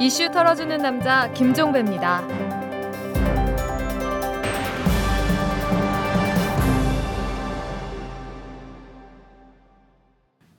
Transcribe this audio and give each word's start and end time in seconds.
이슈 0.00 0.30
털어주는 0.30 0.78
남자 0.78 1.28
김종배입니다. 1.32 2.22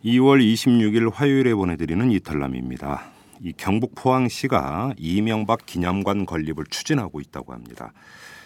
2월 0.03 0.41
26일 0.41 1.13
화요일에 1.13 1.53
보내드리는 1.53 2.11
이탈남입니다. 2.11 3.05
이 3.41 3.53
경북 3.55 3.95
포항시가 3.95 4.93
이명박 4.97 5.65
기념관 5.65 6.25
건립을 6.25 6.65
추진하고 6.69 7.21
있다고 7.21 7.53
합니다. 7.53 7.93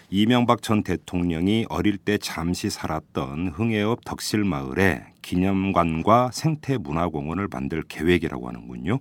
이명박 0.09 0.61
전 0.61 0.83
대통령이 0.83 1.65
어릴 1.69 1.97
때 1.97 2.17
잠시 2.17 2.69
살았던 2.69 3.49
흥해읍 3.49 4.05
덕실 4.05 4.43
마을에 4.43 5.05
기념관과 5.21 6.31
생태문화공원을 6.33 7.47
만들 7.51 7.81
계획이라고 7.83 8.47
하는군요. 8.47 8.99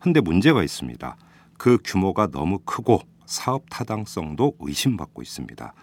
근데 0.00 0.20
문제가 0.20 0.62
있습니다. 0.62 1.16
그 1.58 1.78
규모가 1.84 2.28
너무 2.28 2.58
크고 2.64 3.00
사업 3.26 3.64
타당성도 3.70 4.54
의심받고 4.60 5.22
있습니다. 5.22 5.74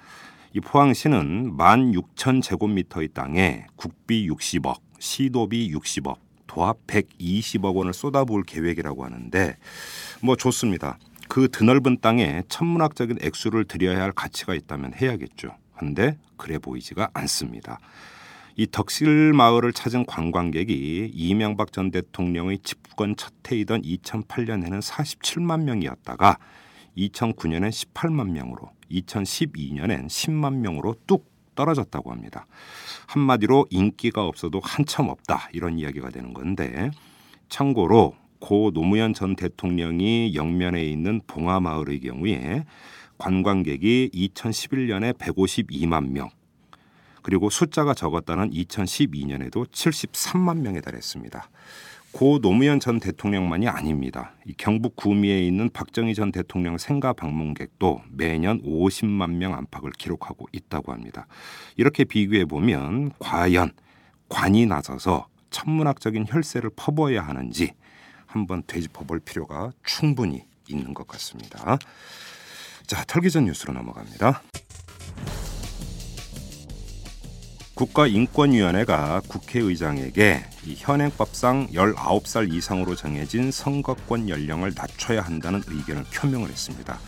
이 0.53 0.59
포항시는 0.59 1.57
16,000제곱미터의 1.57 3.13
땅에 3.13 3.65
국비 3.75 4.29
60억, 4.29 4.79
시도비 4.99 5.73
60억, 5.73 6.17
도합 6.45 6.85
120억 6.87 7.73
원을 7.73 7.93
쏟아부을 7.93 8.43
계획이라고 8.43 9.05
하는데 9.05 9.57
뭐 10.21 10.35
좋습니다. 10.35 10.99
그 11.31 11.47
드넓은 11.47 12.01
땅에 12.01 12.43
천문학적인 12.49 13.19
액수를 13.21 13.63
들여야 13.63 14.01
할 14.01 14.11
가치가 14.11 14.53
있다면 14.53 14.95
해야겠죠. 14.95 15.55
근데 15.77 16.17
그래 16.35 16.57
보이지가 16.57 17.11
않습니다. 17.13 17.79
이 18.57 18.67
덕실 18.69 19.31
마을을 19.31 19.71
찾은 19.71 20.07
관광객이 20.07 21.09
이명박 21.13 21.71
전 21.71 21.89
대통령의 21.89 22.59
집권 22.59 23.15
첫 23.15 23.31
해이던 23.49 23.83
2008년에는 23.83 24.81
47만 24.81 25.61
명이었다가 25.61 26.37
2009년엔 26.97 27.69
18만 27.69 28.31
명으로 28.31 28.69
2012년엔 28.91 30.07
10만 30.07 30.55
명으로 30.55 30.95
뚝 31.07 31.31
떨어졌다고 31.55 32.11
합니다. 32.11 32.45
한마디로 33.07 33.67
인기가 33.69 34.25
없어도 34.25 34.59
한참 34.61 35.07
없다 35.07 35.47
이런 35.53 35.79
이야기가 35.79 36.09
되는 36.09 36.33
건데 36.33 36.91
참고로 37.47 38.15
고 38.41 38.71
노무현 38.71 39.13
전 39.13 39.35
대통령이 39.37 40.35
영면에 40.35 40.83
있는 40.83 41.21
봉화마을의 41.27 42.01
경우에 42.01 42.65
관광객이 43.17 44.09
2011년에 44.13 45.17
152만 45.17 46.09
명, 46.09 46.29
그리고 47.21 47.49
숫자가 47.49 47.93
적었다는 47.93 48.49
2012년에도 48.49 49.67
73만 49.67 50.59
명에 50.59 50.81
달했습니다. 50.81 51.49
고 52.11 52.39
노무현 52.39 52.81
전 52.81 52.99
대통령만이 52.99 53.69
아닙니다. 53.69 54.33
경북 54.57 54.97
구미에 54.97 55.45
있는 55.45 55.69
박정희 55.69 56.13
전 56.13 56.31
대통령 56.31 56.77
생가 56.77 57.13
방문객도 57.13 58.01
매년 58.09 58.61
50만 58.63 59.35
명 59.35 59.53
안팎을 59.53 59.91
기록하고 59.91 60.47
있다고 60.51 60.91
합니다. 60.91 61.27
이렇게 61.77 62.03
비교해 62.03 62.43
보면 62.43 63.11
과연 63.19 63.71
관이 64.27 64.65
나서서 64.65 65.27
천문학적인 65.51 66.25
혈세를 66.27 66.71
퍼부어야 66.75 67.21
하는지 67.21 67.73
한번 68.31 68.63
되짚어 68.65 69.03
볼 69.05 69.19
필요가 69.19 69.71
충분히 69.85 70.45
있는 70.67 70.93
것 70.93 71.05
같습니다. 71.07 71.77
자, 72.87 73.03
털기전 73.05 73.45
뉴스로 73.45 73.73
넘어갑니다. 73.73 74.41
국가인권위원회가 77.75 79.21
국회의장에게 79.27 80.43
현행법상 80.77 81.69
19살 81.69 82.53
이상으로 82.53 82.95
정해진 82.95 83.51
선거권 83.51 84.29
연령을 84.29 84.73
낮춰야 84.75 85.21
한다는 85.21 85.61
의견을 85.67 86.03
표명을 86.13 86.49
했습니다. 86.49 86.99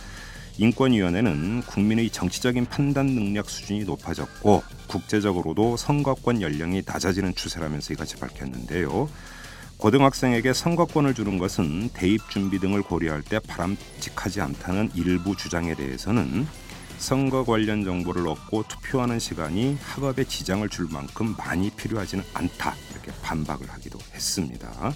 인권위원회는 0.57 1.61
국민의 1.61 2.09
정치적인 2.09 2.65
판단 2.65 3.07
능력 3.07 3.49
수준이 3.49 3.83
높아졌고 3.85 4.63
국제적으로도 4.87 5.77
선거권 5.77 6.41
연령이 6.41 6.83
낮아지는 6.85 7.35
추세라면서 7.35 7.93
이같이 7.93 8.15
밝혔는데요. 8.17 9.09
고등학생에게 9.83 10.53
선거권을 10.53 11.13
주는 11.13 11.37
것은 11.37 11.89
대입 11.89 12.29
준비 12.29 12.57
등을 12.57 12.83
고려할 12.83 13.21
때 13.21 13.39
바람직하지 13.39 14.39
않다는 14.39 14.91
일부 14.95 15.35
주장에 15.35 15.75
대해서는 15.75 16.47
선거 16.99 17.43
관련 17.43 17.83
정보를 17.83 18.25
얻고 18.29 18.63
투표하는 18.69 19.19
시간이 19.19 19.77
학업에 19.81 20.23
지장을 20.23 20.69
줄 20.69 20.87
만큼 20.89 21.35
많이 21.37 21.69
필요하지는 21.69 22.23
않다 22.33 22.75
이렇게 22.91 23.11
반박을 23.23 23.69
하기도 23.71 23.99
했습니다. 24.13 24.93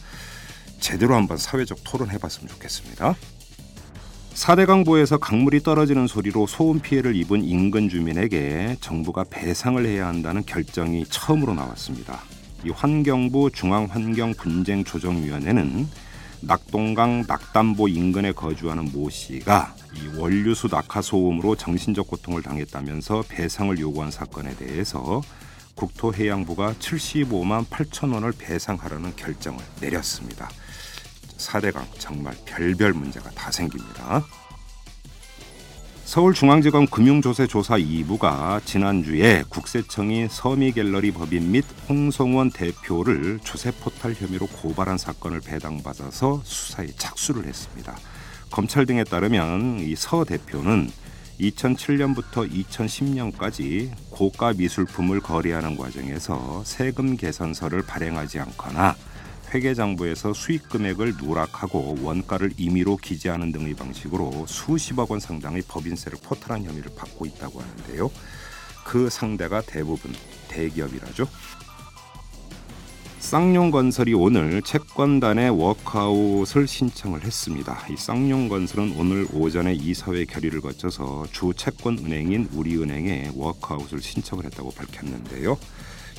제대로 0.79 1.15
한번 1.15 1.35
사회적 1.35 1.79
토론해봤으면 1.83 2.47
좋겠습니다. 2.47 3.13
사대강보에서 4.35 5.17
강물이 5.17 5.63
떨어지는 5.63 6.07
소리로 6.07 6.47
소음 6.47 6.79
피해를 6.79 7.13
입은 7.13 7.43
인근 7.43 7.89
주민에게 7.89 8.77
정부가 8.79 9.25
배상을 9.29 9.85
해야 9.85 10.07
한다는 10.07 10.45
결정이 10.45 11.07
처음으로 11.09 11.55
나왔습니다. 11.55 12.21
이 12.65 12.69
환경부 12.69 13.51
중앙환경분쟁조정위원회는 13.51 15.87
낙동강 16.41 17.23
낙담보 17.27 17.87
인근에 17.87 18.31
거주하는 18.31 18.91
모 18.91 19.09
씨가 19.09 19.75
이 19.95 20.17
원류수 20.17 20.67
낙하 20.69 21.01
소음으로 21.01 21.55
정신적 21.55 22.07
고통을 22.07 22.43
당했다면서 22.43 23.23
배상을 23.27 23.77
요구한 23.79 24.11
사건에 24.11 24.55
대해서 24.55 25.21
국토해양부가 25.75 26.73
75만 26.73 27.65
8천 27.67 28.13
원을 28.13 28.33
배상하라는 28.37 29.15
결정을 29.15 29.63
내렸습니다. 29.79 30.49
사대강 31.37 31.85
정말 31.99 32.35
별별 32.45 32.93
문제가 32.93 33.29
다 33.31 33.51
생깁니다. 33.51 34.23
서울중앙지검 36.11 36.87
금융조세조사 36.87 37.75
2부가 37.79 38.63
지난주에 38.63 39.43
국세청이 39.49 40.27
서미갤러리 40.29 41.11
법인 41.11 41.51
및 41.51 41.65
홍성원 41.89 42.51
대표를 42.51 43.39
조세포탈 43.43 44.13
혐의로 44.13 44.47
고발한 44.47 44.97
사건을 44.97 45.41
배당받아서 45.41 46.39
수사에 46.45 46.87
착수를 46.95 47.45
했습니다. 47.45 47.93
검찰 48.49 48.85
등에 48.85 49.03
따르면 49.03 49.81
이 49.81 49.95
서 49.97 50.23
대표는 50.23 50.89
2007년부터 51.41 52.49
2010년까지 52.49 53.91
고가 54.09 54.53
미술품을 54.53 55.19
거래하는 55.19 55.75
과정에서 55.75 56.63
세금 56.65 57.17
계산서를 57.17 57.81
발행하지 57.81 58.39
않거나 58.39 58.95
회계장부에서 59.53 60.33
수익 60.33 60.69
금액을 60.69 61.15
누락하고 61.21 61.97
원가를 62.01 62.51
임의로 62.57 62.97
기재하는 62.97 63.51
등의 63.51 63.73
방식으로 63.75 64.45
수십억 64.47 65.11
원 65.11 65.19
상당의 65.19 65.63
법인세를 65.67 66.19
포탈한 66.23 66.65
혐의를 66.65 66.91
받고 66.95 67.25
있다고 67.25 67.61
하는데요. 67.61 68.11
그 68.85 69.09
상대가 69.09 69.61
대부분 69.61 70.13
대기업이라죠. 70.47 71.27
쌍용건설이 73.19 74.13
오늘 74.13 74.61
채권단의 74.61 75.49
워크아웃을 75.49 76.65
신청을 76.65 77.23
했습니다. 77.25 77.77
이 77.89 77.97
쌍용건설은 77.97 78.95
오늘 78.97 79.27
오전에 79.33 79.73
이사회 79.73 80.23
결의를 80.23 80.61
거쳐서 80.61 81.25
주 81.33 81.51
채권은행인 81.53 82.49
우리은행에 82.53 83.31
워크아웃을 83.35 84.01
신청을 84.01 84.45
했다고 84.45 84.71
밝혔는데요. 84.71 85.57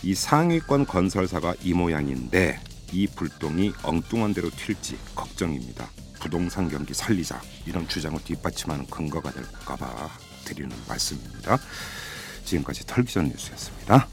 이 0.02 0.14
상위권 0.14 0.84
건설사가 0.86 1.54
이 1.62 1.72
모양인데 1.72 2.60
이 2.92 3.06
불똥이 3.06 3.72
엉뚱한 3.82 4.34
대로 4.34 4.50
튈지 4.50 4.98
걱정입니다. 5.14 5.88
부동산 6.20 6.68
경기 6.68 6.94
살리자 6.94 7.40
이런 7.66 7.86
주장을 7.86 8.18
뒷받침하는 8.24 8.86
근거가 8.86 9.30
될까봐 9.30 10.08
드리는 10.44 10.74
말씀입니다. 10.88 11.58
지금까지 12.44 12.86
털기전 12.86 13.28
뉴스였습니다. 13.28 14.08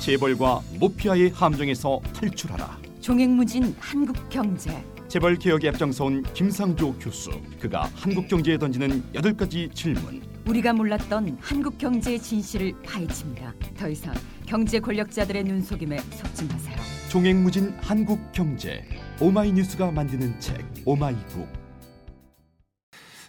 재벌과 0.00 0.60
모피아의 0.78 1.30
함정에서 1.30 2.00
탈출하라. 2.12 2.78
종횡무진 3.00 3.74
한국 3.78 4.28
경제. 4.28 4.84
재벌 5.08 5.36
개혁에 5.36 5.68
앞장서온 5.68 6.24
김상조 6.34 6.98
교수. 6.98 7.30
그가 7.60 7.90
한국 7.94 8.28
경제에 8.28 8.58
던지는 8.58 9.02
여덟 9.14 9.34
가지 9.34 9.70
질문. 9.72 10.22
우리가 10.46 10.72
몰랐던 10.72 11.38
한국 11.40 11.78
경제의 11.78 12.20
진실을 12.20 12.74
파헤칩니다. 12.82 13.54
더 13.78 13.88
이상 13.88 14.14
경제 14.46 14.78
권력자들의 14.78 15.44
눈속임에 15.44 15.98
속지 15.98 16.44
마세요. 16.46 16.76
종횡무진 17.10 17.74
한국 17.80 18.20
경제. 18.32 18.84
오마이뉴스가 19.20 19.90
만드는 19.90 20.38
책 20.38 20.60
오마이북. 20.84 21.48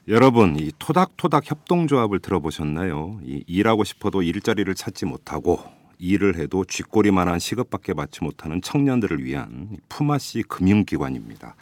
여러분 0.07 0.55
이 0.59 0.71
토닥토닥 0.77 1.49
협동조합을 1.49 2.19
들어보셨나요? 2.19 3.21
이 3.23 3.43
일하고 3.47 3.83
싶어도 3.83 4.21
일자리를 4.21 4.73
찾지 4.75 5.05
못하고 5.05 5.59
일을 5.97 6.37
해도 6.37 6.63
쥐꼬리만한 6.65 7.39
시급밖에 7.39 7.93
받지 7.93 8.23
못하는 8.23 8.61
청년들을 8.61 9.23
위한 9.23 9.77
품앗이 9.89 10.43
금융기관입니다. 10.47 11.55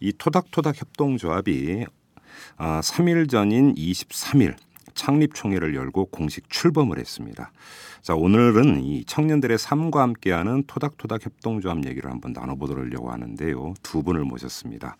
이 0.00 0.12
토닥토닥 0.12 0.80
협동조합이 0.80 1.86
아, 2.56 2.80
3일 2.80 3.28
전인 3.28 3.74
23일 3.74 4.54
창립 4.94 5.34
총회를 5.34 5.74
열고 5.74 6.06
공식 6.06 6.48
출범을 6.50 6.98
했습니다. 6.98 7.52
자, 8.02 8.14
오늘은 8.14 8.82
이 8.82 9.04
청년들의 9.04 9.58
삶과 9.58 10.02
함께하는 10.02 10.64
토닥토닥 10.66 11.24
협동조합 11.24 11.86
얘기를 11.86 12.10
한번 12.10 12.32
나눠보려고 12.32 13.12
하는데요. 13.12 13.74
두 13.82 14.02
분을 14.02 14.24
모셨습니다. 14.24 14.96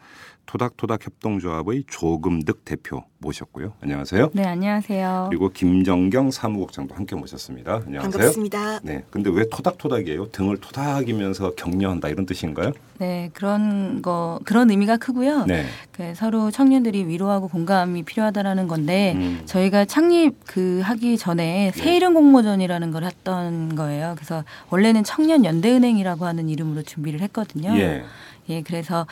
토닥토닥 0.46 1.06
협동조합의 1.06 1.84
조금득 1.88 2.64
대표 2.64 3.04
모셨고요. 3.18 3.74
안녕하세요. 3.80 4.30
네, 4.34 4.44
안녕하세요. 4.44 5.26
그리고 5.30 5.48
김정경 5.48 6.30
사무국장도 6.30 6.94
함께 6.94 7.14
모셨습니다. 7.14 7.82
안녕하세요. 7.86 8.10
반갑습니다. 8.10 8.80
네, 8.82 9.04
근데 9.10 9.30
왜 9.30 9.48
토닥토닥이에요? 9.48 10.30
등을 10.30 10.58
토닥이면서 10.58 11.54
격려한다 11.54 12.08
이런 12.08 12.26
뜻인가요? 12.26 12.72
네, 12.98 13.30
그런 13.32 14.02
거 14.02 14.40
그런 14.44 14.70
의미가 14.70 14.96
크고요. 14.96 15.44
네. 15.46 15.64
그 15.92 16.14
서로 16.16 16.50
청년들이 16.50 17.06
위로하고 17.06 17.48
공감이 17.48 18.02
필요하다라는 18.02 18.68
건데 18.68 19.14
음. 19.16 19.42
저희가 19.46 19.84
창립 19.84 20.34
그 20.46 20.80
하기 20.82 21.16
전에 21.16 21.70
네. 21.72 21.80
새 21.80 21.96
이름 21.96 22.14
공모전이라는 22.14 22.90
걸 22.90 23.04
했던 23.04 23.74
거예요. 23.76 24.14
그래서 24.16 24.44
원래는 24.70 25.04
청년 25.04 25.44
연대은행이라고 25.44 26.26
하는 26.26 26.48
이름으로 26.48 26.82
준비를 26.82 27.20
했거든요. 27.20 27.70
예. 27.78 28.04
예, 28.48 28.62
그래서 28.62 29.06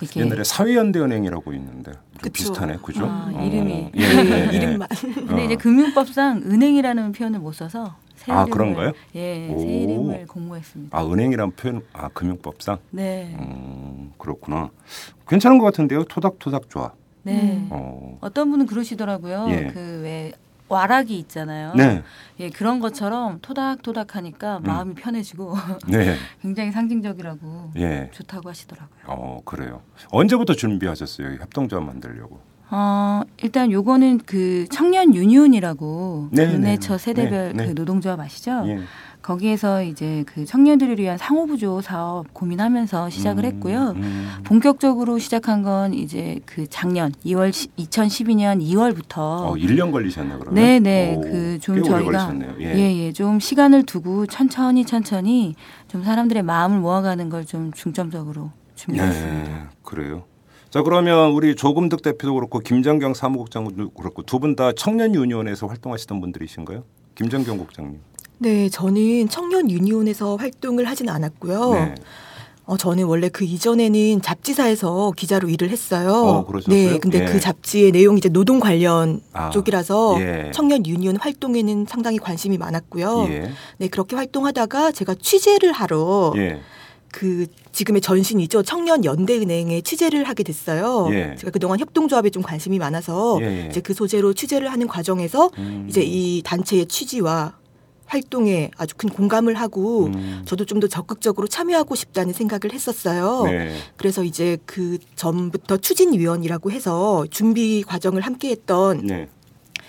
이렇게 0.00 0.20
옛날에 0.20 0.44
사회연대은행이라고 0.44 1.52
있는데 1.54 1.92
좀. 2.22 2.32
비슷하네, 2.32 2.78
그죠? 2.82 3.06
아, 3.06 3.30
이름이. 3.32 3.90
예, 3.96 4.00
예, 4.00 4.22
네, 4.22 4.48
예. 4.52 4.56
이름만. 4.56 4.88
근데 5.14 5.34
어. 5.42 5.44
이제 5.44 5.56
금융법상 5.56 6.42
은행이라는 6.46 7.12
표현을 7.12 7.40
못 7.40 7.52
써서 7.52 7.96
새 8.16 8.32
아, 8.32 8.42
이름을 8.42 8.50
그런가요? 8.50 8.92
예, 9.14 9.48
오. 9.50 9.58
새 9.58 9.66
이름을 9.66 10.26
공모했습니다. 10.26 10.96
아 10.96 11.04
은행이란 11.04 11.52
표현, 11.52 11.82
아 11.92 12.08
금융법상, 12.08 12.78
네. 12.90 13.34
음, 13.38 14.12
그렇구나. 14.18 14.70
괜찮은 15.28 15.58
것 15.58 15.64
같은데요, 15.66 16.04
토닥토닥 16.04 16.70
좋아. 16.70 16.92
네. 17.22 17.66
어, 17.70 18.18
어떤 18.20 18.50
분은 18.50 18.66
그러시더라고요. 18.66 19.46
예. 19.50 19.66
그왜 19.66 20.32
와락이 20.68 21.18
있잖아요. 21.20 21.74
네, 21.74 22.02
예, 22.40 22.50
그런 22.50 22.80
것처럼 22.80 23.38
토닥토닥 23.40 24.16
하니까 24.16 24.60
마음이 24.60 24.94
편해지고 24.94 25.54
네, 25.88 26.16
굉장히 26.42 26.72
상징적이라고 26.72 27.72
예. 27.76 28.10
좋다고 28.12 28.48
하시더라고요. 28.48 28.98
어 29.06 29.40
그래요. 29.44 29.82
언제부터 30.10 30.54
준비하셨어요, 30.54 31.36
협동조합 31.40 31.84
만들려고? 31.84 32.40
어, 32.68 33.22
일단 33.42 33.70
요거는 33.70 34.22
그 34.26 34.66
청년 34.72 35.14
유니온이라고 35.14 36.30
네, 36.32 36.46
은혜처 36.46 36.96
네, 36.96 36.98
세대별 36.98 37.52
네, 37.54 37.62
네. 37.62 37.66
그 37.66 37.74
노동조합 37.74 38.18
아시죠? 38.18 38.64
예. 38.66 38.80
거기에서 39.26 39.82
이제 39.82 40.22
그 40.24 40.44
청년들을 40.44 41.00
위한 41.00 41.18
상호부조 41.18 41.80
사업 41.80 42.32
고민하면서 42.32 43.10
시작을 43.10 43.44
음, 43.44 43.50
했고요. 43.50 43.94
음. 43.96 44.28
본격적으로 44.44 45.18
시작한 45.18 45.64
건 45.64 45.94
이제 45.94 46.38
그 46.46 46.68
작년 46.68 47.10
2월 47.24 47.50
2012년 47.50 48.62
2월부터 48.62 49.16
어, 49.18 49.54
1년 49.58 49.90
걸리셨네 49.90 50.34
그러면. 50.38 50.54
네, 50.54 50.78
네. 50.78 51.16
오, 51.16 51.20
그좀 51.22 51.82
저희가. 51.82 52.34
예. 52.60 52.66
예, 52.76 52.96
예. 53.06 53.12
좀 53.12 53.40
시간을 53.40 53.82
두고 53.82 54.26
천천히 54.26 54.84
천천히 54.84 55.56
좀 55.88 56.04
사람들의 56.04 56.44
마음을 56.44 56.78
모아가는 56.78 57.28
걸 57.28 57.46
좀 57.46 57.72
중점적으로 57.72 58.50
준비했습니다. 58.76 59.42
네, 59.48 59.62
그래요. 59.82 60.24
자 60.70 60.82
그러면 60.82 61.30
우리 61.32 61.54
조금득 61.54 62.02
대표도 62.02 62.34
그렇고 62.34 62.58
김정경 62.60 63.14
사무국장도 63.14 63.90
그렇고 63.90 64.22
두 64.22 64.38
분 64.40 64.54
다 64.56 64.70
청년 64.72 65.14
유니온에서 65.14 65.66
활동하시던 65.68 66.20
분들이신가요? 66.20 66.82
김정경 67.14 67.58
국장님. 67.58 68.00
네, 68.38 68.68
저는 68.68 69.28
청년 69.28 69.70
유니온에서 69.70 70.36
활동을 70.36 70.86
하진 70.86 71.08
않았고요. 71.08 71.72
네. 71.74 71.94
어, 72.66 72.76
저는 72.76 73.04
원래 73.04 73.28
그 73.28 73.44
이전에는 73.44 74.22
잡지사에서 74.22 75.12
기자로 75.16 75.48
일을 75.48 75.70
했어요. 75.70 76.12
어, 76.12 76.46
그러셨어요? 76.46 76.74
네, 76.74 76.98
근데 76.98 77.20
예. 77.20 77.24
그 77.24 77.38
잡지의 77.38 77.92
내용이 77.92 78.18
이제 78.18 78.28
노동 78.28 78.58
관련 78.58 79.20
아, 79.32 79.50
쪽이라서 79.50 80.16
예. 80.20 80.50
청년 80.52 80.84
유니온 80.84 81.16
활동에는 81.16 81.86
상당히 81.88 82.18
관심이 82.18 82.58
많았고요. 82.58 83.26
예. 83.30 83.50
네, 83.78 83.88
그렇게 83.88 84.16
활동하다가 84.16 84.90
제가 84.90 85.14
취재를 85.14 85.70
하러 85.70 86.32
예. 86.36 86.60
그 87.12 87.46
지금의 87.70 88.00
전신이죠 88.00 88.62
청년 88.64 89.04
연대은행에 89.04 89.82
취재를 89.82 90.24
하게 90.24 90.42
됐어요. 90.42 91.08
예. 91.12 91.36
제가 91.38 91.52
그동안 91.52 91.78
협동조합에 91.78 92.30
좀 92.30 92.42
관심이 92.42 92.80
많아서 92.80 93.38
예, 93.42 93.64
예. 93.64 93.68
이제 93.70 93.80
그 93.80 93.94
소재로 93.94 94.34
취재를 94.34 94.72
하는 94.72 94.88
과정에서 94.88 95.50
음. 95.58 95.86
이제 95.88 96.02
이 96.02 96.42
단체의 96.42 96.86
취지와 96.86 97.54
활동에 98.06 98.70
아주 98.76 98.94
큰 98.96 99.08
공감을 99.08 99.54
하고 99.54 100.06
음. 100.06 100.42
저도 100.46 100.64
좀 100.64 100.76
더 100.76 100.86
적극적으로 100.88 101.48
참여하고 101.48 101.94
싶다는 101.94 102.34
생각을 102.34 102.72
했었어요. 102.74 103.44
네. 103.44 103.74
그래서 103.96 104.22
이제 104.24 104.58
그 104.66 104.98
전부터 105.14 105.78
추진위원이라고 105.78 106.70
해서 106.70 107.24
준비 107.30 107.82
과정을 107.82 108.20
함께 108.20 108.50
했던 108.50 109.06
네. 109.06 109.28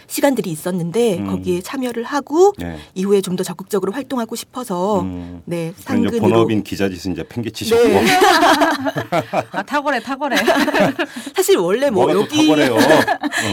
시간들이 0.08 0.50
있었는데 0.52 1.20
음. 1.20 1.28
거기에 1.28 1.62
참여를 1.62 2.04
하고 2.04 2.54
네. 2.58 2.78
이후에 2.96 3.22
좀 3.22 3.38
더 3.38 3.44
적극적으로 3.44 3.92
활동하고 3.92 4.36
싶어서 4.36 5.02
음. 5.02 5.44
네 5.46 5.72
상근으로 5.78 6.20
본업인 6.22 6.64
기자 6.64 6.90
짓은 6.90 7.12
이제 7.12 7.24
팽개치셨고 7.30 7.88
네. 7.88 8.04
아, 9.52 9.62
탁월해, 9.62 10.00
탁월해. 10.02 10.38
사실 11.36 11.58
원래 11.58 11.92
뭐 11.92 12.10
여기. 12.12 12.52
어. 12.52 12.78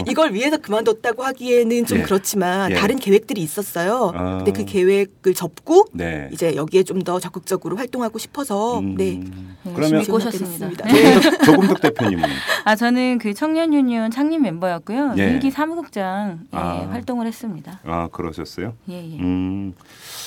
이걸 0.09 0.33
위해서 0.33 0.57
그만뒀다고 0.57 1.23
하기에는 1.23 1.85
좀 1.85 1.99
예. 1.99 2.01
그렇지만 2.01 2.71
예. 2.71 2.75
다른 2.75 2.97
계획들이 2.97 3.41
있었어요. 3.41 4.11
아. 4.15 4.37
근데 4.37 4.51
그 4.51 4.65
계획을 4.65 5.33
접고 5.35 5.85
네. 5.93 6.29
이제 6.33 6.55
여기에 6.55 6.81
좀 6.83 6.95
더 7.05 7.19
적극적으로 7.19 7.75
활동하고 7.77 8.17
싶어서 8.17 8.79
음. 8.79 8.95
네. 8.95 9.21
그러면 9.63 9.91
열심히 9.91 10.05
꼬셨습니다. 10.05 10.87
조금득, 10.87 11.43
조금득 11.43 11.81
대표님은 11.81 12.23
아, 12.63 12.75
저는 12.75 13.19
그 13.19 13.33
청년 13.35 13.73
유니온 13.73 14.09
창립 14.09 14.41
멤버였고요. 14.41 15.13
예. 15.19 15.27
일기 15.27 15.51
사무국장 15.51 16.44
예, 16.53 16.57
아. 16.57 16.87
활동을 16.89 17.27
했습니다. 17.27 17.79
아 17.83 18.07
그러셨어요? 18.11 18.73
예, 18.89 18.93
예. 18.95 19.19
음. 19.19 19.73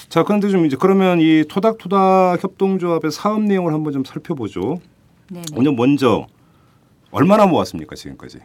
자, 0.08 0.22
그런데 0.22 0.48
좀 0.48 0.66
이제 0.66 0.76
그러면 0.78 1.20
이 1.20 1.44
토닥토닥 1.48 2.42
협동조합의 2.42 3.10
사업 3.10 3.42
내용을 3.42 3.72
한번 3.72 3.92
좀 3.92 4.04
살펴보죠. 4.04 4.80
네, 5.30 5.40
네. 5.40 5.56
오늘 5.56 5.72
먼저 5.74 6.26
얼마나 7.10 7.46
모았습니까 7.46 7.94
지금까지? 7.94 8.38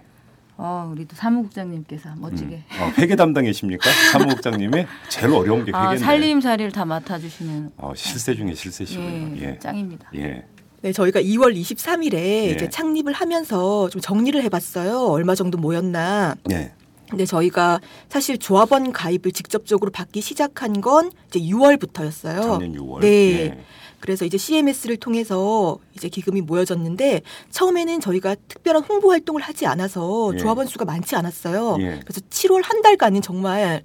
어, 0.56 0.90
우리 0.92 1.06
또 1.06 1.16
사무국장님께서 1.16 2.10
멋지게 2.18 2.56
음. 2.56 2.82
어, 2.82 2.92
회계 3.00 3.16
담당이십니까? 3.16 3.90
사무국장님이 4.12 4.86
제일 5.10 5.34
어려운 5.34 5.66
게 5.66 5.72
아, 5.74 5.82
회계인데. 5.92 6.06
살림살이를 6.06 6.72
다 6.72 6.86
맡아주시는 6.86 7.72
어, 7.78 7.94
실세 7.96 8.36
중에 8.36 8.54
실세시군요. 8.54 9.38
예, 9.38 9.42
예. 9.42 9.60
짱입니다. 9.60 10.10
예. 10.16 10.46
네, 10.82 10.92
저희가 10.92 11.22
2월 11.22 11.56
23일에 11.56 12.14
예. 12.14 12.50
이제 12.52 12.70
창립을 12.70 13.14
하면서 13.14 13.90
좀 13.90 14.02
정리를 14.02 14.42
해봤어요. 14.44 15.08
얼마 15.08 15.34
정도 15.34 15.58
모였나. 15.58 16.36
예. 16.52 16.74
근데 17.14 17.26
저희가 17.28 17.80
사실 18.10 18.40
조합원 18.40 18.92
가입을 18.92 19.32
직접적으로 19.34 19.92
받기 19.92 20.20
시작한 20.20 20.82
건 20.82 21.12
이제 21.28 21.40
6월부터였어요. 21.42 22.42
작년 22.42 22.74
6월. 22.74 23.02
네. 23.02 23.08
예. 23.08 23.64
그래서 24.00 24.26
이제 24.26 24.36
CMS를 24.36 24.98
통해서 24.98 25.78
이제 25.96 26.10
기금이 26.10 26.42
모여졌는데 26.42 27.22
처음에는 27.52 28.02
저희가 28.02 28.36
특별한 28.48 28.84
홍보 28.84 29.12
활동을 29.12 29.44
하지 29.44 29.68
않아서 29.68 30.32
예. 30.34 30.38
조합원 30.40 30.66
수가 30.66 30.86
많지 30.86 31.16
않았어요. 31.16 31.78
예. 31.82 32.00
그래서 32.04 32.20
7월 32.32 32.62
한 32.64 32.82
달간은 32.82 33.22
정말 33.22 33.84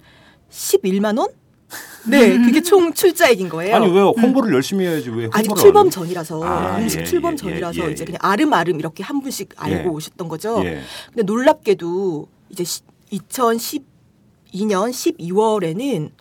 11만 0.49 1.19
원? 1.19 1.27
네, 2.09 2.35
그게 2.35 2.61
총 2.61 2.91
출자액인 2.91 3.47
거예요. 3.47 3.75
아니 3.75 3.91
왜 3.91 4.01
홍보를 4.01 4.51
열심히 4.55 4.87
해야지 4.87 5.11
왜 5.11 5.29
아직 5.31 5.51
안 5.51 5.55
출범 5.55 5.85
해요? 5.85 5.91
전이라서 5.91 6.43
아, 6.43 6.77
공식 6.77 7.01
예, 7.01 7.03
출범 7.03 7.33
예, 7.33 7.35
전이라서 7.35 7.81
예, 7.81 7.85
예, 7.85 7.91
이제 7.91 8.01
예. 8.01 8.05
그냥 8.05 8.19
아름아름 8.23 8.79
이렇게 8.79 9.03
한 9.03 9.21
분씩 9.21 9.49
알고 9.55 9.83
예. 9.83 9.85
오셨던 9.85 10.27
거죠. 10.27 10.65
예. 10.65 10.81
근데 11.13 11.21
놀랍게도 11.21 12.27
이제 12.49 12.63
2012년 13.11 13.83
12월에는 14.53 16.11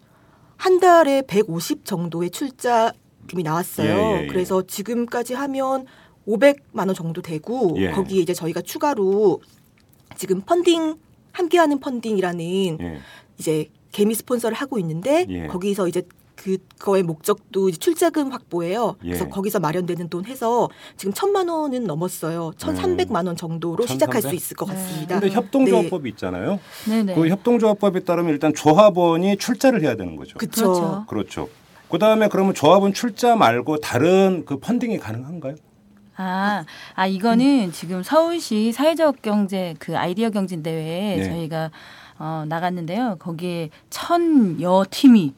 한 0.56 0.80
달에 0.80 1.22
150 1.22 1.84
정도의 1.84 2.30
출자금이 2.30 3.42
나왔어요. 3.44 3.88
예, 3.88 4.18
예, 4.18 4.22
예. 4.22 4.26
그래서 4.26 4.62
지금까지 4.66 5.34
하면 5.34 5.86
500만 6.26 6.86
원 6.86 6.94
정도 6.94 7.22
되고 7.22 7.74
예. 7.76 7.90
거기에 7.90 8.20
이제 8.20 8.34
저희가 8.34 8.60
추가로 8.60 9.40
지금 10.16 10.40
펀딩 10.42 10.96
함께하는 11.32 11.78
펀딩이라는 11.80 12.40
예. 12.80 12.98
이제 13.38 13.70
개미 13.92 14.14
스폰서를 14.14 14.56
하고 14.56 14.78
있는데 14.78 15.26
예. 15.28 15.46
거기서 15.46 15.88
이제 15.88 16.02
그거의 16.38 17.02
목적도 17.02 17.68
이제 17.68 17.78
출자금 17.78 18.30
확보예요. 18.32 18.96
예. 19.02 19.08
그래서 19.08 19.28
거기서 19.28 19.58
마련되는 19.58 20.08
돈 20.08 20.24
해서 20.24 20.68
지금 20.96 21.12
천만 21.12 21.48
원은 21.48 21.84
넘었어요. 21.84 22.52
천삼백만 22.56 23.26
원 23.26 23.36
정도로 23.36 23.86
시작할 23.86 24.22
1300? 24.22 24.30
수 24.30 24.34
있을 24.36 24.56
것 24.56 24.68
네. 24.68 24.74
같습니다. 24.74 25.20
근데 25.20 25.34
협동조합법이 25.34 26.08
있잖아요. 26.10 26.60
네네. 26.86 27.14
그 27.14 27.28
협동조합법에 27.28 28.00
따르면 28.00 28.32
일단 28.32 28.54
조합원이 28.54 29.36
출자를 29.36 29.82
해야 29.82 29.96
되는 29.96 30.14
거죠. 30.14 30.38
그쵸. 30.38 30.72
그렇죠. 30.72 31.06
그렇죠. 31.08 31.48
그다음에 31.90 32.28
그러면 32.28 32.54
조합은 32.54 32.92
출자 32.92 33.34
말고 33.34 33.78
다른 33.78 34.44
그 34.44 34.58
펀딩이 34.58 34.98
가능한가요? 34.98 35.56
아, 36.16 36.64
아 36.94 37.06
이거는 37.06 37.72
지금 37.72 38.02
서울시 38.02 38.72
사회적 38.72 39.22
경제 39.22 39.74
그 39.78 39.96
아이디어 39.96 40.30
경진 40.30 40.62
대회에 40.62 41.16
네. 41.16 41.24
저희가 41.24 41.70
어, 42.18 42.44
나갔는데요. 42.48 43.16
거기에 43.18 43.70
천여 43.90 44.84
팀이 44.90 45.34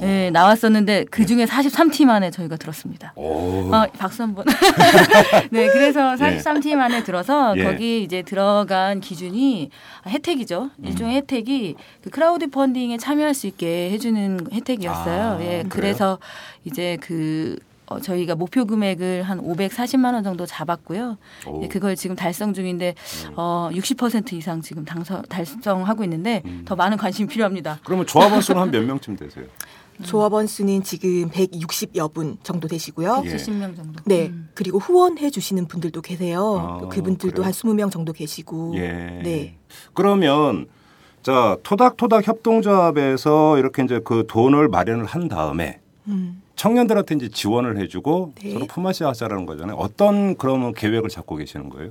네, 0.00 0.30
나왔었는데 0.30 1.06
그 1.10 1.24
중에 1.24 1.44
43팀 1.44 2.08
안에 2.08 2.30
저희가 2.30 2.56
들었습니다. 2.56 3.12
오. 3.14 3.72
아, 3.72 3.86
박수 3.98 4.22
한 4.22 4.34
번. 4.34 4.44
네, 5.50 5.68
그래서 5.68 6.14
43팀 6.14 6.78
안에 6.78 7.04
들어서 7.04 7.54
예. 7.56 7.64
거기 7.64 8.02
이제 8.02 8.22
들어간 8.22 9.00
기준이 9.00 9.70
혜택이죠. 10.06 10.70
음. 10.76 10.84
일종의 10.84 11.16
혜택이 11.16 11.76
그 12.02 12.10
크라우드 12.10 12.48
펀딩에 12.50 12.96
참여할 12.98 13.34
수 13.34 13.46
있게 13.46 13.90
해주는 13.90 14.48
혜택이었어요. 14.52 15.22
아, 15.22 15.40
예, 15.40 15.46
그래요? 15.46 15.64
그래서 15.68 16.18
이제 16.64 16.98
그 17.00 17.56
어, 17.90 18.00
저희가 18.00 18.34
목표 18.34 18.66
금액을 18.66 19.22
한 19.22 19.40
540만 19.40 20.12
원 20.14 20.22
정도 20.22 20.44
잡았고요. 20.46 21.16
오. 21.46 21.62
예, 21.62 21.68
그걸 21.68 21.96
지금 21.96 22.16
달성 22.16 22.52
중인데 22.52 22.94
어, 23.34 23.70
60% 23.72 24.32
이상 24.34 24.60
지금 24.60 24.84
당선, 24.84 25.22
달성하고 25.28 26.04
있는데 26.04 26.42
음. 26.44 26.62
더 26.66 26.76
많은 26.76 26.96
관심이 26.98 27.28
필요합니다. 27.28 27.80
그러면 27.84 28.06
조합원 28.06 28.40
수는 28.42 28.60
한 28.60 28.70
몇 28.70 28.82
명쯤 28.84 29.16
되세요? 29.16 29.46
조합원 30.04 30.46
수는 30.46 30.82
지금 30.84 31.28
160여 31.30 32.12
분 32.12 32.36
정도 32.44 32.68
되시고요. 32.68 33.22
예. 33.24 33.34
70명 33.34 33.74
정도. 33.74 33.94
네. 34.04 34.26
음. 34.28 34.48
그리고 34.54 34.78
후원해 34.78 35.28
주시는 35.30 35.66
분들도 35.66 36.02
계세요. 36.02 36.58
아, 36.60 36.78
또 36.80 36.88
그분들도 36.88 37.34
그래요? 37.36 37.46
한 37.46 37.52
20명 37.52 37.90
정도 37.90 38.12
계시고. 38.12 38.74
예. 38.76 39.20
네. 39.24 39.56
그러면 39.94 40.66
자 41.22 41.56
토닥토닥 41.64 42.28
협동조합에서 42.28 43.58
이렇게 43.58 43.82
이제 43.82 44.00
그 44.04 44.24
돈을 44.28 44.68
마련을 44.68 45.04
한 45.04 45.26
다음에 45.28 45.80
음. 46.06 46.42
청년들한테 46.58 47.14
이제 47.14 47.28
지원을 47.28 47.78
해주고 47.78 48.32
네. 48.42 48.52
서로 48.52 48.66
품앗이 48.66 49.06
하자라는 49.06 49.46
거잖아요. 49.46 49.76
어떤 49.76 50.36
그러면 50.36 50.74
계획을 50.74 51.08
잡고 51.08 51.36
계시는 51.36 51.70
거예요? 51.70 51.90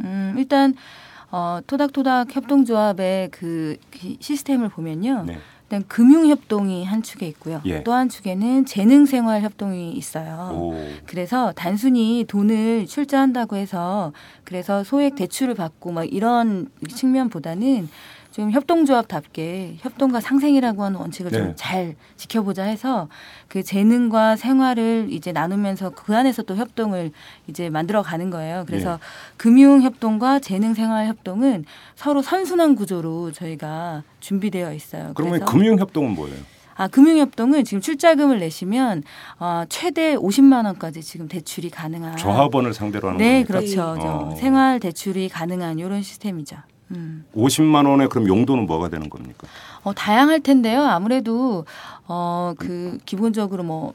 음, 0.00 0.34
일단 0.38 0.74
어, 1.30 1.58
토닥토닥 1.66 2.34
협동조합의 2.34 3.30
그 3.32 3.76
기- 3.90 4.16
시스템을 4.20 4.68
보면요. 4.68 5.24
네. 5.26 5.38
일단 5.64 5.82
금융협동이 5.88 6.84
한 6.84 7.02
축에 7.02 7.26
있고요. 7.28 7.60
예. 7.64 7.82
또한 7.82 8.08
축에는 8.08 8.66
재능생활협동이 8.66 9.92
있어요. 9.94 10.50
오. 10.54 10.74
그래서 11.06 11.52
단순히 11.56 12.24
돈을 12.28 12.86
출자한다고 12.86 13.56
해서 13.56 14.12
그래서 14.44 14.84
소액 14.84 15.16
대출을 15.16 15.54
받고 15.54 15.90
막 15.90 16.04
이런 16.04 16.68
측면보다는 16.88 17.88
좀 18.34 18.50
협동조합답게 18.50 19.76
협동과 19.78 20.18
상생이라고 20.18 20.82
하는 20.82 20.98
원칙을 20.98 21.30
네. 21.30 21.38
좀잘 21.38 21.94
지켜보자 22.16 22.64
해서 22.64 23.08
그 23.46 23.62
재능과 23.62 24.34
생활을 24.34 25.06
이제 25.10 25.30
나누면서 25.30 25.90
그 25.90 26.16
안에서 26.16 26.42
또 26.42 26.56
협동을 26.56 27.12
이제 27.46 27.70
만들어 27.70 28.02
가는 28.02 28.30
거예요. 28.30 28.64
그래서 28.66 28.94
네. 28.94 28.98
금융 29.36 29.82
협동과 29.82 30.40
재능 30.40 30.74
생활 30.74 31.06
협동은 31.06 31.64
서로 31.94 32.22
선순환 32.22 32.74
구조로 32.74 33.30
저희가 33.30 34.02
준비되어 34.18 34.72
있어요. 34.72 35.12
그러면 35.14 35.38
그래서 35.38 35.52
금융 35.52 35.78
협동은 35.78 36.16
뭐예요? 36.16 36.36
아, 36.76 36.88
금융협동은 36.88 37.62
지금 37.62 37.80
출자금을 37.80 38.40
내시면 38.40 39.04
어, 39.38 39.62
최대 39.68 40.16
50만 40.16 40.64
원까지 40.64 41.02
지금 41.02 41.28
대출이 41.28 41.70
가능한 41.70 42.16
조합원을 42.16 42.74
상대로 42.74 43.10
하는 43.10 43.18
네, 43.18 43.44
겁니까? 43.44 43.46
그렇죠. 43.46 43.96
저 44.02 44.30
어. 44.32 44.34
생활 44.34 44.80
대출이 44.80 45.28
가능한 45.28 45.78
이런 45.78 46.02
시스템이죠. 46.02 46.56
음. 46.90 47.24
50만 47.34 47.88
원에 47.88 48.06
그럼 48.08 48.28
용도는 48.28 48.66
뭐가 48.66 48.88
되는 48.88 49.08
겁니까? 49.08 49.46
어, 49.82 49.92
다양할 49.94 50.40
텐데요. 50.40 50.82
아무래도 50.82 51.64
어, 52.06 52.52
그 52.58 52.98
기본적으로 53.06 53.62
뭐 53.62 53.94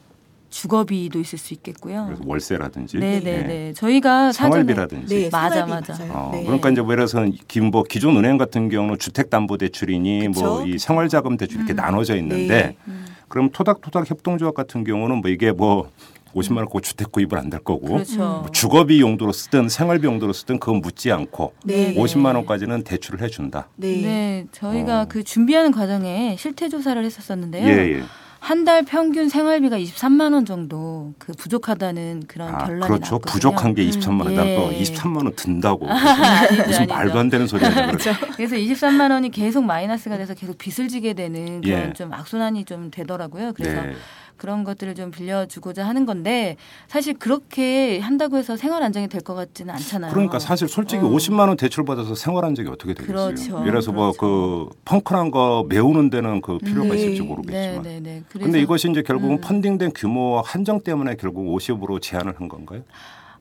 주거비도 0.50 1.20
있을 1.20 1.38
수 1.38 1.54
있겠고요. 1.54 2.06
그래서 2.06 2.22
월세라든지 2.26 2.98
네, 2.98 3.20
네, 3.20 3.42
네. 3.44 3.72
저희가 3.72 4.32
생활비라든지 4.32 5.14
네, 5.14 5.28
맞아, 5.30 5.64
생활비 5.64 5.88
맞아. 5.90 6.04
맞아요. 6.04 6.12
어, 6.12 6.30
네. 6.32 6.42
그러니까 6.44 6.70
이제 6.70 6.80
뭐 6.82 6.92
예를 6.92 7.06
들어서 7.06 7.30
김, 7.46 7.66
뭐 7.66 7.84
기존 7.84 8.16
은행 8.16 8.36
같은 8.36 8.68
경우는 8.68 8.98
주택담보대출이니 8.98 10.28
뭐 10.28 10.64
이 10.66 10.76
생활자금 10.78 11.36
대출 11.36 11.58
이렇게 11.58 11.72
나눠져 11.72 12.16
있는데 12.16 12.76
네. 12.84 12.94
그럼 13.28 13.50
토닥토닥 13.50 14.10
협동조합 14.10 14.54
같은 14.54 14.82
경우는 14.82 15.18
뭐 15.20 15.30
이게 15.30 15.52
뭐 15.52 15.88
50만 16.34 16.58
원고 16.58 16.80
주택 16.80 17.12
구입은 17.12 17.36
안될 17.36 17.60
거고 17.60 17.94
그렇죠. 17.94 18.18
뭐 18.18 18.46
주거비 18.52 19.00
용도로 19.00 19.32
쓰든 19.32 19.68
생활비 19.68 20.06
용도로 20.06 20.32
쓰든 20.32 20.58
그건 20.58 20.80
묻지 20.80 21.10
않고 21.10 21.54
네. 21.64 21.94
50만 21.94 22.34
원까지는 22.36 22.84
대출을 22.84 23.22
해준다. 23.22 23.68
네. 23.76 24.00
네, 24.02 24.46
저희가 24.52 25.02
어. 25.02 25.06
그 25.08 25.24
준비하는 25.24 25.72
과정에 25.72 26.36
실태 26.38 26.68
조사를 26.68 27.02
했었었는데요. 27.04 27.66
예, 27.66 27.98
예. 27.98 28.02
한달 28.40 28.82
평균 28.84 29.28
생활비가 29.28 29.78
23만 29.78 30.32
원 30.32 30.46
정도 30.46 31.12
그 31.18 31.32
부족하다는 31.34 32.22
그런 32.26 32.54
아, 32.54 32.64
결론이 32.64 32.86
그렇죠. 32.86 33.10
나왔거든요. 33.10 33.32
부족한 33.32 33.74
게 33.74 33.86
23만 33.86 34.22
원. 34.22 34.32
예. 34.32 34.36
난또 34.36 34.70
23만 34.72 35.16
원 35.24 35.36
든다고. 35.36 35.84
무슨 36.66 36.74
아니죠. 36.78 36.86
말도 36.86 37.18
안 37.18 37.28
되는 37.28 37.46
소리 37.46 37.64
하는 37.64 37.92
거죠. 37.92 38.12
그래서 38.36 38.56
23만 38.56 39.10
원이 39.10 39.30
계속 39.30 39.62
마이너스가 39.62 40.16
돼서 40.16 40.32
계속 40.32 40.56
빚을 40.56 40.88
지게 40.88 41.12
되는 41.12 41.60
그런 41.60 41.90
예. 41.90 41.92
좀 41.92 42.14
악순환이 42.14 42.64
좀 42.64 42.90
되더라고요. 42.90 43.52
그래서 43.52 43.82
네. 43.82 43.94
그런 44.40 44.64
것들을 44.64 44.94
좀 44.94 45.10
빌려주고자 45.10 45.86
하는 45.86 46.06
건데 46.06 46.56
사실 46.88 47.12
그렇게 47.14 48.00
한다고 48.00 48.38
해서 48.38 48.56
생활 48.56 48.82
안정이 48.82 49.06
될 49.08 49.20
것 49.20 49.34
같지는 49.34 49.74
않잖아요. 49.74 50.12
그러니까 50.14 50.38
사실 50.38 50.66
솔직히 50.66 51.04
어. 51.04 51.08
50만 51.10 51.48
원 51.48 51.56
대출 51.58 51.84
받아서 51.84 52.14
생활한 52.14 52.54
적이 52.54 52.70
어떻게 52.70 52.94
되겠어요? 52.94 53.34
그렇죠. 53.34 53.58
예를 53.60 53.72
들어서 53.72 53.92
뭐그 53.92 54.70
펑크난 54.86 55.30
거 55.30 55.66
메우는 55.68 56.08
데는 56.08 56.40
그 56.40 56.56
필요가 56.58 56.88
네. 56.88 56.94
있을지 56.96 57.20
네, 57.20 57.26
모르겠지만. 57.28 57.82
네, 57.82 58.00
네. 58.00 58.22
그래서 58.30 58.44
근데 58.46 58.60
이것이 58.62 58.90
이제 58.90 59.02
결국은 59.02 59.36
음. 59.36 59.40
펀딩된 59.42 59.92
규모 59.94 60.40
한정 60.40 60.80
때문에 60.80 61.16
결국 61.16 61.44
50으로 61.54 62.00
제한을 62.00 62.32
한 62.38 62.48
건가요? 62.48 62.82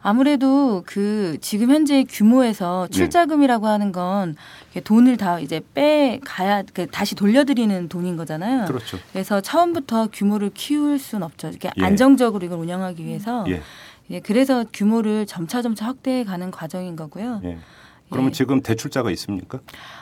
아무래도 0.01 0.83
그 0.85 1.37
지금 1.41 1.71
현재 1.71 2.05
규모에서 2.07 2.87
네. 2.89 2.97
출자금이라고 2.97 3.67
하는 3.67 3.91
건 3.91 4.35
돈을 4.83 5.17
다 5.17 5.39
이제 5.39 5.61
빼 5.73 6.19
가야 6.23 6.63
그 6.73 6.87
다시 6.87 7.15
돌려드리는 7.15 7.89
돈인 7.89 8.15
거잖아요. 8.15 8.65
그렇죠. 8.65 8.97
그래서 9.11 9.41
처음부터 9.41 10.07
규모를 10.11 10.51
키울 10.53 10.99
수는 10.99 11.23
없죠. 11.23 11.49
이렇게 11.49 11.69
예. 11.77 11.83
안정적으로 11.83 12.45
이걸 12.45 12.59
운영하기 12.59 13.03
위해서 13.05 13.45
예. 13.49 13.61
예, 14.11 14.19
그래서 14.21 14.65
규모를 14.71 15.25
점차 15.25 15.61
점차 15.61 15.85
확대해 15.85 16.23
가는 16.23 16.49
과정인 16.49 16.95
거고요. 16.95 17.41
예. 17.43 17.57
그러면 18.09 18.29
예. 18.29 18.33
지금 18.33 18.61
대출자가 18.61 19.11
있습니까? 19.11 19.59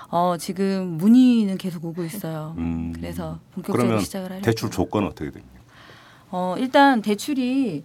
어, 0.10 0.36
지금 0.39 0.98
문의는 0.98 1.58
계속 1.58 1.84
오고 1.84 2.04
있어요. 2.04 2.56
음. 2.58 2.94
그래서 2.96 3.39
본격적으로 3.54 4.00
시작을 4.00 4.30
하려고. 4.30 4.46
대출 4.46 4.72
조건은 4.72 5.10
어떻게 5.10 5.32
됩니까? 5.32 5.58
어, 6.30 6.56
일단 6.58 7.01
대출이 7.01 7.84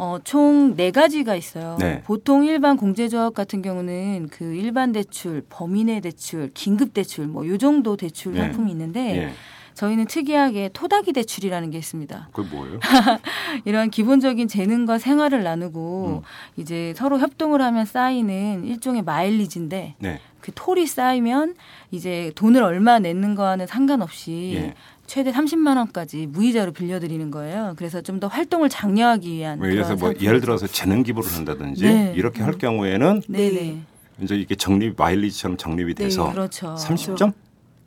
어, 0.00 0.18
총 0.24 0.74
네 0.76 0.90
가지가 0.90 1.34
있어요. 1.34 1.76
네. 1.78 2.00
보통 2.04 2.44
일반 2.46 2.76
공제조합 2.78 3.34
같은 3.34 3.60
경우는 3.60 4.28
그 4.30 4.44
일반 4.54 4.92
대출, 4.92 5.42
범인의 5.50 6.00
대출, 6.00 6.50
긴급 6.54 6.94
대출 6.94 7.26
뭐 7.26 7.46
요 7.46 7.58
정도 7.58 7.96
대출 7.96 8.32
네. 8.32 8.40
상품이 8.40 8.70
있는데 8.70 9.16
예. 9.16 9.30
저희는 9.74 10.06
특이하게 10.06 10.70
토닥이 10.72 11.12
대출이라는 11.12 11.70
게 11.70 11.78
있습니다. 11.78 12.28
그게 12.32 12.48
뭐예요? 12.54 12.78
이런 13.64 13.90
기본적인 13.90 14.48
재능과 14.48 14.98
생활을 14.98 15.42
나누고 15.42 16.22
음. 16.24 16.60
이제 16.60 16.92
서로 16.96 17.18
협동을 17.18 17.60
하면 17.62 17.84
쌓이는 17.84 18.64
일종의 18.64 19.02
마일리지인데 19.02 19.96
네. 19.98 20.20
그 20.40 20.52
톨이 20.54 20.86
쌓이면 20.86 21.54
이제 21.90 22.32
돈을 22.36 22.62
얼마 22.62 22.98
내는 22.98 23.34
거와는 23.34 23.66
상관없이 23.66 24.52
예. 24.56 24.74
최대 25.10 25.32
30만 25.32 25.76
원까지 25.76 26.28
무이자로 26.28 26.70
빌려드리는 26.70 27.32
거예요. 27.32 27.74
그래서 27.76 28.00
좀 28.00 28.20
더 28.20 28.28
활동을 28.28 28.68
장려하기 28.68 29.32
위한 29.32 29.58
뭐 29.58 29.66
그런 29.66 29.96
뭐. 29.98 30.12
예를 30.20 30.40
들어서 30.42 30.66
재능 30.66 31.02
기부를 31.02 31.32
한다든지 31.34 31.84
네. 31.84 32.12
이렇게 32.14 32.42
할 32.42 32.52
경우에는 32.58 33.22
네네 33.28 33.80
이제 34.20 34.36
이게 34.36 34.54
적립 34.54 34.94
마일리지처럼 34.98 35.56
적립이 35.56 35.94
네, 35.94 36.04
돼서 36.04 36.30
그렇죠. 36.30 36.74
30점? 36.78 37.32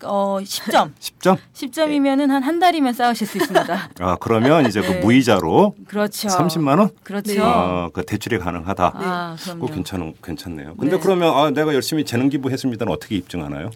어 0.04 0.40
10점 0.42 0.92
10점? 1.00 1.38
10점이면은 1.54 2.28
한 2.30 2.44
한 2.44 2.60
달이면 2.60 2.94
쌓으실 2.94 3.28
수 3.28 3.38
있습니다. 3.38 3.90
아, 4.02 4.18
그러면 4.20 4.66
이제 4.66 4.82
네. 4.82 5.00
그 5.00 5.06
무이자로 5.06 5.76
그렇죠. 5.88 6.28
30만 6.30 6.80
원? 6.80 6.90
그렇죠. 7.04 7.32
네. 7.34 7.40
아, 7.42 7.90
그 7.94 8.04
대출이 8.04 8.40
가능하다. 8.40 8.92
아 8.96 9.38
그럼요. 9.40 9.62
그거 9.62 9.74
괜찮은 9.76 10.14
괜찮네요. 10.24 10.76
근데 10.78 10.98
네. 10.98 11.02
그러면 11.02 11.34
아, 11.36 11.52
내가 11.52 11.74
열심히 11.76 12.04
재능 12.04 12.28
기부했습니다는 12.30 12.92
어떻게 12.92 13.16
입증하나요? 13.16 13.70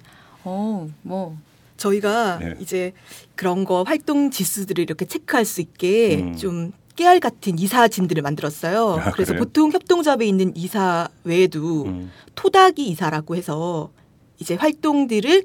어 0.44 0.88
뭐 1.04 1.38
저희가 1.78 2.40
네. 2.40 2.56
이제 2.60 2.94
그런 3.36 3.64
거 3.64 3.84
활동 3.84 4.30
지수들을 4.32 4.84
이렇게 4.84 5.06
체크할 5.06 5.46
수 5.46 5.62
있게 5.62 6.18
음. 6.18 6.36
좀 6.36 6.72
깨알 6.96 7.20
같은 7.20 7.58
이사짐들을 7.60 8.22
만들었어요. 8.24 8.96
아, 9.00 9.12
그래서 9.12 9.34
그래요? 9.34 9.44
보통 9.44 9.72
협동조합에 9.72 10.26
있는 10.26 10.52
이사 10.56 11.08
외에도 11.24 11.86
음. 11.86 12.12
토닥이 12.36 12.88
이사라고 12.88 13.36
해서 13.36 13.92
이제 14.40 14.56
활동들을 14.56 15.44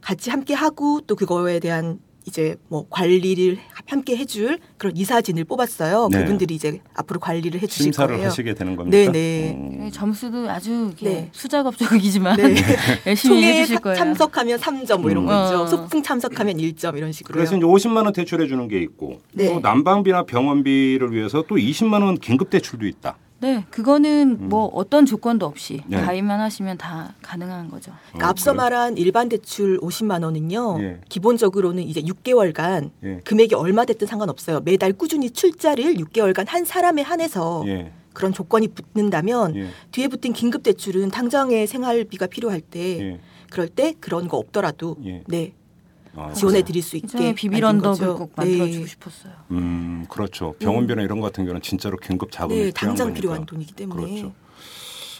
같이 0.00 0.30
함께 0.30 0.54
하고 0.54 1.00
또 1.06 1.16
그거에 1.16 1.58
대한 1.58 1.98
이제 2.26 2.56
뭐 2.68 2.86
관리를 2.90 3.58
함께 3.86 4.16
해줄 4.16 4.58
그런 4.76 4.96
이사진을 4.96 5.44
뽑았어요. 5.44 6.08
네. 6.12 6.18
그분들이 6.18 6.54
이제 6.54 6.80
앞으로 6.94 7.18
관리를 7.18 7.60
해주실 7.62 7.84
심사를 7.84 8.14
거예요. 8.14 8.28
하시게 8.28 8.54
되는 8.54 8.76
겁니까? 8.76 8.96
네네. 9.12 9.52
음. 9.56 9.90
점수도 9.92 10.48
아주 10.50 10.92
네. 11.02 11.28
수작업적이지만 11.32 12.36
네. 12.36 12.54
열심히 13.06 13.34
총회 13.40 13.52
해주실 13.60 13.76
사- 13.76 13.80
거예요. 13.80 13.96
참석하면 13.96 14.58
3점 14.58 15.00
뭐 15.00 15.10
이런 15.10 15.24
음. 15.24 15.26
거 15.28 15.44
있죠. 15.46 15.62
어. 15.62 15.66
소풍 15.66 16.02
참석하면 16.02 16.58
1점 16.58 16.96
이런 16.96 17.10
식으로요. 17.12 17.34
그래서 17.38 17.56
이제 17.56 17.64
50만 17.64 18.04
원 18.04 18.12
대출해 18.12 18.46
주는 18.46 18.68
게 18.68 18.78
있고 18.80 19.20
네. 19.32 19.46
또 19.46 19.60
난방비나 19.60 20.24
병원비를 20.24 21.12
위해서 21.12 21.42
또 21.48 21.56
20만 21.56 22.02
원 22.02 22.16
긴급 22.18 22.50
대출도 22.50 22.86
있다. 22.86 23.16
네, 23.40 23.64
그거는 23.70 24.38
음. 24.38 24.48
뭐 24.48 24.66
어떤 24.66 25.06
조건도 25.06 25.46
없이 25.46 25.82
네. 25.86 26.00
가입만 26.00 26.40
하시면 26.40 26.76
다 26.76 27.14
가능한 27.22 27.70
거죠. 27.70 27.92
그러니까 28.08 28.26
어, 28.26 28.30
앞서 28.30 28.52
그래요? 28.52 28.62
말한 28.62 28.96
일반 28.98 29.28
대출 29.28 29.78
50만 29.80 30.22
원은요. 30.24 30.78
예. 30.80 31.00
기본적으로는 31.08 31.82
이제 31.82 32.02
6개월간 32.02 32.90
예. 33.02 33.20
금액이 33.24 33.54
얼마 33.54 33.86
됐든 33.86 34.06
상관없어요. 34.06 34.60
매달 34.60 34.92
꾸준히 34.92 35.30
출자를 35.30 35.94
6개월간 35.94 36.46
한 36.48 36.64
사람에 36.66 37.00
한해서 37.00 37.64
예. 37.66 37.92
그런 38.12 38.32
조건이 38.32 38.68
붙는다면 38.68 39.56
예. 39.56 39.68
뒤에 39.92 40.08
붙은 40.08 40.34
긴급 40.34 40.62
대출은 40.62 41.10
당장의 41.10 41.66
생활비가 41.66 42.26
필요할 42.26 42.60
때 42.60 43.00
예. 43.00 43.20
그럴 43.50 43.68
때 43.68 43.94
그런 44.00 44.28
거 44.28 44.36
없더라도 44.36 44.96
예. 45.06 45.22
네 45.26 45.54
아, 46.16 46.32
지원해 46.32 46.62
드릴 46.62 46.82
수 46.82 46.96
있게 46.96 47.34
만든 47.50 47.90
언덕을. 47.90 48.14
꼭 48.14 48.32
만들어주고 48.36 48.84
네. 48.84 48.86
싶었어요. 48.86 49.32
음, 49.52 50.06
그렇죠. 50.08 50.54
병원비나 50.58 51.02
이런 51.02 51.20
거 51.20 51.26
같은 51.26 51.44
경우는 51.44 51.62
진짜로 51.62 51.96
긴급 51.96 52.32
자금이 52.32 52.54
네, 52.56 52.64
필요한 52.72 52.74
당장 52.74 53.06
거니까. 53.06 53.20
필요한 53.20 53.46
돈이기 53.46 53.72
때문에 53.74 54.06
그렇죠. 54.06 54.32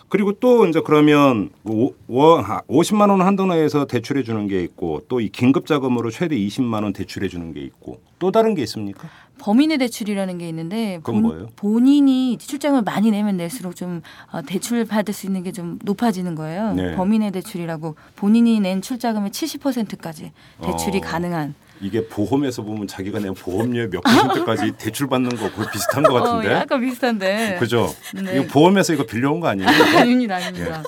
그리고 0.09 0.33
또 0.33 0.67
이제 0.67 0.81
그러면 0.85 1.51
오- 1.65 1.95
월 2.09 2.43
50만 2.69 3.11
원 3.11 3.23
한도 3.23 3.47
내에서 3.47 3.87
대출해 3.87 4.25
주는 4.25 4.49
게 4.49 4.61
있고 4.65 5.03
또 5.09 5.21
이 5.21 5.29
긴급 5.29 5.67
자금으로 5.67 6.11
최대 6.11 6.37
20만 6.37 6.83
원 6.83 6.93
대출해 6.93 7.29
주는 7.29 7.53
게 7.55 7.61
있고 7.61 8.01
또 8.19 8.33
다른 8.33 8.55
게 8.57 8.63
있습니까? 8.63 9.09
범인의 9.41 9.79
대출이라는 9.79 10.39
게 10.39 10.49
있는데 10.51 11.01
뭐예요? 11.05 11.49
본인이 11.57 12.37
출장을 12.39 12.81
많이 12.83 13.11
내면 13.11 13.37
낼수록 13.37 13.75
좀 13.75 14.03
어, 14.31 14.43
대출 14.43 14.85
받을 14.85 15.13
수 15.15 15.27
있는 15.27 15.43
게 15.43 15.51
좀 15.51 15.79
높아지는 15.83 16.37
거예요. 16.37 16.75
네. 16.75 16.95
범인의 16.95 17.33
대출이라고 17.33 17.97
본인이 18.15 18.61
낸 18.61 18.81
출자금의 18.83 19.31
70%까지 19.31 20.31
대출이 20.63 20.99
어. 20.99 21.01
가능한. 21.01 21.55
이게 21.81 22.07
보험에서 22.07 22.63
보면 22.63 22.87
자기가 22.87 23.19
낸 23.19 23.35
보험료의 23.35 23.89
몇 23.91 24.03
퍼센트까지 24.03 24.73
대출 24.79 25.09
받는 25.09 25.31
거 25.31 25.51
거의 25.51 25.67
비슷한 25.73 26.03
것 26.05 26.13
같은데. 26.13 26.49
어, 26.49 26.53
약간 26.59 26.81
비슷한데. 26.83 27.57
그죠? 27.59 27.93
네. 28.15 28.37
이거 28.37 28.47
보험에서 28.53 28.93
이거 28.93 29.05
빌려온 29.07 29.41
거 29.41 29.49
아니에요? 29.49 29.69
아닙니다, 29.99 30.37
아닙니다. 30.37 30.83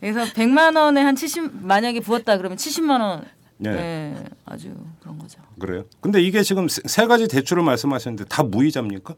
그래서 0.00 0.24
100만 0.24 0.76
원에 0.76 1.00
한 1.02 1.14
70, 1.14 1.64
만약에 1.66 2.00
부었다 2.00 2.38
그러면 2.38 2.56
70만 2.56 3.00
원. 3.00 3.24
네. 3.60 3.72
네. 3.72 4.24
아주 4.46 4.72
그런 5.00 5.18
거죠. 5.18 5.40
그래요? 5.58 5.84
근데 6.00 6.22
이게 6.22 6.42
지금 6.42 6.68
세- 6.68 6.82
세 6.86 7.06
가지 7.06 7.26
대출을 7.28 7.62
말씀하셨는데 7.64 8.24
다 8.28 8.42
무이자입니까? 8.44 9.14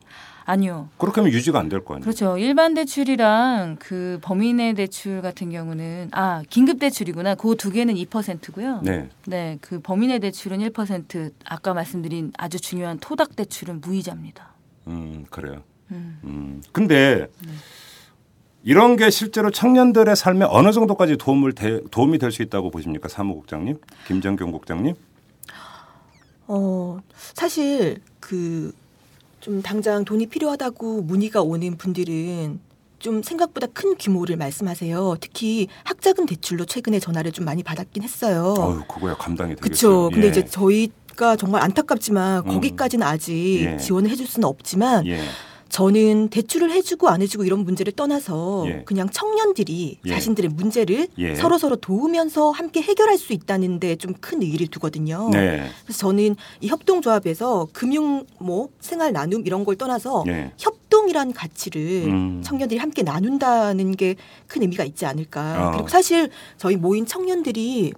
아니요. 0.47 0.89
그렇게 0.99 1.21
하면 1.21 1.33
유지가 1.33 1.61
안 1.61 1.69
될 1.69 1.85
거 1.85 1.95
아니에요? 1.95 2.03
그렇죠. 2.05 2.39
일반 2.39 2.73
대출이랑 2.75 3.77
그 3.79 4.19
범인의 4.23 4.75
대출 4.75 5.21
같은 5.23 5.51
경우는 5.51 6.09
아 6.13 6.43
긴급 6.49 6.79
대출이구나. 6.79 7.35
그 7.35 7.55
두 7.57 7.71
개는 7.71 7.95
2%고요. 7.95 8.81
네. 8.83 9.09
네, 9.27 9.59
그 9.61 9.81
범인의 9.81 10.21
대출은 10.21 10.59
1%. 10.71 11.33
아까 11.45 11.75
말씀드린 11.75 12.33
아주 12.39 12.59
중요한 12.59 12.99
토닥 12.99 13.37
대출은 13.37 13.81
무이자입니다. 13.83 14.55
음, 14.89 15.27
그래요. 15.31 15.63
음. 15.91 16.19
음. 16.25 16.63
근데 16.73 17.29
이런 18.63 18.97
게 18.97 19.11
실제로 19.11 19.51
청년들의 19.51 20.15
삶에 20.17 20.45
어느 20.49 20.73
정도까지 20.73 21.17
도움을 21.17 21.53
대, 21.55 21.81
도움이 21.91 22.19
될 22.19 22.31
수 22.31 22.43
있다고 22.43 22.71
보십니까? 22.71 23.09
사무국장님, 23.09 23.79
김정경 24.07 24.53
국장님? 24.53 24.95
어, 26.47 26.99
사실 27.35 27.99
그 28.21 28.73
좀 29.41 29.63
당장 29.63 30.05
돈이 30.05 30.27
필요하다고 30.27 31.03
문의가 31.03 31.41
오는 31.41 31.77
분들은 31.77 32.61
좀 32.99 33.23
생각보다 33.23 33.67
큰 33.69 33.97
규모를 33.97 34.37
말씀하세요. 34.37 35.17
특히 35.21 35.69
학자금 35.85 36.27
대출로 36.27 36.67
최근에 36.67 36.99
전화를 36.99 37.33
좀 37.33 37.47
많이 37.47 37.63
받았긴 37.63 38.03
했어요. 38.03 38.55
어유 38.59 38.83
그거야 38.87 39.15
감당이 39.15 39.57
되겠어요. 39.57 39.63
그렇죠. 39.63 40.11
근데 40.13 40.27
예. 40.27 40.31
이제 40.31 40.45
저희가 40.45 41.37
정말 41.37 41.63
안타깝지만 41.63 42.45
음. 42.47 42.53
거기까지는 42.53 43.07
아직 43.07 43.63
예. 43.65 43.77
지원을 43.79 44.11
해줄 44.11 44.27
수는 44.27 44.47
없지만 44.47 45.07
예. 45.07 45.23
저는 45.71 46.29
대출을 46.29 46.71
해주고 46.73 47.09
안 47.09 47.23
해주고 47.23 47.45
이런 47.45 47.61
문제를 47.61 47.93
떠나서 47.93 48.65
예. 48.67 48.83
그냥 48.85 49.09
청년들이 49.09 49.99
예. 50.05 50.11
자신들의 50.11 50.51
문제를 50.51 51.09
예. 51.19 51.35
서로 51.37 51.57
서로 51.59 51.77
도우면서 51.77 52.51
함께 52.51 52.83
해결할 52.83 53.17
수 53.17 53.33
있다는데 53.33 53.97
좀 53.97 54.11
큰 54.21 54.43
의의를 54.43 54.67
두거든요. 54.67 55.31
네. 55.33 55.67
그래서 55.85 55.99
저는 56.01 56.37
이 56.61 56.69
협동조합에서 56.69 57.69
금융 57.73 58.27
뭐 58.39 58.69
생활 58.81 59.13
나눔 59.13 59.47
이런 59.47 59.65
걸 59.65 59.77
떠나서 59.77 60.25
예. 60.27 60.53
협동이란 60.59 61.33
가치를 61.33 61.81
음. 62.07 62.43
청년들이 62.45 62.79
함께 62.79 63.03
나눈다는 63.03 63.97
게 63.97 64.17
큰 64.49 64.63
의미가 64.63 64.85
있지 64.85 65.07
않을까. 65.07 65.69
어. 65.69 65.71
그리고 65.73 65.89
사실 65.89 66.29
저희 66.59 66.77
모인 66.77 67.07
청년들이 67.07 67.93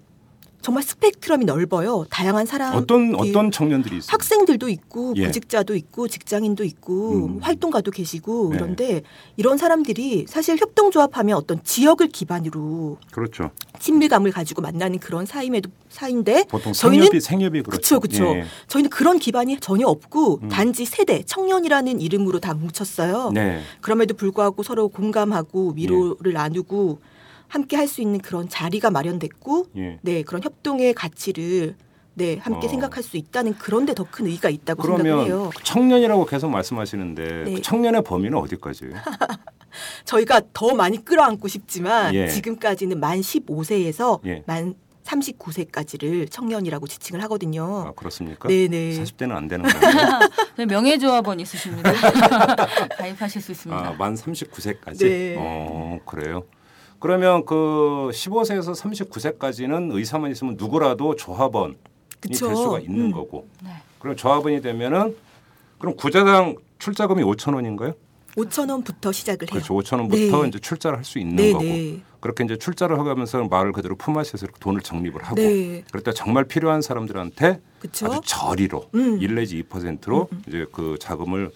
정말 0.62 0.84
스펙트럼이 0.84 1.44
넓어요. 1.44 2.06
다양한 2.08 2.46
사람 2.46 2.76
어떤 2.76 3.14
어떤 3.16 3.50
청년들이 3.50 3.96
있어요? 3.98 4.08
학생들도 4.12 4.68
있고 4.68 5.12
예. 5.16 5.26
구직자도 5.26 5.74
있고 5.74 6.06
직장인도 6.06 6.62
있고 6.62 7.26
음. 7.26 7.38
활동가도 7.40 7.90
계시고 7.90 8.50
네. 8.50 8.56
그런데 8.56 9.02
이런 9.36 9.58
사람들이 9.58 10.26
사실 10.28 10.56
협동조합하면 10.56 11.36
어떤 11.36 11.62
지역을 11.64 12.08
기반으로 12.08 12.98
그렇죠. 13.10 13.50
친밀감을 13.80 14.30
가지고 14.30 14.62
만나는 14.62 15.00
그런 15.00 15.26
사임에도 15.26 15.68
사인데 15.88 16.44
보통 16.48 16.72
저희는 16.72 17.06
생협이 17.06 17.20
생협이 17.20 17.62
그렇죠. 17.62 17.98
그쵸. 17.98 18.36
예. 18.36 18.44
저희는 18.68 18.88
그런 18.88 19.18
기반이 19.18 19.58
전혀 19.58 19.88
없고 19.88 20.40
음. 20.44 20.48
단지 20.48 20.84
세대 20.84 21.24
청년이라는 21.24 22.00
이름으로 22.00 22.38
다 22.38 22.54
뭉쳤어요. 22.54 23.32
네. 23.34 23.60
그럼에도 23.80 24.14
불구하고 24.14 24.62
서로 24.62 24.88
공감하고 24.88 25.72
위로를 25.74 26.34
나누고 26.34 27.00
함께 27.52 27.76
할 27.76 27.86
수 27.86 28.00
있는 28.00 28.18
그런 28.20 28.48
자리가 28.48 28.90
마련됐고 28.90 29.66
예. 29.76 29.98
네 30.00 30.22
그런 30.22 30.42
협동의 30.42 30.94
가치를 30.94 31.76
네 32.14 32.38
함께 32.40 32.66
어. 32.66 32.70
생각할 32.70 33.02
수 33.02 33.18
있다는 33.18 33.54
그런데 33.58 33.92
더 33.94 34.04
큰 34.10 34.26
의의가 34.26 34.48
있다고 34.48 34.82
생각을 34.82 35.04
그러면 35.04 35.26
해요. 35.26 35.50
청년이라고 35.62 36.24
계속 36.24 36.48
말씀하시는데 36.50 37.44
네. 37.44 37.54
그 37.54 37.60
청년의 37.62 38.04
범위는 38.04 38.38
어디까지예요? 38.38 38.94
저희가 40.06 40.40
더 40.54 40.74
많이 40.74 41.04
끌어안고 41.04 41.46
싶지만 41.48 42.14
예. 42.14 42.28
지금까지는 42.28 42.98
만 43.00 43.20
15세에서 43.20 44.20
예. 44.26 44.42
만 44.46 44.74
39세까지를 45.04 46.30
청년이라고 46.30 46.86
지칭을 46.86 47.22
하거든요. 47.24 47.84
아, 47.88 47.92
그렇습니까? 47.92 48.48
네네. 48.48 49.02
40대는 49.02 49.32
안 49.32 49.48
되는 49.48 49.68
거예요. 49.68 50.66
명예조합원 50.68 51.40
있으십니다. 51.40 51.92
가입하실 52.98 53.42
수 53.42 53.52
있습니다. 53.52 53.88
아, 53.88 53.92
만 53.98 54.14
39세까지. 54.14 54.98
네. 55.00 55.34
어, 55.38 55.98
그래요. 56.06 56.44
그러면 57.06 57.44
그 57.44 58.10
15세에서 58.12 58.76
39세까지는 58.76 59.92
의사만 59.92 60.30
있으면 60.30 60.54
누구라도 60.56 61.16
조합원이 61.16 61.74
그쵸. 62.20 62.46
될 62.46 62.54
수가 62.56 62.78
있는 62.78 63.06
음. 63.06 63.12
거고. 63.12 63.48
네. 63.60 63.70
그럼 63.98 64.14
조합원이 64.14 64.62
되면은 64.62 65.16
그럼 65.80 65.96
구자당 65.96 66.54
출자금이 66.78 67.24
5천 67.24 67.56
원인가요? 67.56 67.94
5천 68.36 68.70
원부터 68.70 69.10
시작을 69.10 69.48
해요. 69.48 69.50
그렇죠. 69.50 69.74
5천 69.74 69.98
원부터 69.98 70.42
네. 70.42 70.48
이제 70.48 70.60
출자를 70.60 70.96
할 70.98 71.04
수 71.04 71.18
있는 71.18 71.34
네, 71.34 71.52
거고. 71.52 71.64
네. 71.64 72.00
그렇게 72.20 72.44
이제 72.44 72.56
출자를 72.56 72.96
하면서 72.96 73.42
말을 73.48 73.72
그대로 73.72 73.96
품앗이해서 73.96 74.46
이렇게 74.46 74.60
돈을 74.60 74.82
적립을 74.82 75.24
하고. 75.24 75.34
네. 75.34 75.82
그럴 75.90 76.04
때 76.04 76.12
정말 76.12 76.44
필요한 76.44 76.82
사람들한테 76.82 77.60
그쵸? 77.80 78.06
아주 78.06 78.20
저리로 78.24 78.88
음. 78.94 79.20
1 79.20 79.34
내지 79.34 79.60
2%로 79.64 80.28
이제 80.46 80.66
그 80.70 80.96
자금을 81.00 81.50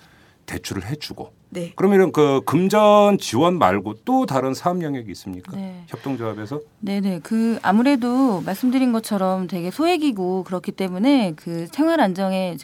대출을 0.46 0.86
해주고. 0.86 1.35
네. 1.48 1.72
그러면 1.76 2.12
그 2.12 2.40
금전 2.44 3.18
지원 3.18 3.58
말고 3.58 3.94
또 4.04 4.26
다른 4.26 4.52
사업 4.52 4.82
영역이 4.82 5.10
있습니까? 5.12 5.56
네. 5.56 5.84
협동조합에서? 5.88 6.60
네네. 6.80 7.20
그 7.22 7.58
아무래도 7.62 8.40
말씀드린 8.42 8.92
것처럼 8.92 9.46
되게 9.46 9.70
소액이고 9.70 10.44
그렇기 10.44 10.72
때문에 10.72 11.34
그 11.36 11.66
생활 11.72 12.00
안정의 12.00 12.58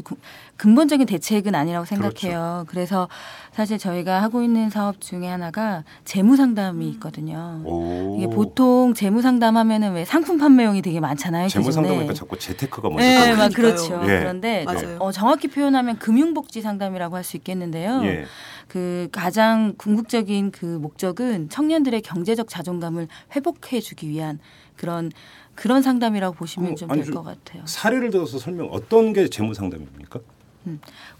근본적인 0.57 1.07
대책은 1.07 1.55
아니라고 1.55 1.87
생각해요. 1.87 2.64
그래서 2.68 3.09
사실 3.53 3.79
저희가 3.79 4.23
하고 4.23 4.42
있는 4.42 4.71
사업 4.71 5.01
중에 5.01 5.27
하나가 5.27 5.85
재무 6.05 6.37
상담이 6.37 6.88
있거든요. 6.90 7.62
오. 7.64 8.16
이게 8.18 8.27
보통 8.27 8.95
재무 8.95 9.23
상담하면은 9.23 9.92
왜 9.95 10.05
상품 10.05 10.38
판매용이 10.38 10.83
되게 10.83 11.01
많잖아요. 11.01 11.49
재무 11.49 11.66
기존에. 11.66 11.87
상담하니까 11.88 12.14
자꾸 12.14 12.38
재테크가 12.38 12.88
먼저 12.88 13.05
네. 13.05 13.35
막 13.35 13.53
그러니까요. 13.53 13.53
그렇죠. 13.53 14.01
예. 14.05 14.18
그런데 14.21 14.64
맞아요. 14.64 14.97
어, 15.01 15.11
정확히 15.12 15.49
표현하면 15.49 15.99
금융복지 15.99 16.61
상담이라고 16.62 17.16
할 17.16 17.23
수 17.23 17.37
있겠는데요. 17.37 18.01
예. 18.05 18.25
그 18.68 19.09
가장 19.12 19.75
궁극적인 19.77 20.51
그 20.51 20.64
목적은 20.64 21.48
청년들의 21.48 22.01
경제적 22.03 22.48
자존감을 22.48 23.09
회복해 23.35 23.81
주기 23.81 24.09
위한 24.09 24.38
그런 24.77 25.11
그런 25.55 25.83
상담이라고 25.83 26.35
보시면 26.35 26.75
그럼 26.75 26.77
좀 26.77 26.90
아니, 26.90 27.03
될좀것 27.03 27.25
같아요. 27.25 27.62
사례를 27.66 28.11
들어서 28.11 28.38
설명 28.38 28.68
어떤 28.70 29.12
게 29.12 29.29
재무 29.29 29.55
상담입니까? 29.55 30.20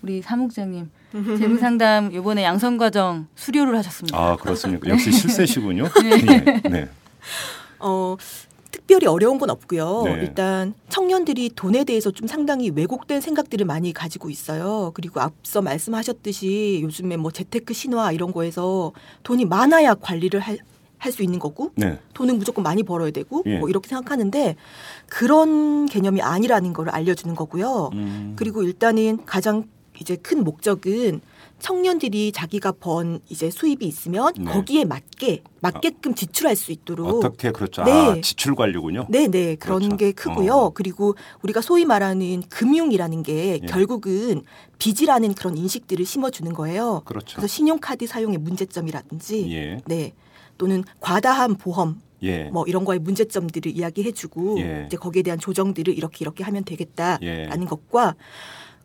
우리 0.03 0.23
사무국장님 0.23 0.89
재무 1.13 1.59
상담 1.59 2.13
이번에 2.13 2.45
양성 2.45 2.77
과정 2.79 3.27
수료를 3.35 3.77
하셨습니다. 3.79 4.17
아 4.17 4.37
그렇습니까? 4.37 4.89
역시 4.89 5.11
실세시군요. 5.13 5.89
네. 6.01 6.61
네. 6.71 6.89
어, 7.81 8.17
특별히 8.73 9.07
어려운 9.07 9.39
건 9.39 9.51
없고요. 9.51 10.03
네. 10.07 10.13
일단 10.23 10.75
청년들이 10.89 11.51
돈에 11.55 11.85
대해서 11.85 12.11
좀 12.11 12.27
상당히 12.27 12.71
왜곡된 12.71 13.21
생각들을 13.21 13.65
많이 13.67 13.93
가지고 13.93 14.31
있어요. 14.31 14.91
그리고 14.95 15.21
앞서 15.21 15.63
말씀하셨듯이 15.63 16.81
요즘에 16.83 17.17
뭐 17.19 17.31
재테크 17.31 17.75
신화 17.75 18.11
이런 18.13 18.33
거에서 18.33 18.93
돈이 19.23 19.45
많아야 19.45 19.95
관리를 19.95 20.43
할수 20.99 21.23
있는 21.23 21.39
거고 21.39 21.73
네. 21.75 21.99
돈은 22.15 22.39
무조건 22.39 22.65
많이 22.65 22.83
벌어야 22.83 23.11
되고 23.11 23.43
예. 23.47 23.59
뭐 23.59 23.69
이렇게 23.69 23.89
생각하는데 23.89 24.57
그런 25.09 25.87
개념이 25.87 26.23
아니라는 26.23 26.73
걸 26.73 26.89
알려주는 26.89 27.35
거고요. 27.35 27.91
음. 27.93 28.33
그리고 28.37 28.63
일단은 28.63 29.25
가장 29.27 29.65
이제 30.01 30.17
큰 30.17 30.43
목적은 30.45 31.21
청년들이 31.63 32.33
자기가 32.33 32.73
번 32.73 33.21
이제 33.29 33.49
수입이 33.49 33.87
있으면 33.87 34.33
네. 34.37 34.45
거기에 34.45 34.85
맞게 34.85 35.45
맞게끔 35.61 36.15
지출할 36.15 36.57
수 36.57 36.73
있도록 36.73 37.25
어떻게 37.25 37.53
그렇죠. 37.53 37.85
네. 37.85 37.93
아, 37.93 38.21
지출 38.21 38.57
관리군요. 38.57 39.07
네, 39.09 39.29
네. 39.29 39.55
그런 39.55 39.79
그렇죠. 39.79 39.97
게 39.97 40.13
크고요. 40.13 40.53
어. 40.55 40.71
그리고 40.71 41.15
우리가 41.43 41.61
소위 41.61 41.85
말하는 41.85 42.43
금융이라는 42.49 43.23
게 43.23 43.61
예. 43.63 43.67
결국은 43.67 44.43
빚이라는 44.79 45.35
그런 45.35 45.57
인식들을 45.57 46.05
심어 46.05 46.31
주는 46.31 46.53
거예요. 46.53 47.03
그렇죠. 47.05 47.37
그래서 47.37 47.47
신용카드 47.47 48.09
사용의 48.09 48.39
문제점이라든지, 48.39 49.53
예. 49.53 49.81
네, 49.87 50.15
또는 50.59 50.83
과다한 50.99 51.55
보험 51.55 52.01
예. 52.25 52.45
뭐 52.51 52.65
이런 52.67 52.85
거의 52.85 52.99
문제점들을 52.99 53.71
이야기해주고 53.71 54.59
예. 54.61 54.85
이제 54.89 54.97
거기에 54.97 55.23
대한 55.23 55.39
조정들을 55.39 55.97
이렇게 55.97 56.19
이렇게 56.23 56.43
하면 56.43 56.65
되겠다라는 56.65 57.23
예. 57.63 57.67
것과 57.67 58.17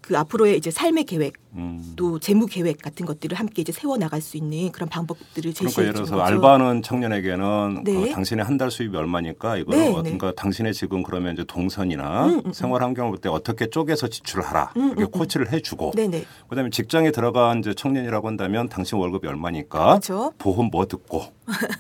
그 0.02 0.18
앞으로의 0.18 0.58
이제 0.58 0.72
삶의 0.72 1.04
계획 1.04 1.34
음. 1.58 1.94
또 1.96 2.20
재무 2.20 2.46
계획 2.46 2.82
같은 2.82 3.06
것들을 3.06 3.38
함께 3.38 3.62
이제 3.64 3.72
세워 3.72 3.98
나갈 3.98 4.22
수 4.22 4.38
있는 4.38 4.72
그런 4.72 4.88
방법들을 4.90 5.54
그러니까 5.54 5.60
제시해 5.64 5.84
예를 5.88 5.94
주는 5.96 6.06
들어서 6.06 6.16
거죠. 6.24 6.24
알바하는 6.36 6.82
청년에게는 6.84 7.82
네. 7.84 7.94
그 7.94 8.10
당신의 8.12 8.46
한 8.46 8.58
달 8.58 8.72
수입이 8.72 8.98
얼마니까 8.98 9.58
이거 9.58 9.72
네, 9.76 9.86
는 9.86 9.96
네. 9.98 10.02
그러니까 10.02 10.32
당신의 10.36 10.74
지금 10.74 11.04
그러면 11.04 11.34
이제 11.34 11.44
동선이나 11.48 12.26
음, 12.26 12.30
음, 12.34 12.42
음. 12.48 12.54
생활 12.54 12.82
환경을 12.82 13.12
볼 13.12 13.20
때 13.20 13.30
어떻게 13.30 13.70
쪼개서 13.70 14.08
지출을 14.08 14.44
하라 14.44 14.72
음, 14.78 14.94
이렇게. 14.98 15.06
코치를 15.06 15.52
해주고 15.54 15.92
네네 15.96 16.26
그다음에 16.50 16.70
직장에 16.72 17.12
들어간 17.12 17.60
이제 17.60 17.74
청년이라고 17.76 18.28
한다면 18.28 18.68
당신 18.70 18.98
월급이 18.98 19.28
얼마니까 19.28 19.86
그렇죠. 20.00 20.34
보험 20.40 20.70
뭐 20.72 20.86
듣고 20.88 21.26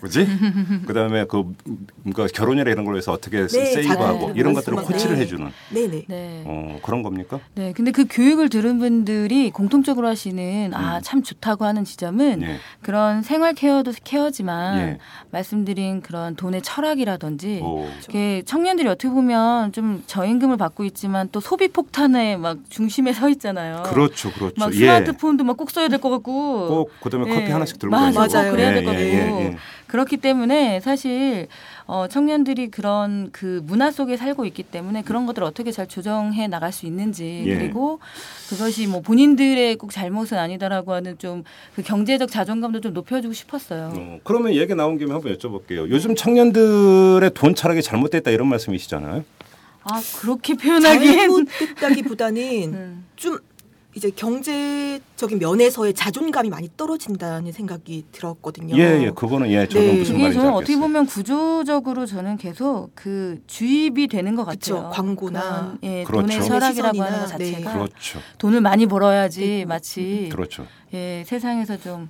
그지 0.02 0.26
그다음에 0.88 1.26
그 1.26 1.44
그러니까 2.04 2.28
결혼이나 2.34 2.70
이런 2.72 2.86
걸로 2.86 2.98
해서 2.98 3.12
어떻게 3.12 3.46
네, 3.48 3.48
세이브하고 3.48 4.32
이런 4.36 4.54
것들을. 4.54 4.78
코치를 4.84 5.16
네. 5.16 5.22
해주는 5.24 5.50
네네 5.74 6.04
네. 6.08 6.44
어, 6.46 6.80
그런 6.84 7.02
겁니까? 7.04 7.40
네. 7.56 7.74
근데 7.74 7.92
그 7.92 8.06
교육을 8.10 8.50
들은 8.50 8.78
분들이 8.80 9.50
공 9.52 9.67
통적으로 9.70 10.08
하시는 10.08 10.74
아, 10.74 10.98
음. 10.98 11.02
참 11.04 11.22
좋다고 11.24 11.66
하는 11.66 11.84
지점은 11.84 12.42
예. 12.44 12.58
그런 12.82 13.22
생활 13.22 13.54
케어도 13.54 13.92
케어지만 14.04 14.78
예. 14.80 14.98
말씀드린 15.32 16.02
그런 16.02 16.36
돈의 16.36 16.62
철학이라든지 16.62 17.62
오. 17.64 17.88
이게 18.08 18.42
청년들이 18.46 18.88
어떻게 18.88 19.10
보면 19.10 19.72
좀 19.74 20.04
저임금을 20.08 20.58
받고 20.58 20.84
있지만 20.86 21.30
또 21.32 21.40
소비 21.40 21.68
폭탄의 21.68 22.38
막 22.38 22.58
중심에 22.70 23.14
서 23.14 23.30
있잖아요. 23.30 23.84
그렇죠, 23.84 24.32
그렇죠. 24.32 24.54
막 24.58 24.74
예. 24.74 24.78
스마트폰도 24.80 25.44
막 25.44 25.58
꼭 25.58 25.72
써야 25.72 25.88
될 25.88 26.00
것 26.00 26.10
같고 26.12 26.68
꼭 26.68 26.92
그다음에 27.02 27.28
커피 27.34 27.48
예. 27.48 27.52
하나씩 27.52 27.80
들고 27.80 27.96
맞아요. 27.96 28.14
맞아요. 28.14 28.52
그래야 28.52 28.72
될 28.74 28.88
예, 28.88 29.46
예. 29.46 29.58
그렇기 29.88 30.18
때문에 30.18 30.80
사실 30.82 31.48
어, 31.88 32.08
청년들이 32.08 32.70
그런 32.70 33.30
그 33.32 33.62
문화 33.66 33.92
속에 33.92 34.18
살고 34.18 34.46
있기 34.46 34.64
때문에 34.64 35.02
그런 35.02 35.26
것들을 35.26 35.46
어떻게 35.48 35.72
잘 35.72 35.88
조정해 35.88 36.48
나갈 36.48 36.72
수 36.72 36.86
있는지 36.86 37.44
예. 37.46 37.56
그리고 37.58 38.00
그것이 38.50 38.88
뭐 38.88 39.02
본인들의 39.02 39.78
꼭 39.78 39.92
잘못은 39.92 40.38
아니다라고 40.38 40.94
하는 40.94 41.18
좀 41.18 41.44
그 41.76 41.84
경제적 41.84 42.30
자존감도 42.32 42.82
좀 42.82 42.94
높여주고 42.94 43.34
싶었어요. 43.34 43.94
어, 43.96 44.20
그러면 44.24 44.54
얘기 44.56 44.74
나온 44.74 44.98
김에 44.98 45.12
한번 45.14 45.36
여쭤볼게요. 45.36 45.90
요즘 45.90 46.16
청년들의 46.16 47.32
돈 47.36 47.54
철학이 47.56 47.82
잘못됐다 47.82 48.32
이런 48.32 48.48
말씀이시잖아요. 48.48 49.24
아 49.84 50.02
그렇게 50.20 50.56
표현하기엔 50.56 51.14
잘못됐다기보다는 51.18 52.42
음. 52.74 53.06
좀 53.16 53.38
이제 53.98 54.12
경제적인 54.12 55.40
면에서의 55.40 55.96
자존감이 55.96 56.52
많이 56.52 56.70
떨어진다는 56.78 57.52
생각이 57.52 58.06
들었거든요. 58.12 58.78
예, 58.78 59.02
예, 59.02 59.10
그거는 59.10 59.50
예, 59.50 59.68
저는 59.68 59.88
네. 59.88 59.98
무슨 59.98 60.14
말인지 60.20 60.36
저는 60.36 60.50
알겠어요. 60.50 60.52
어떻게 60.54 60.78
보면 60.78 61.06
구조적으로 61.08 62.06
저는 62.06 62.38
계속 62.38 62.92
그 62.94 63.42
주입이 63.48 64.08
되는 64.08 64.36
것 64.36 64.46
그쵸, 64.46 64.76
같아요. 64.76 64.92
광고나 64.92 65.42
그런, 65.42 65.80
예, 65.82 66.04
그렇죠. 66.04 66.28
돈의 66.28 66.44
철학이라고 66.44 67.02
하는 67.02 67.20
것 67.22 67.26
자체가 67.26 67.74
그렇죠, 67.74 68.20
돈을 68.38 68.62
많이 68.62 68.86
벌어야지 68.86 69.42
네. 69.42 69.66
마치 69.66 70.30
그렇죠. 70.32 70.68
예, 70.94 71.24
세상에서 71.26 71.78
좀 71.78 72.08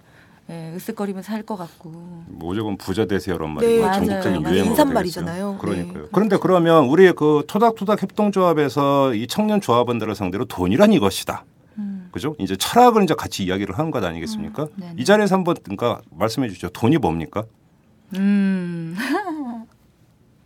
예, 0.49 0.73
으쓱거리면서 0.75 1.23
살것 1.23 1.57
같고. 1.57 2.23
무조건 2.27 2.75
부자 2.75 3.05
되세요란 3.05 3.53
말이 3.53 3.65
네, 3.65 3.77
고 3.77 3.85
맞아요. 3.85 3.93
전국적인 3.93 4.41
맞아요. 4.41 4.55
유행어가 4.55 4.71
인사말이잖아요. 4.71 5.35
되겠어요. 5.35 5.57
그러니까요. 5.57 6.03
네. 6.03 6.09
그런데 6.11 6.37
그러면 6.37 6.85
우리 6.85 7.09
그 7.13 7.43
토닥토닥 7.47 8.01
협동조합에서 8.03 9.13
이 9.13 9.27
청년 9.27 9.61
조합원들을 9.61 10.15
상대로 10.15 10.43
돈이란 10.43 10.91
이것이다. 10.91 11.45
음. 12.07 12.11
그죠? 12.11 12.35
이제 12.39 12.55
철학을 12.55 13.03
이제 13.03 13.13
같이 13.13 13.43
이야기를 13.43 13.77
하는 13.77 13.91
것 13.91 14.03
아니겠습니까? 14.03 14.67
음. 14.81 14.93
이 14.97 15.05
자리에서 15.05 15.35
한번 15.35 15.55
그러니까 15.61 16.01
말씀해 16.11 16.49
주죠. 16.49 16.69
돈이 16.69 16.97
뭡니까? 16.97 17.45
음. 18.15 18.95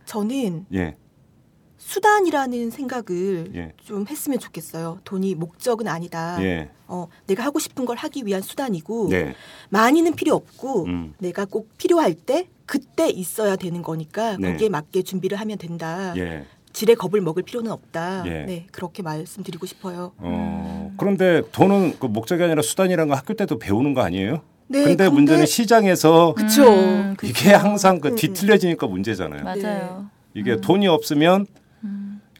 저는 0.04 0.66
예, 0.74 0.96
수단이라는 1.78 2.70
생각을 2.70 3.52
예, 3.54 3.72
좀 3.82 4.06
했으면 4.08 4.38
좋겠어요. 4.38 4.98
돈이 5.04 5.34
목적은 5.34 5.88
아니다. 5.88 6.42
예, 6.42 6.70
어, 6.86 7.08
내가 7.26 7.44
하고 7.44 7.58
싶은 7.58 7.86
걸 7.86 7.96
하기 7.96 8.26
위한 8.26 8.42
수단이고 8.42 9.08
네, 9.08 9.34
많이는 9.70 10.14
필요 10.14 10.34
없고 10.34 10.84
음, 10.84 11.14
내가 11.18 11.44
꼭 11.44 11.70
필요할 11.78 12.14
때 12.14 12.48
그때 12.66 13.08
있어야 13.08 13.56
되는 13.56 13.82
거니까 13.82 14.36
네. 14.38 14.52
거기에 14.52 14.68
맞게 14.68 15.02
준비를 15.02 15.38
하면 15.40 15.58
된다. 15.58 16.14
예. 16.72 16.78
지레 16.82 16.94
겁을 16.94 17.20
먹을 17.20 17.42
필요는 17.42 17.70
없다. 17.70 18.24
예. 18.26 18.44
네, 18.44 18.66
그렇게 18.72 19.02
말씀드리고 19.02 19.66
싶어요. 19.66 20.12
어, 20.18 20.92
그런데 20.96 21.42
돈은 21.52 21.98
그 21.98 22.06
목적이 22.06 22.44
아니라 22.44 22.62
수단이라는 22.62 23.08
거 23.08 23.14
학교 23.14 23.34
때도 23.34 23.58
배우는 23.58 23.94
거 23.94 24.02
아니에요? 24.02 24.40
네, 24.68 24.84
근데 24.84 25.08
문제는 25.08 25.44
시장에서 25.44 26.34
그쵸. 26.34 26.64
음. 26.64 27.14
이게 27.22 27.52
항상 27.52 28.00
그 28.00 28.08
음, 28.08 28.12
음. 28.12 28.16
뒤틀려지니까 28.16 28.86
문제잖아요. 28.86 29.42
맞아요. 29.44 30.06
이게 30.34 30.56
돈이 30.56 30.88
없으면 30.88 31.42
음. 31.42 31.61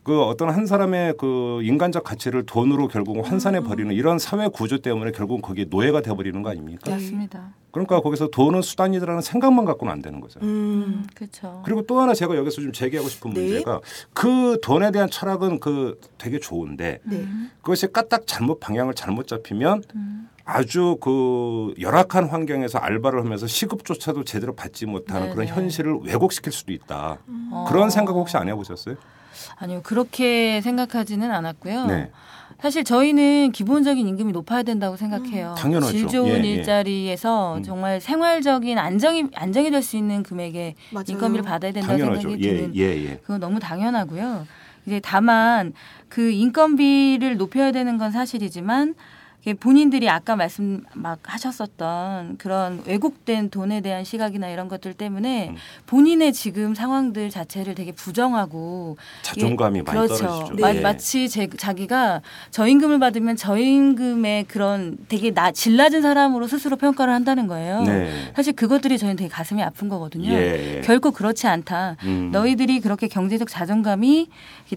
그 0.02 0.20
어떤 0.22 0.50
한 0.50 0.66
사람의 0.66 1.14
그 1.16 1.60
인간적 1.62 2.02
가치를 2.02 2.44
돈으로 2.44 2.88
결국 2.88 3.24
환산해 3.24 3.60
버리는 3.60 3.94
이런 3.94 4.18
사회 4.18 4.48
구조 4.48 4.78
때문에 4.78 5.12
결국 5.12 5.42
거기에 5.42 5.66
노예가 5.70 6.00
돼 6.00 6.12
버리는 6.12 6.42
거 6.42 6.50
아닙니까? 6.50 6.82
네. 6.86 6.92
맞습니다. 6.92 7.54
그러니까 7.70 8.00
거기서 8.00 8.28
돈은 8.28 8.62
수단이라는 8.62 9.22
생각만 9.22 9.64
갖고는 9.64 9.92
안 9.92 10.02
되는 10.02 10.20
거죠. 10.20 10.40
음, 10.40 10.46
음, 10.46 11.06
그렇죠. 11.14 11.62
그리고 11.64 11.82
또 11.86 12.00
하나 12.00 12.14
제가 12.14 12.36
여기서 12.36 12.60
좀 12.62 12.72
제기하고 12.72 13.08
싶은 13.08 13.32
네. 13.32 13.40
문제가 13.40 13.80
그 14.12 14.58
돈에 14.60 14.90
대한 14.90 15.08
철학은 15.08 15.60
그 15.60 15.98
되게 16.18 16.38
좋은데 16.38 16.98
네. 17.04 17.24
그것이 17.62 17.86
까딱 17.86 18.26
잘못 18.26 18.58
방향을 18.60 18.94
잘못 18.94 19.26
잡히면 19.28 19.84
음. 19.94 20.28
아주 20.44 20.98
그 21.00 21.72
열악한 21.80 22.28
환경에서 22.28 22.78
알바를 22.78 23.20
하면서 23.20 23.46
시급조차도 23.46 24.24
제대로 24.24 24.54
받지 24.54 24.84
못하는 24.84 25.30
그런 25.30 25.46
네네. 25.46 25.56
현실을 25.56 26.00
왜곡시킬 26.02 26.52
수도 26.52 26.72
있다. 26.72 27.18
어. 27.52 27.66
그런 27.68 27.88
생각 27.88 28.14
혹시 28.14 28.36
안 28.36 28.48
해보셨어요? 28.48 28.96
아니요 29.56 29.80
그렇게 29.82 30.60
생각하지는 30.60 31.30
않았고요. 31.30 31.86
네. 31.86 32.10
사실 32.60 32.84
저희는 32.84 33.50
기본적인 33.50 34.06
임금이 34.06 34.30
높아야 34.32 34.62
된다고 34.62 34.96
생각해요. 34.96 35.56
당연하죠. 35.58 35.90
질 35.92 36.06
좋은 36.06 36.44
예, 36.44 36.48
예. 36.48 36.52
일자리에서 36.54 37.56
음. 37.56 37.62
정말 37.64 38.00
생활적인 38.00 38.78
안정이 38.78 39.24
안정이 39.34 39.70
될 39.72 39.82
수 39.82 39.96
있는 39.96 40.22
금액의 40.22 40.76
맞아요. 40.92 41.04
인건비를 41.08 41.44
받아야 41.44 41.72
된다고 41.72 41.98
당연하죠. 41.98 42.20
생각이 42.20 42.44
예, 42.46 42.56
드는 42.56 42.76
예, 42.76 42.82
예. 43.04 43.16
그건 43.16 43.40
너무 43.40 43.58
당연하고요. 43.58 44.46
이제 44.86 45.00
다만 45.02 45.72
그 46.08 46.30
인건비를 46.30 47.36
높여야 47.36 47.72
되는 47.72 47.98
건 47.98 48.12
사실이지만 48.12 48.94
본인들이 49.58 50.08
아까 50.08 50.36
말씀 50.36 50.84
막 50.94 51.18
하셨었던 51.24 52.36
그런 52.38 52.82
왜곡된 52.86 53.50
돈에 53.50 53.80
대한 53.80 54.04
시각이나 54.04 54.48
이런 54.48 54.68
것들 54.68 54.94
때문에 54.94 55.48
음. 55.50 55.56
본인의 55.86 56.32
지금 56.32 56.74
상황들 56.74 57.28
자체를 57.30 57.74
되게 57.74 57.90
부정하고 57.92 58.96
자존감이 59.22 59.80
예, 59.80 59.82
많이 59.82 59.98
그렇죠. 59.98 60.16
떨어지죠. 60.26 60.54
마, 60.60 60.74
예. 60.74 60.80
마치 60.80 61.28
제, 61.28 61.48
자기가 61.48 62.22
저임금을 62.52 63.00
받으면 63.00 63.36
저임금의 63.36 64.44
그런 64.44 64.96
되게 65.08 65.32
나, 65.32 65.50
질 65.50 65.76
낮은 65.76 66.02
사람으로 66.02 66.46
스스로 66.46 66.76
평가를 66.76 67.12
한다는 67.12 67.48
거예요. 67.48 67.82
네. 67.82 68.10
사실 68.36 68.52
그것들이 68.52 68.96
저희는 68.96 69.16
되게 69.16 69.28
가슴이 69.28 69.62
아픈 69.62 69.88
거거든요. 69.88 70.30
예. 70.32 70.82
결코 70.84 71.10
그렇지 71.10 71.48
않다. 71.48 71.96
음. 72.04 72.30
너희들이 72.32 72.78
그렇게 72.80 73.08
경제적 73.08 73.48
자존감이 73.48 74.28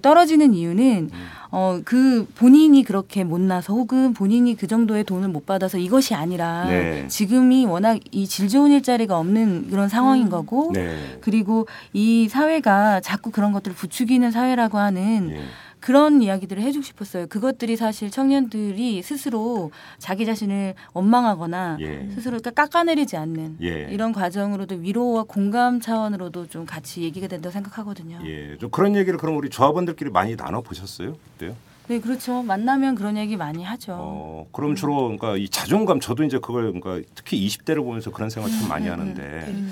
떨어지는 0.01 0.53
이유는 0.53 1.09
음. 1.13 1.27
어 1.51 1.75
그 1.85 2.27
본인이 2.35 2.83
그렇게 2.83 3.23
못나서 3.23 3.73
혹은 3.73 4.13
본인이 4.13 4.54
그 4.55 4.67
정도의 4.67 5.03
돈을 5.03 5.29
못 5.29 5.45
받아서 5.45 5.77
이것이 5.77 6.13
아니라 6.15 6.65
네. 6.65 7.07
지금이 7.07 7.65
워낙 7.65 7.99
이 8.11 8.27
질 8.27 8.49
좋은 8.49 8.71
일자리가 8.71 9.17
없는 9.17 9.69
그런 9.69 9.87
상황인 9.89 10.29
거고 10.29 10.71
네. 10.73 11.17
그리고 11.21 11.67
이 11.93 12.27
사회가 12.27 12.99
자꾸 13.01 13.31
그런 13.31 13.51
것들을 13.51 13.75
부추기는 13.75 14.29
사회라고 14.31 14.77
하는 14.77 15.31
예. 15.31 15.41
그런 15.79 16.21
이야기들을 16.23 16.63
해주고 16.63 16.83
싶었어요. 16.83 17.27
그것들이 17.27 17.75
사실 17.77 18.09
청년들이 18.09 19.03
스스로 19.03 19.69
자기 19.99 20.25
자신을 20.25 20.73
원망하거나 20.93 21.77
예. 21.81 22.09
스스로 22.15 22.39
깎아내리지 22.39 23.15
않는 23.17 23.57
예. 23.61 23.87
이런 23.91 24.11
과정으로도 24.11 24.75
위로와 24.75 25.23
공감 25.27 25.79
차원으로도 25.79 26.47
좀 26.47 26.65
같이 26.65 27.03
얘기가 27.03 27.27
된다고 27.27 27.53
생각하거든요. 27.53 28.19
예. 28.25 28.57
좀 28.57 28.71
그런 28.71 28.95
얘기를 28.95 29.19
그럼 29.19 29.37
우리 29.37 29.49
조합원들끼리 29.49 30.09
많이 30.09 30.35
나눠 30.35 30.61
보셨어요? 30.61 31.15
어때요? 31.35 31.55
네, 31.87 31.99
그렇죠. 31.99 32.41
만나면 32.41 32.95
그런 32.95 33.17
얘기 33.17 33.37
많이 33.37 33.63
하죠. 33.63 33.95
어, 33.97 34.47
그럼 34.51 34.75
주로 34.75 35.03
그러니까 35.03 35.37
이 35.37 35.47
자존감 35.49 35.99
저도 35.99 36.23
이제 36.23 36.39
그걸 36.39 36.73
그러니까 36.73 37.07
특히 37.15 37.45
20대를 37.47 37.83
보면서 37.83 38.11
그런 38.11 38.29
생각 38.29 38.49
참 38.49 38.67
많이 38.67 38.87
하는데 38.87 39.21
음. 39.21 39.71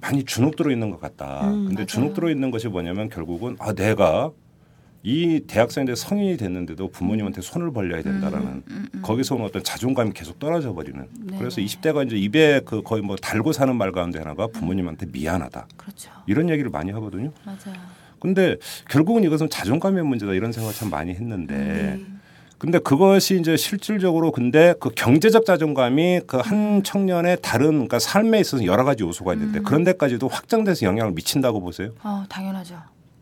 많이 0.00 0.24
주눅 0.24 0.56
들어 0.56 0.70
있는 0.70 0.90
것 0.90 1.00
같다. 1.00 1.48
음, 1.48 1.66
근데 1.66 1.74
맞아요. 1.82 1.86
주눅 1.86 2.14
들어 2.14 2.30
있는 2.30 2.50
것이 2.50 2.68
뭐냐면 2.68 3.08
결국은 3.08 3.56
아 3.58 3.72
내가 3.72 4.30
이 5.02 5.40
대학생인데 5.46 5.94
성인이 5.94 6.36
됐는데도 6.36 6.88
부모님한테 6.88 7.40
손을 7.40 7.72
벌려야 7.72 8.02
된다라는 8.02 8.62
거기서 9.00 9.36
오는 9.36 9.46
어떤 9.46 9.64
자존감이 9.64 10.12
계속 10.12 10.38
떨어져 10.38 10.74
버리는. 10.74 11.06
네. 11.20 11.38
그래서 11.38 11.62
20대가 11.62 12.06
이제 12.06 12.16
입에 12.16 12.60
그 12.66 12.82
거의 12.82 13.00
뭐 13.00 13.16
달고 13.16 13.52
사는 13.52 13.74
말 13.74 13.92
가운데 13.92 14.18
하나가 14.18 14.46
부모님한테 14.46 15.06
미안하다 15.10 15.68
그렇죠. 15.78 16.10
이런 16.26 16.50
얘기를 16.50 16.70
많이 16.70 16.90
하거든요. 16.92 17.32
맞아요. 17.44 17.99
근데 18.20 18.56
결국은 18.88 19.24
이것은 19.24 19.48
자존감의 19.50 20.04
문제다 20.04 20.32
이런 20.34 20.52
생각을 20.52 20.74
참 20.74 20.90
많이 20.90 21.12
했는데 21.12 21.54
음. 21.54 22.20
근데 22.58 22.78
그것이 22.78 23.40
이제 23.40 23.56
실질적으로 23.56 24.30
근데 24.32 24.74
그 24.78 24.90
경제적 24.90 25.46
자존감이 25.46 26.20
그 26.26 26.36
한 26.42 26.82
청년의 26.82 27.38
다른 27.40 27.70
그러니까 27.70 27.98
삶에 27.98 28.38
있어서 28.40 28.64
여러 28.66 28.84
가지 28.84 29.02
요소가 29.02 29.32
있는데 29.34 29.60
음. 29.60 29.64
그런 29.64 29.84
데까지도 29.84 30.28
확장돼서 30.28 30.84
영향을 30.84 31.12
미친다고 31.12 31.60
보세요. 31.60 31.90
어, 32.02 32.24
당연하죠. 32.28 32.76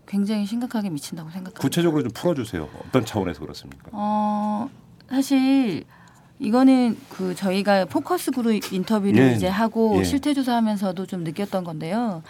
굉장히 0.07 0.45
심각하게 0.47 0.91
미친다고 0.91 1.29
생각합니다. 1.31 1.61
구체적으로 1.61 2.03
좀 2.03 2.11
풀어주세요. 2.13 2.69
어떤 2.89 3.05
차원에서 3.05 3.41
그렇습니까? 3.41 3.91
어, 3.93 4.69
사실 5.09 5.85
이거는 6.41 6.97
그 7.11 7.35
저희가 7.35 7.85
포커스 7.85 8.31
그룹 8.31 8.73
인터뷰를 8.73 9.31
예. 9.31 9.33
이제 9.35 9.47
하고 9.49 9.99
예. 9.99 10.05
실태 10.05 10.33
조사하면서도 10.35 11.07
좀 11.07 11.25
느꼈던 11.25 11.63
건데요. 11.65 12.23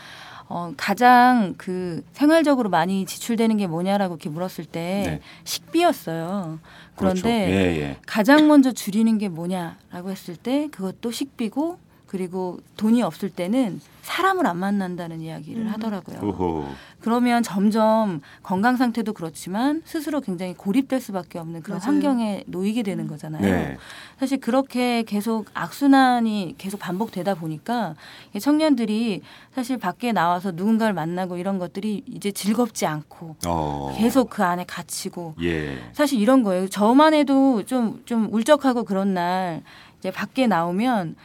어, 0.51 0.73
가장 0.77 1.55
그 1.59 2.03
생활적으로 2.13 2.71
많이 2.71 3.05
지출되는 3.05 3.59
게 3.59 3.67
뭐냐라고 3.67 4.15
이렇게 4.15 4.31
물었을 4.31 4.65
때 4.65 5.03
네. 5.07 5.21
식비였어요. 5.45 6.59
그런데 6.97 7.21
그렇죠. 7.21 7.29
예, 7.29 7.81
예. 7.81 7.97
가장 8.07 8.49
먼저 8.49 8.73
줄이는 8.73 9.19
게 9.19 9.29
뭐냐라고 9.29 10.11
했을 10.11 10.37
때 10.37 10.69
그것도 10.71 11.11
식비고 11.11 11.79
그리고 12.09 12.59
돈이 12.79 13.03
없을 13.03 13.29
때는 13.29 13.81
사람을 14.01 14.47
안 14.47 14.57
만난다는 14.57 15.21
이야기를 15.21 15.65
음. 15.65 15.69
하더라고요. 15.69 16.19
오호. 16.23 16.67
그러면 17.01 17.43
점점 17.43 18.23
건강 18.43 18.77
상태도 18.77 19.13
그렇지만 19.13 19.83
스스로 19.85 20.23
굉장히 20.23 20.55
고립될 20.55 21.01
수밖에 21.03 21.39
없는 21.39 21.61
그런 21.63 21.79
맞아요. 21.79 21.93
환경에 21.93 22.45
놓이게 22.47 22.83
되는 22.83 23.07
거잖아요. 23.07 23.43
네. 23.43 23.77
사실 24.19 24.41
그렇게 24.41 25.03
계속 25.03 25.47
악순환이 25.53 26.55
계속 26.57 26.81
반복되다 26.81 27.35
보니까 27.35 27.95
이 28.35 28.41
청년들이 28.41 29.21
사실 29.55 29.77
밖에 29.77 30.13
나와서 30.13 30.53
누군가를 30.53 30.95
만나고 30.95 31.37
이런 31.37 31.59
것들이 31.59 32.03
이제 32.07 32.33
즐겁지 32.33 32.87
않고 32.87 33.37
어. 33.47 33.95
계속 33.99 34.31
그 34.31 34.43
안에 34.43 34.65
갇히고 34.65 35.35
예. 35.43 35.79
사실 35.93 36.19
이런 36.19 36.43
거예요. 36.43 36.67
저만 36.69 37.13
해도 37.13 37.63
좀, 37.67 38.01
좀 38.07 38.33
울적하고 38.33 38.85
그런 38.85 39.13
날 39.13 39.63
이제 39.99 40.11
밖에 40.11 40.47
나오면 40.47 41.17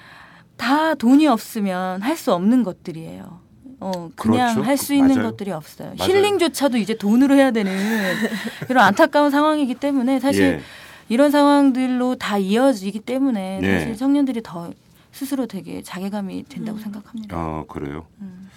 다 0.64 0.96
돈이 0.96 1.28
없으면 1.28 2.02
할 2.02 2.16
수 2.16 2.34
없는 2.34 2.64
것들이에요. 2.64 3.42
어, 3.82 4.10
그냥 4.16 4.54
그렇죠. 4.54 4.64
할수 4.70 4.94
있는 4.94 5.16
맞아요. 5.18 5.32
것들이 5.32 5.52
없어요. 5.52 5.94
맞아요. 5.98 6.10
힐링조차도 6.10 6.78
이제 6.78 6.96
돈으로 6.98 7.36
해야 7.36 7.52
되는 7.52 7.70
이런 8.70 8.86
안타까운 8.86 9.30
상황이기 9.30 9.76
때문에 9.76 10.22
사실 10.22 10.42
예. 10.44 10.62
이런 11.10 11.32
상황들로 11.32 12.16
다 12.16 12.38
이어지기 12.38 13.02
때문에 13.02 13.60
네. 13.60 13.80
사실 13.80 13.98
청년들이 13.98 14.40
더 14.42 14.72
스스로 15.12 15.48
되게 15.48 15.82
자괴감이 15.84 16.46
된다고 16.48 16.80
생각합니다. 16.80 17.36
어 17.38 17.66
그래요. 17.68 18.06
음. 18.22 18.50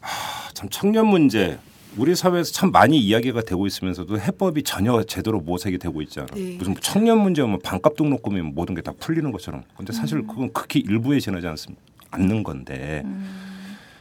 하, 0.00 0.50
참 0.52 0.68
청년 0.68 1.06
문제 1.06 1.58
우리 1.98 2.14
사회에서 2.14 2.52
참 2.52 2.70
많이 2.70 2.98
이야기가 2.98 3.42
되고 3.42 3.66
있으면서도 3.66 4.18
해법이 4.18 4.62
전혀 4.62 5.02
제대로 5.02 5.40
모색이 5.40 5.78
되고 5.78 6.00
있지 6.02 6.20
않아. 6.20 6.28
네. 6.34 6.56
무슨 6.58 6.74
청년 6.80 7.18
문제면 7.18 7.58
반값 7.62 7.96
등록금이면 7.96 8.54
모든 8.54 8.74
게 8.74 8.82
다 8.82 8.92
풀리는 8.98 9.30
것처럼. 9.30 9.62
근데 9.76 9.92
사실 9.92 10.18
음. 10.18 10.26
그건 10.26 10.52
극히 10.52 10.80
일부에 10.80 11.20
지나지 11.20 11.46
않습, 11.46 11.72
않는 12.10 12.42
건데. 12.42 13.04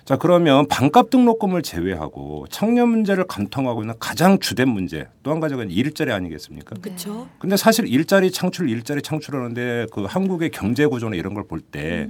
자 0.06 0.18
그러면 0.18 0.68
반값 0.68 1.10
등록금을 1.12 1.62
제외하고 1.62 2.48
청년 2.50 2.90
문제를 2.90 3.26
감통하고 3.26 3.84
있는 3.84 3.94
가장 4.00 4.40
주된 4.40 4.68
문제 4.70 5.08
또 5.22 5.32
한 5.32 5.40
가지가 5.40 5.66
일자리 5.66 6.12
아니겠습니까? 6.12 6.76
그렇죠. 6.82 7.28
근데 7.40 7.56
사실 7.58 7.88
일자리 7.88 8.32
창출, 8.32 8.70
일자리 8.70 9.02
창출하는데 9.04 9.88
그 9.94 10.06
한국의 10.06 10.50
경제 10.50 10.86
구조나 10.88 11.16
이런 11.16 11.34
걸 11.36 11.44
볼때 11.48 12.10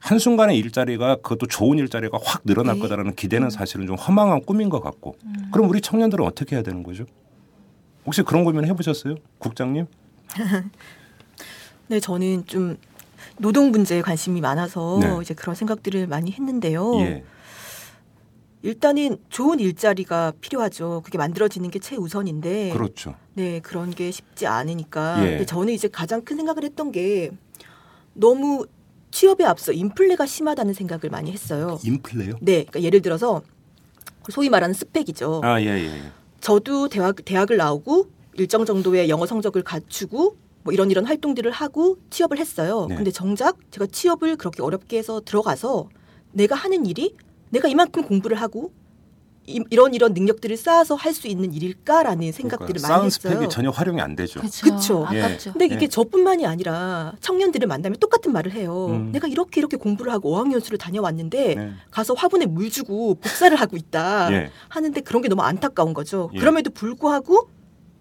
한순간에 0.00 0.54
일자리가 0.56 1.16
그것도 1.16 1.46
좋은 1.46 1.78
일자리가 1.78 2.18
확 2.22 2.42
늘어날 2.44 2.76
네. 2.76 2.82
거다라는 2.82 3.14
기대는 3.14 3.50
사실은 3.50 3.86
좀 3.86 3.96
허망한 3.96 4.42
꿈인 4.42 4.68
것 4.68 4.80
같고 4.80 5.16
그럼 5.52 5.68
우리 5.68 5.80
청년들은 5.80 6.24
어떻게 6.24 6.56
해야 6.56 6.62
되는 6.62 6.82
거죠? 6.82 7.04
혹시 8.04 8.22
그런 8.22 8.44
고민 8.44 8.64
해보셨어요? 8.66 9.16
국장님? 9.38 9.86
네, 11.88 12.00
저는 12.00 12.46
좀 12.46 12.76
노동 13.38 13.70
문제에 13.70 14.02
관심이 14.02 14.40
많아서 14.40 14.98
네. 15.00 15.18
이제 15.22 15.34
그런 15.34 15.54
생각들을 15.54 16.06
많이 16.06 16.30
했는데요. 16.32 17.00
예. 17.00 17.24
일단은 18.62 19.18
좋은 19.28 19.60
일자리가 19.60 20.32
필요하죠. 20.40 21.02
그게 21.04 21.18
만들어지는 21.18 21.70
게 21.70 21.78
최우선인데. 21.78 22.70
그렇죠. 22.70 23.14
네, 23.34 23.60
그런 23.60 23.90
게 23.90 24.10
쉽지 24.10 24.46
않으니까. 24.46 25.24
예. 25.24 25.30
근데 25.30 25.44
저는 25.46 25.72
이제 25.72 25.88
가장 25.88 26.22
큰 26.22 26.36
생각을 26.36 26.64
했던 26.64 26.90
게 26.90 27.30
너무 28.14 28.66
취업에 29.16 29.44
앞서 29.44 29.72
인플레가 29.72 30.26
심하다는 30.26 30.74
생각을 30.74 31.08
많이 31.10 31.32
했어요. 31.32 31.78
인플레요? 31.82 32.34
네, 32.42 32.64
그러니까 32.64 32.82
예를 32.82 33.00
들어서 33.00 33.40
소위 34.28 34.50
말하는 34.50 34.74
스펙이죠. 34.74 35.40
아, 35.42 35.58
예, 35.58 35.68
예. 35.68 35.86
예. 35.86 36.02
저도 36.42 36.90
대학 36.90 37.16
대학을 37.24 37.56
나오고 37.56 38.10
일정 38.34 38.66
정도의 38.66 39.08
영어 39.08 39.24
성적을 39.24 39.62
갖추고 39.62 40.36
뭐 40.64 40.74
이런 40.74 40.90
이런 40.90 41.06
활동들을 41.06 41.50
하고 41.50 41.96
취업을 42.10 42.38
했어요. 42.38 42.88
네. 42.90 42.96
근데 42.96 43.10
정작 43.10 43.56
제가 43.70 43.86
취업을 43.86 44.36
그렇게 44.36 44.62
어렵게 44.62 44.98
해서 44.98 45.22
들어가서 45.24 45.88
내가 46.32 46.54
하는 46.54 46.84
일이 46.84 47.16
내가 47.48 47.68
이만큼 47.68 48.02
공부를 48.02 48.36
하고 48.36 48.70
이, 49.46 49.62
이런 49.70 49.94
이런 49.94 50.12
능력들을 50.12 50.56
쌓아서 50.56 50.94
할 50.94 51.16
수 51.16 51.28
있는 51.28 51.54
일일까라는 51.54 52.30
생각들을 52.32 52.74
그러니까 52.74 52.88
많이 52.88 53.06
했어요. 53.06 53.32
스펙이 53.32 53.48
전혀 53.48 53.70
활용이 53.70 54.00
안 54.02 54.14
되죠. 54.16 54.40
그렇죠. 54.62 55.06
예. 55.12 55.22
아깝죠. 55.22 55.52
근데 55.52 55.64
이게 55.64 55.76
네. 55.78 55.88
저뿐만이 55.88 56.44
아니라 56.44 57.14
청년들을 57.20 57.66
만나면 57.66 57.98
똑같은 57.98 58.32
말을 58.32 58.52
해요. 58.52 58.88
음. 58.90 59.12
내가 59.12 59.26
이렇게 59.28 59.60
이렇게 59.60 59.78
공부를 59.78 60.12
하고 60.12 60.34
어학연수를 60.36 60.76
다녀왔는데 60.76 61.54
네. 61.54 61.72
가서 61.90 62.12
화분에 62.12 62.44
물 62.44 62.70
주고 62.70 63.14
복사를 63.14 63.56
하고 63.58 63.78
있다 63.78 64.28
예. 64.34 64.50
하는데 64.68 65.00
그런 65.00 65.22
게 65.22 65.28
너무 65.28 65.40
안타까운 65.40 65.94
거죠. 65.94 66.28
예. 66.34 66.38
그럼에도 66.38 66.70
불구하고 66.70 67.48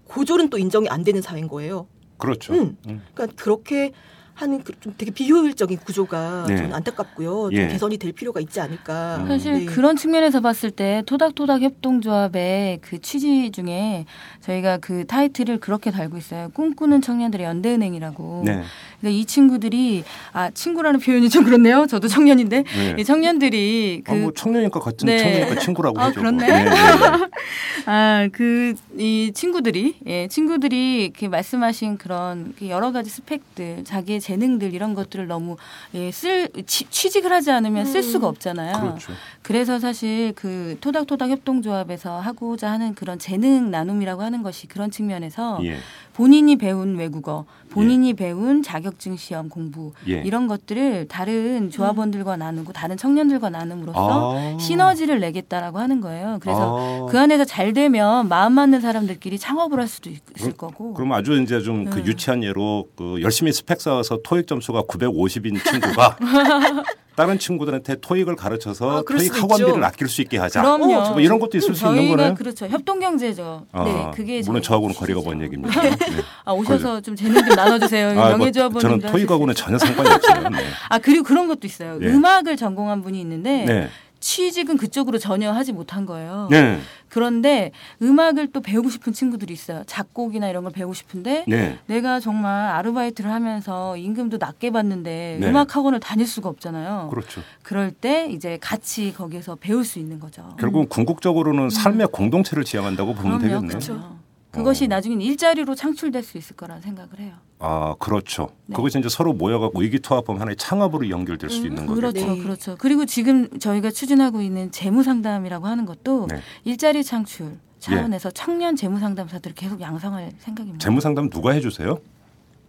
고졸은 0.05 0.49
또 0.49 0.58
인정이 0.58 0.89
안 0.89 1.03
되는 1.05 1.21
사회인 1.21 1.47
거예요. 1.47 1.88
그렇죠. 2.17 2.53
음. 2.53 2.77
음. 2.88 3.01
그러니까 3.13 3.41
그렇게 3.41 3.91
하는 4.35 4.63
그 4.63 4.75
좀 4.81 4.93
되게 4.97 5.09
비효율적인 5.11 5.79
구조가 5.79 6.45
네. 6.47 6.57
저는 6.57 6.73
안타깝고요. 6.73 7.49
좀 7.49 7.53
예. 7.53 7.67
개선이 7.69 7.97
될 7.97 8.11
필요가 8.11 8.39
있지 8.39 8.59
않을까. 8.59 9.17
음. 9.21 9.27
사실 9.27 9.53
네. 9.53 9.65
그런 9.65 9.95
측면에서 9.95 10.41
봤을 10.41 10.69
때 10.69 11.01
토닥토닥 11.07 11.61
협동조합의 11.61 12.79
그 12.81 12.99
취지 13.01 13.49
중에 13.51 14.05
저희가 14.41 14.77
그 14.77 15.05
타이틀을 15.07 15.59
그렇게 15.59 15.89
달고 15.89 16.17
있어요. 16.17 16.49
꿈꾸는 16.53 17.01
청년들의 17.01 17.45
연대은행이라고. 17.45 18.43
네. 18.45 18.61
근데 19.05 19.15
이 19.15 19.25
친구들이 19.25 20.03
아 20.33 20.49
친구라는 20.49 20.99
표현이 20.99 21.29
좀 21.29 21.43
그렇네요. 21.43 21.85
저도 21.85 22.07
청년인데 22.07 22.63
네. 22.63 22.95
이 22.97 23.03
청년들이 23.03 24.01
그 24.03 24.11
아, 24.11 24.15
뭐 24.15 24.31
청년이니까 24.35 24.79
같은 24.79 25.05
네. 25.05 25.19
청년이니까 25.19 25.61
친구라고 25.61 25.99
아, 25.99 26.05
하죠. 26.05 26.21
그렇네. 26.21 26.47
네, 26.47 26.63
네, 26.63 26.69
네. 26.71 26.71
아, 27.85 28.27
그, 28.31 28.73
이 28.97 29.31
친구들이, 29.33 29.95
예, 30.07 30.27
친구들이 30.27 31.03
이렇게 31.03 31.27
말씀하신 31.27 31.97
그런 31.97 32.53
그 32.57 32.67
여러 32.67 32.91
가지 32.91 33.11
스펙들, 33.11 33.83
자기의 33.83 34.19
재능들 34.21 34.73
이런 34.73 34.95
것들을 34.95 35.27
너무, 35.27 35.55
예, 35.93 36.11
쓸, 36.11 36.49
취, 36.65 36.89
취직을 36.89 37.31
하지 37.31 37.51
않으면 37.51 37.85
쓸 37.85 37.99
음. 37.99 38.01
수가 38.01 38.27
없잖아요. 38.27 38.79
그렇죠. 38.79 39.13
그래서 39.43 39.77
사실 39.77 40.33
그 40.35 40.77
토닥토닥 40.81 41.29
협동조합에서 41.29 42.19
하고자 42.19 42.71
하는 42.71 42.95
그런 42.95 43.19
재능 43.19 43.69
나눔이라고 43.69 44.23
하는 44.23 44.41
것이 44.41 44.67
그런 44.67 44.89
측면에서 44.89 45.59
예. 45.63 45.77
본인이 46.15 46.56
배운 46.56 46.95
외국어, 46.95 47.43
본인이 47.69 48.13
배운 48.13 48.63
자격증 48.63 49.17
시험 49.17 49.49
공부 49.49 49.91
예. 50.08 50.21
이런 50.23 50.47
것들을 50.47 51.10
다른 51.10 51.69
조합원들과 51.69 52.38
나누고 52.38 52.71
다른 52.71 52.95
청년들과 52.95 53.49
나눔으로써 53.49 54.34
아. 54.34 54.58
시너지를 54.58 55.19
내겠다라고 55.19 55.78
하는 55.78 55.99
거예요. 55.99 56.38
그래서 56.39 56.78
아. 56.80 57.12
그 57.12 57.19
안에서 57.19 57.43
잘 57.43 57.73
되면 57.73 58.30
마음 58.30 58.54
맞는 58.54 58.80
사람들끼리 58.80 59.38
창업을 59.38 59.78
할 59.78 59.89
수도 59.89 60.10
있, 60.10 60.21
을 60.41 60.54
거고. 60.54 60.93
그럼 60.93 61.12
아주 61.12 61.41
이제 61.41 61.60
좀그 61.60 61.99
음. 61.99 62.06
유치한 62.06 62.43
예로 62.45 62.88
그 62.95 63.21
열심히 63.21 63.51
스펙 63.51 63.82
쌓아서 63.82 64.19
토익 64.23 64.47
점수가 64.47 64.84
950인 64.84 65.62
친구가 65.69 66.17
다른 67.15 67.39
친구들한테 67.39 67.95
토익을 68.01 68.36
가르쳐서 68.36 68.99
아, 68.99 69.04
토익 69.08 69.41
학원비를. 69.41 69.84
아낄 69.84 70.08
수 70.08 70.21
있게 70.21 70.38
하자. 70.38 70.62
그럼요. 70.62 71.12
뭐 71.12 71.19
이런 71.19 71.39
것도 71.39 71.58
있을 71.58 71.73
수 71.75 71.88
있는 71.88 72.10
거네요. 72.10 72.36
그렇죠. 72.36 72.67
협동 72.67 72.99
경제죠. 72.99 73.65
아, 73.71 73.84
네, 73.84 74.12
그게 74.13 74.41
물론 74.45 74.62
저하고는 74.62 74.95
거리가. 74.95 75.15
먼 75.25 75.41
얘기입니다. 75.41 75.82
네. 75.82 75.91
아 76.43 76.51
오셔서 76.51 77.01
좀 77.01 77.15
재능 77.15 77.43
좀 77.45 77.56
나눠주세요. 77.56 78.10
아, 78.10 78.30
뭐 78.30 78.38
명예조합원님도 78.38 78.80
저는 79.08 79.12
토익하고는 79.12 79.56
전혀 79.56 79.78
상관이 79.78 80.10
없어요. 80.10 80.49
네. 80.49 80.58
아 80.89 80.99
그리고 80.99 81.23
그런 81.23 81.47
것도 81.47 81.65
있어요. 81.65 81.97
예. 82.01 82.08
음악을 82.08 82.58
전공한 82.58 83.01
분이 83.01 83.19
있는데 83.21 83.65
네. 83.65 83.89
취직은 84.25 84.77
그쪽으로 84.77 85.19
전혀 85.19 85.51
하지 85.51 85.71
못한 85.71 86.07
거예요. 86.07 86.47
네. 86.49 86.79
그런데 87.09 87.71
음악을 88.01 88.51
또 88.51 88.59
배우고 88.59 88.89
싶은 88.89 89.13
친구들이 89.13 89.53
있어요. 89.53 89.83
작곡이나 89.85 90.49
이런 90.49 90.63
걸 90.63 90.73
배우고 90.73 90.95
싶은데 90.95 91.45
네. 91.47 91.77
내가 91.85 92.19
정말 92.19 92.71
아르바이트를 92.71 93.31
하면서 93.31 93.95
임금도 93.95 94.38
낮게 94.38 94.71
받는데 94.71 95.38
네. 95.39 95.47
음악 95.47 95.75
학원을 95.75 95.99
다닐 95.99 96.25
수가 96.25 96.49
없잖아요. 96.49 97.09
그렇죠. 97.11 97.41
그럴 97.61 97.91
때 97.91 98.27
이제 98.31 98.57
같이 98.59 99.13
거기서 99.15 99.57
배울 99.57 99.85
수 99.85 99.99
있는 99.99 100.19
거죠. 100.19 100.55
결국은 100.59 100.89
궁극적으로는 100.89 101.69
삶의 101.69 102.07
공동체를 102.07 102.63
지향한다고 102.63 103.13
보면 103.13 103.33
음. 103.33 103.38
그럼요, 103.38 103.67
되겠네요. 103.67 103.67
그렇죠. 103.67 104.17
그것이 104.55 104.85
어. 104.85 104.87
나중엔 104.87 105.21
일자리로 105.21 105.75
창출될 105.75 106.23
수 106.23 106.37
있을 106.37 106.55
거라는 106.55 106.81
생각을 106.81 107.19
해요. 107.19 107.33
아, 107.59 107.95
그렇죠. 107.99 108.49
네. 108.65 108.75
그것이 108.75 108.99
이제 108.99 109.09
서로 109.09 109.33
모여갖고 109.33 109.81
의기투합하면 109.81 110.41
하나의 110.41 110.55
창업으로 110.55 111.09
연결될 111.09 111.49
수 111.49 111.65
있는 111.67 111.85
거죠. 111.85 111.95
그렇죠, 111.95 112.25
네. 112.33 112.41
그렇죠. 112.41 112.75
그리고 112.79 113.05
지금 113.05 113.49
저희가 113.59 113.91
추진하고 113.91 114.41
있는 114.41 114.71
재무 114.71 115.03
상담이라고 115.03 115.67
하는 115.67 115.85
것도 115.85 116.27
네. 116.29 116.37
예. 116.37 116.41
일자리 116.63 117.03
창출 117.03 117.57
차원에서 117.79 118.31
청년 118.31 118.75
재무 118.75 118.99
상담사들을 118.99 119.53
계속 119.55 119.79
양성할 119.81 120.31
생각입니다. 120.39 120.83
재무 120.83 121.01
상담 121.01 121.29
누가 121.29 121.51
해주세요? 121.51 121.99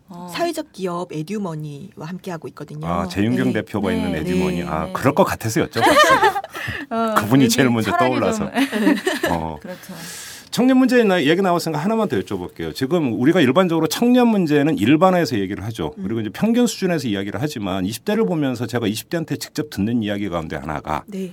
어. 0.08 0.30
사회적 0.32 0.72
기업 0.72 1.12
에듀머니와 1.12 2.06
함께 2.06 2.30
하고 2.30 2.46
있거든요. 2.48 2.86
아, 2.86 3.08
재윤경 3.08 3.46
네. 3.48 3.52
대표가 3.54 3.88
네, 3.90 3.96
있는 3.96 4.12
네, 4.12 4.18
에듀머니. 4.20 4.62
아, 4.62 4.84
네. 4.86 4.92
그럴 4.92 5.14
것 5.14 5.24
같아서 5.24 5.62
여쭤봤어요. 5.62 6.44
어, 6.92 7.14
그분이 7.16 7.48
제일 7.48 7.70
먼저 7.70 7.96
떠올라서. 7.96 8.50
좀- 8.52 9.32
어. 9.32 9.56
그렇죠. 9.60 9.94
청년 10.56 10.78
문제 10.78 11.04
나- 11.04 11.22
얘기 11.22 11.42
나왔으니까 11.42 11.78
하나만 11.78 12.08
더 12.08 12.18
여쭤볼게요. 12.18 12.74
지금 12.74 13.12
우리가 13.20 13.42
일반적으로 13.42 13.88
청년 13.88 14.28
문제는 14.28 14.78
일반화해서 14.78 15.38
얘기를 15.38 15.62
하죠. 15.64 15.92
그리고 16.02 16.20
이제 16.20 16.30
평균 16.30 16.66
수준에서 16.66 17.08
이야기를 17.08 17.42
하지만 17.42 17.84
20대를 17.84 18.26
보면서 18.26 18.66
제가 18.66 18.86
20대한테 18.86 19.38
직접 19.38 19.68
듣는 19.68 20.02
이야기 20.02 20.30
가운데 20.30 20.56
하나가 20.56 21.04
네. 21.08 21.30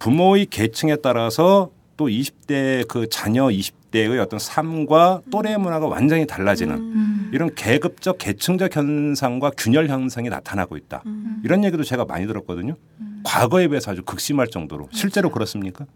부모의 0.00 0.46
계층에 0.46 0.96
따라서 0.96 1.70
또 1.96 2.08
20대 2.08 2.88
그 2.88 3.08
자녀 3.08 3.46
20대의 3.46 4.20
어떤 4.20 4.40
삶과 4.40 5.20
또래 5.30 5.56
문화가 5.56 5.86
완전히 5.86 6.26
달라지는 6.26 6.74
음. 6.74 7.30
이런 7.32 7.54
계급적 7.54 8.18
계층적 8.18 8.74
현상과 8.74 9.52
균열 9.56 9.86
현상이 9.86 10.28
나타나고 10.28 10.76
있다. 10.76 11.04
음. 11.06 11.40
이런 11.44 11.62
얘기도 11.62 11.84
제가 11.84 12.04
많이 12.04 12.26
들었거든요. 12.26 12.74
과거에 13.22 13.68
비해서 13.68 13.92
아주 13.92 14.02
극심할 14.02 14.48
정도로 14.48 14.88
실제로 14.90 15.30
그렇습니까? 15.30 15.86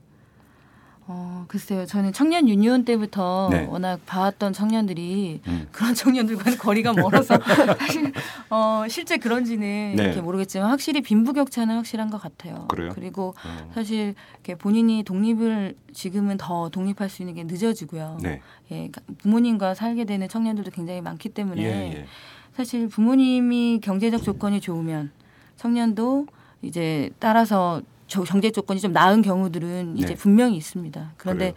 어, 1.13 1.45
글쎄요. 1.49 1.87
저는 1.87 2.13
청년 2.13 2.49
유니온 2.49 2.85
때부터 2.85 3.49
네. 3.51 3.67
워낙 3.69 3.99
봐왔던 4.07 4.53
청년들이 4.53 5.41
음. 5.45 5.67
그런 5.73 5.93
청년들과는 5.93 6.57
거리가 6.57 6.93
멀어서 6.93 7.37
사실 7.81 8.13
어, 8.49 8.85
실제 8.89 9.17
그런지는 9.17 9.97
네. 9.97 10.05
이렇게 10.05 10.21
모르겠지만 10.21 10.71
확실히 10.71 11.01
빈부격차는 11.01 11.75
확실한 11.75 12.11
것 12.11 12.23
같아요. 12.23 12.67
그래요? 12.69 12.93
리고 12.97 13.35
어. 13.45 13.71
사실 13.75 14.15
이렇게 14.35 14.55
본인이 14.55 15.03
독립을 15.03 15.75
지금은 15.93 16.37
더 16.37 16.69
독립할 16.69 17.09
수 17.11 17.23
있는 17.23 17.35
게 17.35 17.43
늦어지고요. 17.43 18.19
네. 18.23 18.41
예, 18.71 18.75
그러니까 18.89 19.01
부모님과 19.19 19.75
살게 19.75 20.05
되는 20.05 20.29
청년들도 20.29 20.71
굉장히 20.71 21.01
많기 21.01 21.29
때문에 21.31 21.63
예, 21.63 21.67
예. 21.99 22.07
사실 22.57 22.87
부모님이 22.87 23.81
경제적 23.83 24.23
조건이 24.23 24.61
좋으면 24.61 25.11
청년도 25.57 26.27
이제 26.63 27.11
따라서 27.19 27.83
저- 27.83 28.00
경제 28.11 28.51
조건이 28.51 28.81
좀 28.81 28.93
나은 28.93 29.23
경우들은 29.23 29.97
이제 29.97 30.07
네. 30.09 30.15
분명히 30.15 30.57
있습니다. 30.57 31.13
그런데 31.17 31.53
그래요? 31.53 31.55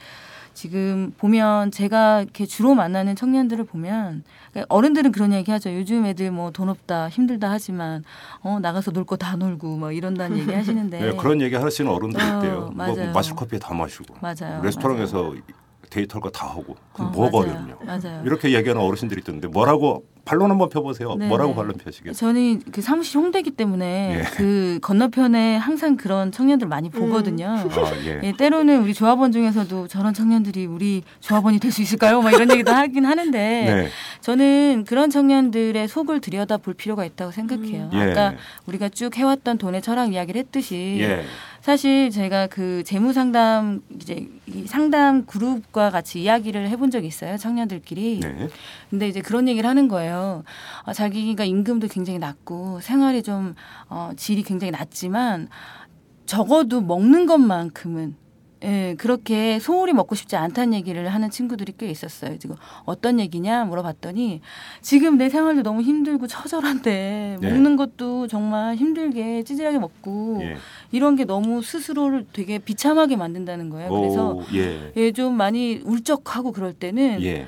지금 0.56 1.12
보면 1.18 1.72
제가 1.72 2.22
이렇게 2.22 2.46
주로 2.46 2.76
만나는 2.76 3.16
청년들을 3.16 3.64
보면 3.66 4.24
그러니까 4.52 4.74
어른들은 4.76 5.12
그런 5.12 5.34
얘기 5.34 5.50
하죠. 5.50 5.74
요즘 5.74 6.06
애들 6.06 6.30
뭐 6.30 6.52
돈 6.52 6.70
없다 6.70 7.10
힘들다 7.10 7.50
하지만 7.50 8.04
어 8.42 8.60
나가서 8.62 8.92
놀 8.92 9.04
거 9.06 9.16
다 9.18 9.36
놀고 9.36 9.78
뭐 9.78 9.92
이런다는 9.92 10.38
얘기 10.38 10.54
하시는데 10.54 11.00
네, 11.02 11.18
그런 11.18 11.42
얘기 11.42 11.56
하시는 11.56 11.90
어른들 11.92 12.22
어, 12.22 12.26
있대요. 12.38 12.60
뭐, 12.76 12.88
맞아요. 12.96 13.12
마실 13.14 13.36
커피 13.36 13.58
다 13.58 13.74
마시고 13.74 14.16
맞아요. 14.22 14.62
레스토랑에서 14.64 15.34
데이트할 15.90 16.22
거 16.22 16.30
다 16.30 16.48
하고 16.48 16.76
그럼 16.94 17.10
어, 17.10 17.12
뭐가 17.12 17.40
맞아요. 17.40 17.52
어렵냐. 17.52 17.76
맞아요. 17.86 18.24
이렇게 18.26 18.54
얘기하는 18.54 18.82
어르신들이 18.82 19.22
있던데 19.22 19.48
뭐라고 19.48 20.06
반론 20.26 20.50
한번 20.50 20.70
펴보세요. 20.70 21.16
네, 21.16 21.28
뭐라고 21.28 21.52
네. 21.52 21.56
반론 21.58 21.74
펴시겠어요? 21.78 22.14
저는 22.14 22.62
그 22.72 22.82
사무실 22.82 23.18
홍대기 23.18 23.52
때문에 23.52 24.20
예. 24.20 24.24
그 24.36 24.80
건너편에 24.82 25.58
항상 25.58 25.98
그런 25.98 26.32
청년들 26.32 26.68
많이 26.68 26.90
보거든요. 26.90 27.48
아, 27.50 27.66
예. 28.06 28.22
예, 28.24 28.32
때로는 28.32 28.82
우리 28.84 28.94
조합원 28.94 29.32
중에서도 29.34 29.88
저런 29.90 30.14
청년들이 30.14 30.66
우리 30.66 31.04
조합원이 31.20 31.60
될 31.60 31.72
수 31.74 31.82
있을까요? 31.82 32.22
막 32.22 32.32
이런 32.32 32.50
얘기도 32.52 32.72
하긴 32.72 33.06
하는데 33.06 33.38
네. 33.38 33.90
저는 34.22 34.86
그런 34.88 35.10
청년들의 35.10 35.88
속을 35.88 36.22
들여다 36.22 36.58
볼 36.58 36.74
필요가 36.74 37.04
있다고 37.06 37.32
생각해요. 37.32 37.90
예. 37.94 37.98
아까 38.12 38.34
우리가 38.66 38.90
쭉 38.90 39.16
해왔던 39.18 39.58
돈의 39.58 39.82
철학 39.82 40.14
이야기를 40.14 40.40
했듯이 40.40 40.98
예. 41.02 41.24
사실 41.64 42.12
제가 42.12 42.48
그 42.48 42.84
재무 42.84 43.14
상담 43.14 43.82
이제 43.96 44.28
이 44.48 44.68
상담 44.68 45.26
그룹과 45.26 45.92
같이 45.92 46.22
이야기를 46.22 46.68
해본 46.68 46.92
적이 46.92 47.08
있어요 47.08 47.38
청년들끼리. 47.38 48.20
네. 48.20 48.50
근데 48.90 49.08
이제 49.08 49.22
그런 49.22 49.48
얘기를 49.48 49.70
하는 49.70 49.88
거예요. 49.88 50.44
어, 50.84 50.92
자기가 50.92 51.46
임금도 51.46 51.88
굉장히 51.88 52.20
낮고 52.20 52.82
생활이 52.82 53.24
좀 53.24 53.56
어, 53.88 54.12
질이 54.18 54.44
굉장히 54.44 54.72
낮지만 54.72 55.48
적어도 56.26 56.82
먹는 56.82 57.28
것만큼은 57.28 58.18
예, 58.64 58.96
그렇게 58.98 59.60
소홀히 59.60 59.94
먹고 59.94 60.16
싶지 60.16 60.36
않다는 60.36 60.74
얘기를 60.74 61.08
하는 61.10 61.30
친구들이 61.30 61.74
꽤 61.78 61.88
있었어요. 61.88 62.38
지금 62.40 62.56
어떤 62.86 63.20
얘기냐 63.20 63.66
물어봤더니 63.66 64.42
지금 64.82 65.18
내 65.18 65.30
생활도 65.30 65.64
너무 65.64 65.82
힘들고 65.82 66.28
처절한데 66.28 67.38
네. 67.42 67.52
먹는 67.52 67.76
것도 67.76 68.28
정말 68.28 68.76
힘들게 68.76 69.44
찌질하게 69.44 69.80
먹고 69.80 70.40
예. 70.42 70.58
이런 70.92 71.16
게 71.16 71.26
너무 71.26 71.62
스스로를 71.62 72.26
되게 72.32 72.58
비참하게 72.58 73.18
만든다는 73.18 73.70
거예요. 73.70 73.90
그래서 73.90 74.32
오, 74.32 74.44
예. 74.54 74.94
예, 74.96 75.12
좀 75.12 75.36
많이 75.36 75.82
울적하고 75.84 76.52
그럴 76.54 76.74
때는 76.74 77.22
예. 77.24 77.48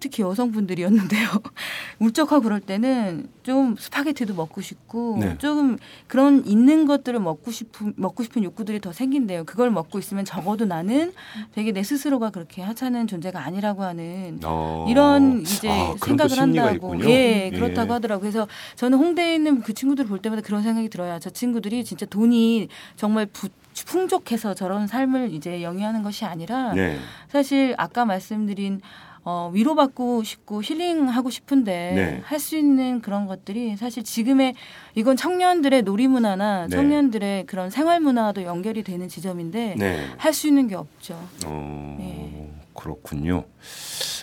특히 0.00 0.22
여성분들이었는데요. 0.22 1.28
울적하고 2.00 2.42
그럴 2.42 2.60
때는 2.60 3.28
좀 3.42 3.76
스파게티도 3.78 4.34
먹고 4.34 4.60
싶고 4.60 5.18
네. 5.20 5.38
조금 5.38 5.78
그런 6.08 6.44
있는 6.44 6.86
것들을 6.86 7.20
먹고 7.20 7.50
싶은 7.50 7.94
먹고 7.96 8.22
싶은 8.24 8.42
욕구들이 8.42 8.80
더 8.80 8.92
생긴대요. 8.92 9.44
그걸 9.44 9.70
먹고 9.70 9.98
있으면 9.98 10.24
적어도 10.50 10.66
나는 10.66 11.12
되게 11.54 11.72
내 11.72 11.82
스스로가 11.82 12.30
그렇게 12.30 12.62
하찮은 12.62 13.06
존재가 13.06 13.40
아니라고 13.44 13.82
하는 13.82 14.40
어. 14.44 14.86
이런 14.88 15.42
이제 15.42 15.68
아, 15.68 15.94
생각을 16.02 16.38
한다고 16.38 16.74
있군요. 16.74 17.10
예 17.10 17.50
그렇다고 17.54 17.94
하더라고요. 17.94 18.20
그래서 18.20 18.48
저는 18.76 18.98
홍대에 18.98 19.34
있는 19.34 19.60
그 19.62 19.72
친구들 19.72 20.06
볼 20.06 20.18
때마다 20.18 20.42
그런 20.42 20.62
생각이 20.62 20.88
들어요. 20.88 21.18
저 21.20 21.30
친구들이 21.30 21.84
진짜 21.84 22.06
돈이 22.06 22.68
정말 22.96 23.26
부, 23.26 23.48
풍족해서 23.86 24.54
저런 24.54 24.86
삶을 24.86 25.32
이제 25.32 25.62
영위하는 25.62 26.02
것이 26.02 26.24
아니라 26.24 26.72
네. 26.74 26.98
사실 27.28 27.74
아까 27.78 28.04
말씀드린 28.04 28.80
어, 29.24 29.50
위로받고 29.52 30.22
싶고 30.22 30.62
힐링하고 30.62 31.30
싶은데 31.30 31.92
네. 31.94 32.20
할수 32.24 32.56
있는 32.56 33.00
그런 33.00 33.26
것들이 33.26 33.76
사실 33.76 34.02
지금의 34.02 34.54
이건 34.94 35.16
청년들의 35.16 35.82
놀이 35.82 36.08
문화나 36.08 36.66
네. 36.66 36.76
청년들의 36.76 37.46
그런 37.46 37.70
생활 37.70 38.00
문화와도 38.00 38.44
연결이 38.44 38.82
되는 38.82 39.08
지점인데 39.08 39.76
네. 39.78 40.06
할수 40.16 40.48
있는 40.48 40.68
게 40.68 40.74
없죠. 40.74 41.18
어, 41.46 41.96
네. 41.98 42.50
그렇군요. 42.74 43.44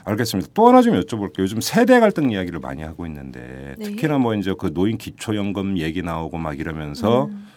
알겠습니다. 0.06 0.50
또 0.54 0.68
하나 0.68 0.82
좀 0.82 1.00
여쭤볼게요. 1.00 1.40
요즘 1.40 1.62
세대 1.62 2.00
갈등 2.00 2.32
이야기를 2.32 2.60
많이 2.60 2.82
하고 2.82 3.06
있는데 3.06 3.76
네. 3.78 3.86
특히나 3.86 4.18
뭐 4.18 4.34
이제 4.34 4.54
그 4.58 4.74
노인 4.74 4.98
기초연금 4.98 5.78
얘기 5.78 6.02
나오고 6.02 6.38
막 6.38 6.60
이러면서 6.60 7.26
음. 7.26 7.48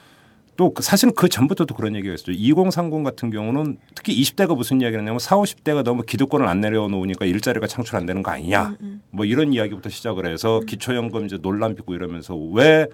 또 0.60 0.74
그- 0.74 0.82
사실은 0.82 1.14
그 1.14 1.30
전부터도 1.30 1.74
그런 1.74 1.96
얘기가 1.96 2.12
있어요. 2.12 2.36
2030 2.36 3.02
같은 3.02 3.30
경우는 3.30 3.78
특히 3.94 4.14
20대가 4.20 4.54
무슨 4.54 4.82
이야기를 4.82 5.00
하냐면 5.00 5.18
4, 5.18 5.36
50대가 5.38 5.82
너무 5.82 6.02
기득권을 6.02 6.46
안 6.46 6.60
내려놓으니까 6.60 7.24
일자리가 7.24 7.66
창출 7.66 7.96
안 7.96 8.04
되는 8.04 8.22
거 8.22 8.30
아니냐. 8.30 8.76
음, 8.82 9.00
뭐 9.10 9.24
이런 9.24 9.54
이야기부터 9.54 9.88
시작을 9.88 10.30
해서 10.30 10.60
기초연금 10.66 11.24
이제 11.24 11.38
논란 11.40 11.74
빚고 11.74 11.94
이러면서 11.94 12.36
왜 12.36 12.86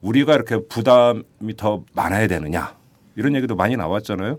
우리가 0.00 0.36
이렇게 0.36 0.60
부담이 0.68 1.56
더 1.56 1.82
많아야 1.92 2.28
되느냐 2.28 2.76
이런 3.16 3.34
얘기도 3.34 3.56
많이 3.56 3.76
나왔잖아요. 3.76 4.38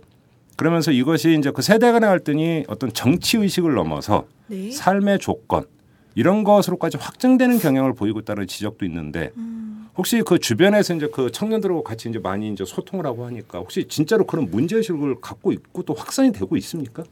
그러면서 0.55 0.91
이것이 0.93 1.35
이제 1.37 1.51
그 1.51 1.61
세대 1.61 1.91
간의 1.91 2.07
갈등이 2.07 2.63
어떤 2.69 2.93
정치 2.93 3.35
의식을 3.39 3.73
넘어서 3.73 4.25
네. 4.47 4.71
삶의 4.71 5.19
조건 5.19 5.65
이런 6.15 6.45
것으로까지 6.45 6.95
확증되는 6.95 7.59
경향을 7.59 7.93
보이고 7.93 8.21
있다는 8.21 8.47
지적도 8.47 8.85
있는데 8.85 9.31
음. 9.35 9.72
혹시 9.97 10.21
그 10.25 10.39
주변에서 10.39 10.95
이제 10.95 11.07
그 11.13 11.31
청년들하고 11.31 11.83
같이 11.83 12.09
이제 12.09 12.19
많이 12.19 12.51
이제 12.51 12.65
소통을 12.65 13.05
하고 13.05 13.25
하니까 13.25 13.59
혹시 13.59 13.87
진짜로 13.87 14.25
그런 14.25 14.49
문제 14.49 14.75
의식을 14.77 15.21
갖고 15.21 15.51
있고 15.51 15.83
또 15.83 15.93
확산이 15.93 16.31
되고 16.31 16.57
있습니까? 16.57 17.03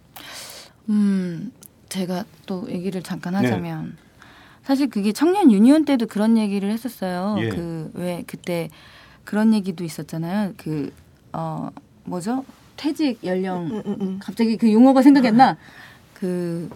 음, 0.89 1.51
제가 1.89 2.25
또 2.45 2.67
얘기를 2.69 3.03
잠깐 3.03 3.33
네. 3.33 3.39
하자면 3.39 3.97
사실 4.63 4.89
그게 4.89 5.11
청년 5.11 5.51
유니온 5.51 5.85
때도 5.85 6.07
그런 6.07 6.37
얘기를 6.37 6.71
했었어요. 6.71 7.35
예. 7.39 7.49
그왜 7.49 8.23
그때 8.25 8.69
그런 9.23 9.53
얘기도 9.53 9.83
있었잖아요. 9.83 10.53
그 10.57 10.91
어 11.33 11.69
뭐죠? 12.03 12.43
퇴직 12.77 13.23
연령 13.23 13.67
음, 13.67 13.83
음, 13.85 13.97
음. 14.01 14.19
갑자기 14.21 14.57
그 14.57 14.71
용어가 14.71 15.01
생각이 15.01 15.27
안 15.27 15.37
나. 15.37 15.57
그 16.13 16.69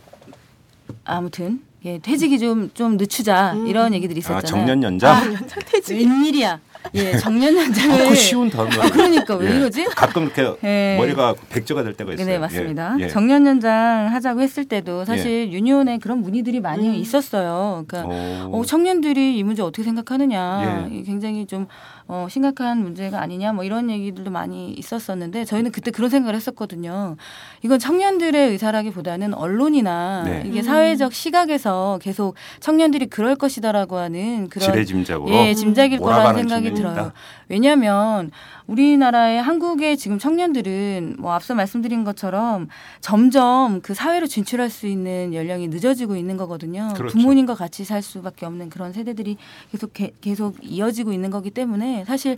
아무튼 1.03 1.61
예, 1.85 1.99
퇴직이 1.99 2.39
좀 2.39 2.69
좀 2.73 2.97
늦추자 2.97 3.53
음. 3.53 3.67
이런 3.67 3.93
얘기들이 3.93 4.17
아 4.17 4.19
있었잖아요. 4.19 4.41
정년 4.45 4.83
연장 4.83 5.35
퇴직. 5.65 5.95
웬일이야. 5.95 6.59
예, 6.93 7.17
정년 7.17 7.55
연장을 7.55 8.05
아, 8.05 8.09
그 8.09 8.15
쉬운 8.15 8.49
단어. 8.49 8.69
아, 8.81 8.89
그러니까 8.89 9.35
왜 9.35 9.49
예. 9.51 9.55
이러지? 9.57 9.85
가끔 9.95 10.23
이렇게 10.23 10.53
예. 10.63 10.97
머리가 10.99 11.33
백조가 11.49 11.83
될 11.83 11.93
때가 11.93 12.13
있어요. 12.13 12.25
네, 12.25 12.37
맞습니다. 12.37 12.95
예, 12.99 13.03
예. 13.03 13.07
정년 13.07 13.45
연장 13.47 14.07
하자고 14.11 14.41
했을 14.41 14.65
때도 14.65 15.05
사실 15.05 15.51
유니온에 15.51 15.97
그런 15.99 16.19
문의들이 16.21 16.59
많이 16.59 16.87
음. 16.89 16.95
있었어요. 16.95 17.85
그러니까 17.87 18.45
오. 18.47 18.61
어, 18.61 18.65
청년들이 18.65 19.37
이 19.37 19.43
문제 19.43 19.63
어떻게 19.63 19.83
생각하느냐, 19.83 20.87
예. 20.91 20.95
이 20.95 21.03
굉장히 21.03 21.45
좀 21.47 21.67
어, 22.07 22.27
심각한 22.29 22.83
문제가 22.83 23.19
아니냐, 23.19 23.53
뭐 23.53 23.63
이런 23.63 23.89
얘기들도 23.89 24.29
많이 24.29 24.71
있었었는데 24.73 25.43
저희는 25.45 25.71
그때 25.71 25.89
그런 25.89 26.09
생각을 26.09 26.35
했었거든요. 26.35 27.15
이건 27.63 27.79
청년들의 27.79 28.51
의사라기보다는 28.51 29.33
언론이나 29.33 30.23
네. 30.23 30.43
이게 30.45 30.59
음. 30.59 30.63
사회적 30.63 31.13
시각에서 31.13 31.99
계속 32.01 32.35
청년들이 32.59 33.07
그럴 33.07 33.35
것이다라고 33.35 33.97
하는 33.97 34.49
그런 34.49 34.71
지레짐작으로 34.71 35.33
예, 35.33 35.55
짐작일 35.55 35.99
거라는 35.99 36.21
몰아가는 36.21 36.47
생각이 36.47 36.75
들어요. 36.75 37.11
왜냐하면 37.49 38.31
우리나라의 38.67 39.41
한국의 39.41 39.97
지금 39.97 40.17
청년들은 40.17 41.17
뭐 41.19 41.33
앞서 41.33 41.53
말씀드린 41.53 42.03
것처럼 42.03 42.67
점점 42.99 43.81
그 43.81 43.93
사회로 43.93 44.27
진출할 44.27 44.69
수 44.69 44.87
있는 44.87 45.33
연령이 45.33 45.67
늦어지고 45.67 46.15
있는 46.15 46.35
거거든요. 46.37 46.89
그렇죠. 46.95 47.17
부모님과 47.17 47.55
같이 47.55 47.83
살 47.83 48.01
수밖에 48.01 48.45
없는 48.45 48.69
그런 48.69 48.91
세대들이 48.93 49.37
계속 49.71 49.93
개- 49.93 50.11
계속 50.21 50.55
이어지고 50.61 51.13
있는 51.13 51.29
거기 51.29 51.51
때문에 51.51 52.05
사실 52.05 52.37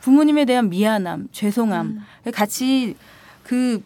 부모님에 0.00 0.44
대한 0.44 0.68
미안함, 0.70 1.28
죄송함 1.32 2.00
같이 2.32 2.96
그 3.42 3.82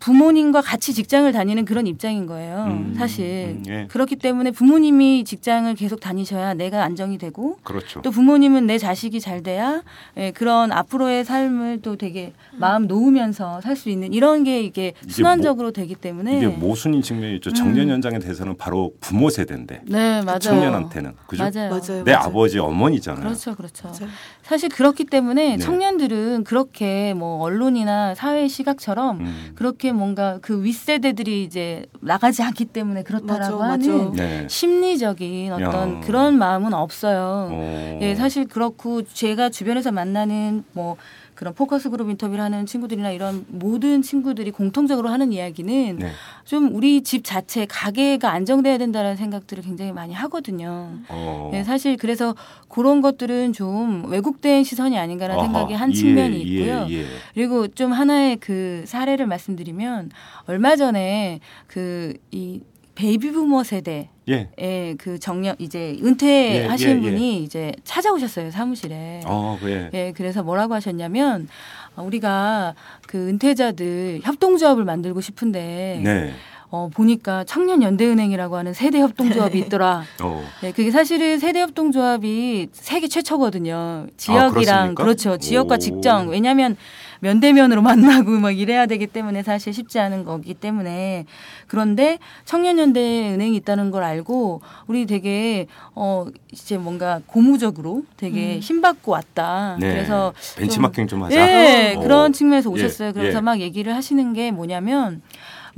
부모님과 0.00 0.60
같이 0.60 0.94
직장을 0.94 1.30
다니는 1.32 1.64
그런 1.64 1.86
입장인 1.86 2.26
거예요. 2.26 2.64
음, 2.68 2.94
사실 2.96 3.56
음, 3.58 3.64
예. 3.68 3.86
그렇기 3.90 4.16
때문에 4.16 4.50
부모님이 4.52 5.24
직장을 5.24 5.72
계속 5.74 6.00
다니셔야 6.00 6.54
내가 6.54 6.84
안정이 6.84 7.18
되고 7.18 7.56
그렇죠. 7.64 8.00
또 8.02 8.10
부모님은 8.10 8.66
내 8.66 8.78
자식이 8.78 9.20
잘 9.20 9.42
돼야 9.42 9.82
예, 10.16 10.30
그런 10.30 10.70
앞으로의 10.72 11.24
삶을 11.24 11.80
또 11.82 11.96
되게 11.96 12.32
마음 12.52 12.86
놓으면서 12.86 13.60
살 13.60 13.78
수 13.78 13.90
있는 13.90 14.12
이런 14.12 14.42
게 14.42 14.60
이게 14.60 14.92
순환적으로 15.08 15.70
되기 15.70 15.94
때문에 15.94 16.38
이게 16.38 16.48
모순인 16.48 17.00
측면이 17.00 17.36
있죠. 17.36 17.52
정년 17.52 17.88
연장에 17.88 18.18
대해서는 18.18 18.56
바로 18.56 18.92
부모 19.00 19.30
세대인데 19.30 19.82
네 19.86 20.20
맞아요 20.22 20.38
청년한테는 20.40 21.12
그죠? 21.28 21.44
맞아요 21.44 21.70
맞아요. 21.70 22.02
내 22.04 22.12
맞아요. 22.12 22.26
아버지 22.26 22.58
어머니잖아요. 22.58 23.22
그렇죠 23.24 23.54
그렇죠 23.54 23.86
맞아요. 23.88 24.08
사실 24.48 24.70
그렇기 24.70 25.04
때문에 25.04 25.56
네. 25.56 25.58
청년들은 25.58 26.44
그렇게 26.44 27.12
뭐 27.12 27.42
언론이나 27.42 28.14
사회 28.14 28.48
시각처럼 28.48 29.20
음. 29.20 29.52
그렇게 29.56 29.92
뭔가 29.92 30.38
그 30.40 30.64
윗세대들이 30.64 31.44
이제 31.44 31.84
나가지 32.00 32.42
않기 32.42 32.64
때문에 32.64 33.02
그렇다라고 33.02 33.58
맞아, 33.58 33.72
하는 33.72 34.10
맞아. 34.10 34.22
네. 34.22 34.46
심리적인 34.48 35.52
어떤 35.52 35.96
야. 35.96 36.00
그런 36.00 36.38
마음은 36.38 36.72
없어요. 36.72 37.50
어. 37.52 37.98
예, 38.00 38.14
사실 38.14 38.48
그렇고 38.48 39.02
제가 39.02 39.50
주변에서 39.50 39.92
만나는 39.92 40.64
뭐 40.72 40.96
그런 41.38 41.54
focus 41.54 41.90
group 41.90 42.10
interview를 42.10 42.42
하는 42.42 42.66
친구들이나 42.66 43.12
이런 43.12 43.44
모든 43.46 44.02
친구들이 44.02 44.50
공통적으로 44.50 45.08
하는 45.08 45.32
이야기는 45.32 45.98
네. 46.00 46.10
좀 46.44 46.74
우리 46.74 47.02
집 47.02 47.22
자체 47.22 47.64
가계가 47.64 48.32
안정돼야 48.32 48.76
된다는 48.76 49.14
생각들을 49.14 49.62
굉장히 49.62 49.92
많이 49.92 50.12
하거든요. 50.14 50.90
어. 51.08 51.52
예, 51.54 51.62
사실 51.62 51.96
그래서 51.96 52.34
그런 52.68 53.00
것들은 53.02 53.52
좀 53.52 54.06
왜곡된 54.10 54.64
시선이 54.64 54.98
아닌가라는 54.98 55.38
아하, 55.38 55.46
생각이 55.46 55.74
한 55.74 55.90
예, 55.90 55.94
측면이 55.94 56.38
예, 56.38 56.40
있고요. 56.40 56.86
예. 56.90 57.04
그리고 57.34 57.68
좀 57.68 57.92
하나의 57.92 58.38
그 58.38 58.82
사례를 58.88 59.28
말씀드리면 59.28 60.10
얼마 60.46 60.74
전에 60.74 61.38
그이 61.68 62.62
베이비 62.98 63.30
부머 63.30 63.62
세대 63.62 64.08
예. 64.28 64.48
예, 64.60 64.96
그 64.98 65.20
정년 65.20 65.54
이제 65.60 65.96
은퇴하신 66.02 66.88
예, 66.88 66.92
예, 66.92 66.96
예. 66.96 67.00
분이 67.00 67.44
이제 67.44 67.72
찾아오셨어요 67.84 68.50
사무실에. 68.50 69.20
어, 69.24 69.56
그래. 69.60 69.88
예, 69.94 70.12
그래서 70.16 70.42
뭐라고 70.42 70.74
하셨냐면 70.74 71.48
어, 71.94 72.02
우리가 72.02 72.74
그 73.06 73.28
은퇴자들 73.28 74.22
협동조합을 74.24 74.84
만들고 74.84 75.20
싶은데 75.20 76.00
네. 76.02 76.32
어, 76.70 76.90
보니까 76.92 77.44
청년연대은행이라고 77.44 78.56
하는 78.56 78.74
세대 78.74 78.98
협동조합이 78.98 79.60
있더라. 79.60 80.02
어. 80.20 80.44
네, 80.60 80.72
그게 80.72 80.90
사실은 80.90 81.38
세대 81.38 81.60
협동조합이 81.60 82.70
세계 82.72 83.06
최초거든요. 83.06 84.08
지역이랑 84.16 84.88
아? 84.88 84.94
그렇죠. 84.94 85.36
지역과 85.38 85.76
오. 85.76 85.78
직정. 85.78 86.30
왜냐하면 86.30 86.76
면대면으로 87.20 87.82
만나고 87.82 88.30
막 88.38 88.50
이래야 88.50 88.86
되기 88.86 89.06
때문에 89.06 89.42
사실 89.42 89.72
쉽지 89.72 89.98
않은 89.98 90.24
거기 90.24 90.54
때문에 90.54 91.26
그런데 91.66 92.18
청년연대 92.44 93.34
은행이 93.34 93.56
있다는 93.56 93.90
걸 93.90 94.02
알고 94.02 94.62
우리 94.86 95.06
되게 95.06 95.66
어 95.94 96.26
이제 96.52 96.78
뭔가 96.78 97.20
고무적으로 97.26 98.04
되게 98.16 98.58
힘받고 98.58 99.12
왔다. 99.12 99.76
네. 99.78 99.92
그래서 99.92 100.32
벤치마킹 100.56 101.06
좀 101.06 101.24
하자. 101.24 101.36
예, 101.36 101.94
어. 101.94 102.00
그런 102.00 102.32
측면에서 102.32 102.70
예, 102.70 102.74
오셨어요. 102.74 103.12
그래서 103.12 103.38
예. 103.38 103.40
막 103.40 103.60
얘기를 103.60 103.94
하시는 103.94 104.32
게 104.32 104.50
뭐냐면 104.50 105.22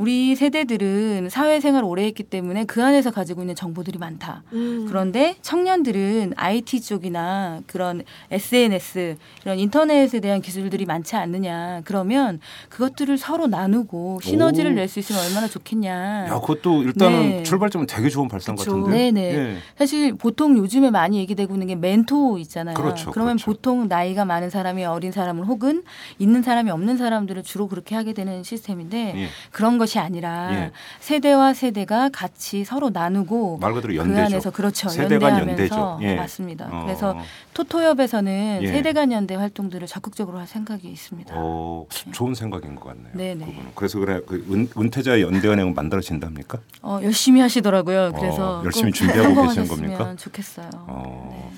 우리 0.01 0.35
세대들은 0.35 1.29
사회생활 1.29 1.85
오래 1.85 2.05
했기 2.07 2.23
때문에 2.23 2.65
그 2.65 2.83
안에서 2.83 3.11
가지고 3.11 3.43
있는 3.43 3.55
정보들이 3.55 3.99
많다. 3.99 4.43
음. 4.55 4.87
그런데 4.89 5.37
청년들은 5.43 6.33
IT 6.37 6.81
쪽이나 6.81 7.61
그런 7.67 8.03
SNS 8.31 9.17
이런 9.43 9.59
인터넷에 9.59 10.21
대한 10.21 10.41
기술들이 10.41 10.87
많지 10.87 11.17
않느냐. 11.17 11.83
그러면 11.85 12.41
그것들을 12.71 13.19
서로 13.19 13.47
나누고 13.47 14.21
시너지를 14.23 14.71
오. 14.71 14.75
낼수 14.77 15.01
있으면 15.01 15.21
얼마나 15.23 15.49
좋겠냐. 15.49 16.29
야, 16.29 16.41
그것도 16.41 16.83
일단은 16.83 17.21
네. 17.21 17.43
출발점은 17.43 17.87
되게 17.87 18.09
좋은 18.09 18.27
발상 18.27 18.57
그쵸. 18.57 18.71
같은데. 18.71 19.13
네네. 19.13 19.35
예. 19.35 19.57
사실 19.77 20.15
보통 20.15 20.57
요즘에 20.57 20.91
많이 20.91 21.19
얘기되고 21.19 21.53
있는 21.53 21.67
게 21.67 21.75
멘토 21.75 22.39
있잖아요. 22.39 22.75
그렇죠, 22.75 23.13
러면 23.15 23.37
그렇죠. 23.37 23.45
보통 23.45 23.87
나이가 23.87 24.25
많은 24.25 24.49
사람이 24.49 24.83
어린 24.87 25.13
사람을 25.13 25.45
혹은 25.45 25.83
있는 26.19 26.43
사람이 26.43 26.71
없는 26.71 26.97
사람들을 26.97 27.43
주로 27.43 27.69
그렇게 27.69 27.95
하게 27.95 28.15
되는 28.15 28.43
시스템인데 28.43 29.13
예. 29.15 29.27
그런 29.51 29.77
것이 29.77 29.90
아니라 29.99 30.51
예. 30.53 30.71
세대와 31.01 31.55
세대가 31.55 32.09
같이 32.13 32.65
서로 32.65 32.91
나누고 32.91 33.59
말 33.59 33.73
그대로 33.73 33.93
그 33.93 33.99
연대죠. 33.99 34.21
안에서 34.23 34.51
그렇죠. 34.51 34.89
세대 34.89 35.19
간 35.19 35.39
연대하면서 35.39 35.51
연대죠. 35.51 35.99
예. 36.03 36.15
맞습니다. 36.15 36.69
어. 36.71 36.85
그래서 36.85 37.17
토토협에서는 37.55 38.61
예. 38.63 38.67
세대 38.69 38.93
간 38.93 39.11
연대 39.13 39.35
활동들을 39.35 39.87
적극적으로 39.87 40.39
할 40.39 40.47
생각이 40.47 40.89
있습니다. 40.89 41.35
어, 41.37 41.87
좋은 42.13 42.35
생각인 42.35 42.75
것 42.77 42.85
같네요. 42.89 43.13
네네. 43.15 43.45
그거는. 43.47 43.71
그래서 43.75 43.99
그래 43.99 44.21
그 44.27 44.45
은, 44.51 44.69
은퇴자 44.77 45.21
연대은행은 45.21 45.75
만들어진답니까? 45.75 46.59
어, 46.83 47.01
열심히 47.03 47.41
하시더라고요. 47.41 48.13
그래서 48.17 48.61
어, 48.61 48.65
열심히 48.65 48.91
꼭 48.93 48.97
준비하고 48.97 49.43
계시는 49.43 49.69
겁니까? 49.69 50.15
좋겠어요. 50.17 50.71
어. 50.75 51.29
네. 51.31 51.51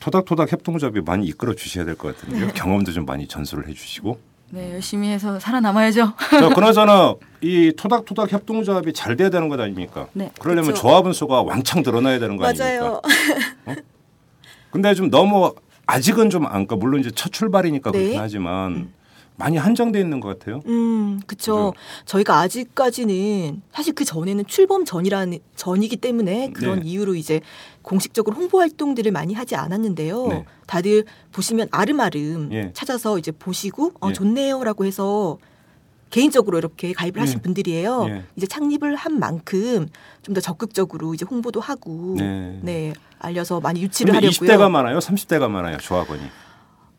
토닥토닥 0.00 0.50
협동조합이 0.52 1.00
많이 1.02 1.26
이끌어 1.26 1.54
주셔야 1.54 1.84
될 1.84 1.96
것 1.96 2.16
같은데요. 2.16 2.48
경험도 2.54 2.92
좀 2.92 3.04
많이 3.04 3.26
전수를 3.26 3.68
해주시고. 3.68 4.18
네, 4.50 4.72
열심히 4.72 5.08
해서 5.08 5.38
살아남아야죠. 5.38 6.14
자, 6.30 6.48
그나저나 6.54 7.14
이 7.42 7.72
토닥토닥 7.76 8.32
협동조합이 8.32 8.92
잘 8.94 9.16
돼야 9.16 9.28
되는 9.28 9.48
것 9.48 9.60
아닙니까? 9.60 10.08
네. 10.14 10.30
그러려면 10.38 10.70
그쵸. 10.72 10.82
조합원 10.82 11.12
수가 11.12 11.42
왕창 11.42 11.82
늘어나야 11.82 12.18
되는 12.18 12.36
거 12.36 12.44
맞아요. 12.44 13.00
아닙니까? 13.04 13.82
근데 14.70 14.94
좀 14.94 15.10
너무 15.10 15.54
아직은 15.86 16.30
좀 16.30 16.46
안까 16.46 16.76
물론 16.76 17.00
이제 17.00 17.10
첫 17.14 17.32
출발이니까 17.32 17.90
네. 17.90 17.98
그렇긴 17.98 18.20
하지만 18.20 18.92
많이 19.36 19.56
한정돼 19.56 20.00
있는 20.00 20.18
것 20.20 20.38
같아요. 20.38 20.62
음, 20.66 21.20
그쵸. 21.26 21.72
저희가 22.06 22.40
아직까지는 22.40 23.62
사실 23.72 23.94
그 23.94 24.04
전에는 24.04 24.44
출범 24.46 24.84
전이라는 24.84 25.38
전이기 25.56 25.96
때문에 25.96 26.50
그런 26.52 26.80
네. 26.80 26.88
이유로 26.88 27.14
이제 27.14 27.40
공식적으로 27.88 28.36
홍보 28.36 28.60
활동들을 28.60 29.10
많이 29.12 29.32
하지 29.32 29.56
않았는데요. 29.56 30.26
네. 30.26 30.44
다들 30.66 31.04
보시면 31.32 31.68
아름아름 31.70 32.50
예. 32.52 32.70
찾아서 32.74 33.18
이제 33.18 33.32
보시고 33.32 33.92
어 34.00 34.10
예. 34.10 34.12
좋네요라고 34.12 34.84
해서 34.84 35.38
개인적으로 36.10 36.58
이렇게 36.58 36.92
가입을 36.92 37.20
하신 37.22 37.38
예. 37.38 37.42
분들이에요. 37.42 38.06
예. 38.08 38.24
이제 38.36 38.46
창립을 38.46 38.94
한 38.94 39.18
만큼 39.18 39.88
좀 40.22 40.34
더 40.34 40.42
적극적으로 40.42 41.14
이제 41.14 41.24
홍보도 41.28 41.60
하고 41.60 42.14
네. 42.18 42.58
네, 42.62 42.92
알려서 43.18 43.60
많이 43.60 43.80
유치를 43.80 44.14
하려고요. 44.14 44.30
20대가 44.30 44.70
많아요, 44.70 44.98
30대가 44.98 45.48
많아요, 45.48 45.78
조합원이. 45.78 46.20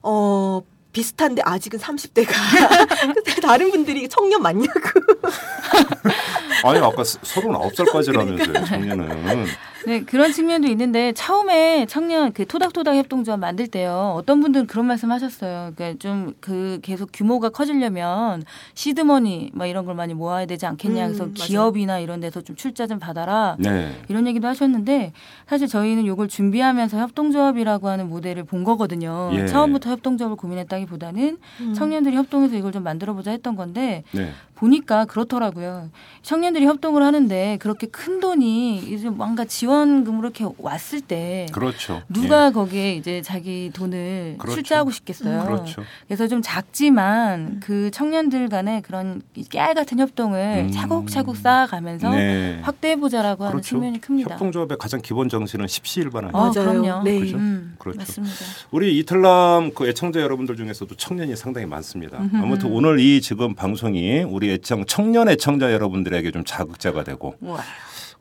어 0.02 0.62
비슷한데 0.92 1.42
아직은 1.46 1.80
30대가 1.80 2.32
다른 3.42 3.72
분들이 3.72 4.08
청년 4.10 4.42
맞냐고 4.42 4.72
아니 6.66 6.80
아까 6.80 7.04
39살까지라면서요, 7.04 8.66
작년은. 8.66 9.46
네, 9.86 10.04
그런 10.04 10.34
측면도 10.34 10.68
있는데 10.68 11.14
처음에 11.14 11.86
청년 11.88 12.34
그 12.34 12.46
토닥토닥 12.46 12.96
협동조합 12.96 13.40
만들 13.40 13.68
때요. 13.68 14.14
어떤 14.18 14.42
분들은 14.42 14.68
그런 14.68 14.86
말씀 14.86 15.10
하셨어요. 15.12 15.72
그러니까 15.76 15.98
좀 16.00 16.34
그 16.42 16.80
계속 16.82 17.10
규모가 17.14 17.50
커지려면 17.50 18.44
시드머니 18.74 19.52
막 19.54 19.68
이런 19.68 19.86
걸 19.86 19.96
많이 19.96 20.14
모아야 20.14 20.46
되지 20.46 20.66
않겠냐. 20.66 21.04
음, 21.06 21.08
그래서 21.08 21.24
맞아요. 21.26 21.34
기업이나 21.34 22.00
이런 22.00 22.20
데서 22.20 22.42
좀 22.42 22.56
출자 22.56 22.88
좀 22.88 23.00
받아라. 23.00 23.56
네. 23.60 23.96
이런 24.10 24.28
얘기도 24.28 24.48
하셨는데 24.48 25.14
사실 25.48 25.68
저희는 25.68 26.06
이걸 26.06 26.28
준비하면서 26.28 26.98
협동조합이라고 26.98 27.88
하는 27.88 28.10
모델을 28.10 28.44
본 28.44 28.64
거거든요. 28.64 29.32
예. 29.34 29.46
처음부터 29.46 29.92
협동조합을 29.92 30.38
고민했다 30.38 30.78
기보다는 30.80 31.38
청년들이 31.76 32.16
협동해서 32.16 32.56
이걸 32.56 32.72
좀 32.72 32.84
만들어 32.84 33.14
보자 33.14 33.32
했던 33.32 33.56
건데 33.56 34.04
네. 34.12 34.32
보니까 34.56 35.06
그렇더라고요. 35.06 35.90
청년 36.22 36.50
청년들이 36.50 36.66
협동을 36.66 37.04
하는데 37.04 37.58
그렇게 37.60 37.88
큰 37.88 38.20
돈이 38.20 38.78
이제 38.80 39.10
뭔가 39.10 39.46
지원금으로 39.46 40.30
이렇게 40.30 40.46
왔을 40.58 41.02
때 41.02 41.46
그렇죠. 41.52 42.02
누가 42.10 42.48
예. 42.48 42.52
거기에 42.52 42.96
이제 42.96 43.22
자기 43.22 43.72
돈을 43.74 44.36
그렇죠. 44.38 44.56
출자하고 44.56 44.92
싶겠어요. 44.92 45.44
그렇죠. 45.46 45.84
그래서 46.08 46.28
좀 46.28 46.42
작지만 46.42 47.60
그 47.60 47.92
청년들 47.92 48.50
간의 48.50 48.82
그런 48.82 49.22
이 49.36 49.44
깨알 49.44 49.76
같은 49.76 50.00
협동을 50.00 50.66
음. 50.68 50.72
차곡차곡 50.72 51.38
쌓아가면서 51.38 52.10
네. 52.12 52.60
확대해 52.64 52.96
보자라고 52.96 53.44
하는 53.44 53.52
그렇죠. 53.54 53.70
측면이 53.70 54.02
큽니다. 54.02 54.36
협동조합의 54.36 54.78
가장 54.78 55.02
기본 55.02 55.30
정신은 55.30 55.68
십시일반 55.68 56.26
아니에요. 56.26 56.36
어, 56.36 56.52
맞아요. 56.54 56.82
그럼요. 56.82 57.04
네. 57.04 57.20
그죠? 57.20 57.38
음, 57.38 57.76
그렇죠. 57.78 58.00
맞습니다. 58.00 58.36
우리 58.72 58.98
이탈남 58.98 59.72
그 59.74 59.88
애청자 59.88 60.22
여러분들 60.22 60.56
중에 60.56 60.69
서도 60.74 60.96
청년이 60.96 61.36
상당히 61.36 61.68
많습니다. 61.68 62.18
아무튼 62.34 62.72
오늘 62.72 63.00
이 63.00 63.22
지금 63.22 63.56
방송이 63.56 64.20
우리 64.24 64.52
애청 64.52 64.86
청년 64.86 65.30
애청자 65.30 65.72
여러분들에게 65.74 66.32
좀 66.32 66.44
자극제가 66.46 67.04
되고 67.04 67.36
우와. 67.42 67.60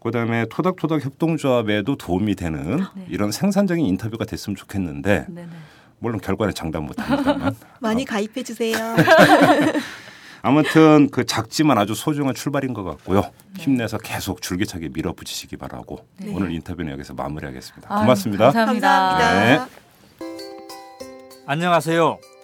그다음에 0.00 0.46
토닥토닥 0.48 1.04
협동조합에도 1.04 1.96
도움이 1.96 2.36
되는 2.36 2.78
네. 2.94 3.06
이런 3.08 3.32
생산적인 3.32 3.84
인터뷰가 3.84 4.24
됐으면 4.24 4.54
좋겠는데 4.56 5.26
네네. 5.28 5.48
물론 5.98 6.20
결과는 6.20 6.54
장담 6.54 6.84
못합니다만 6.84 7.54
많이 7.80 8.04
가입해 8.04 8.42
주세요. 8.44 8.76
아무튼 10.40 11.08
그 11.10 11.26
작지만 11.26 11.78
아주 11.78 11.94
소중한 11.94 12.32
출발인 12.34 12.72
것 12.72 12.84
같고요. 12.84 13.30
힘내서 13.58 13.98
계속 13.98 14.40
줄기차게 14.40 14.90
밀어붙이시기 14.92 15.56
바라고 15.56 16.06
네. 16.18 16.32
오늘 16.32 16.52
인터뷰는 16.52 16.92
여기서 16.92 17.14
마무리하겠습니다. 17.14 17.92
아유, 17.92 18.02
고맙습니다. 18.02 18.44
감사합니다. 18.44 18.88
감사합니다. 18.88 19.66
네. 19.66 19.88
안녕하세요. 21.46 22.37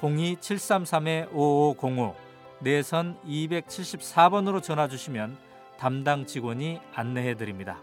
02-733-5505 0.00 2.14
내선 2.60 3.18
274번으로 3.26 4.62
전화 4.62 4.88
주시면 4.88 5.36
담당 5.78 6.24
직원이 6.26 6.80
안내해 6.94 7.36
드립니다. 7.36 7.80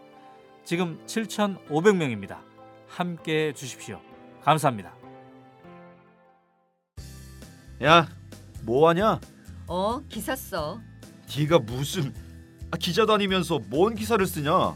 지금 0.65 0.99
7,500명입니다. 1.05 2.37
함께 2.87 3.47
해 3.47 3.53
주십시오. 3.53 3.99
감사합니다. 4.43 4.93
야, 7.83 8.07
뭐 8.63 8.89
하냐? 8.89 9.19
어, 9.67 10.01
기사 10.09 10.35
써. 10.35 10.79
네가 11.37 11.59
무슨 11.59 12.13
아, 12.71 12.77
기자 12.77 13.05
다니면서 13.05 13.59
뭔 13.69 13.93
기사를 13.95 14.25
쓰냐? 14.25 14.75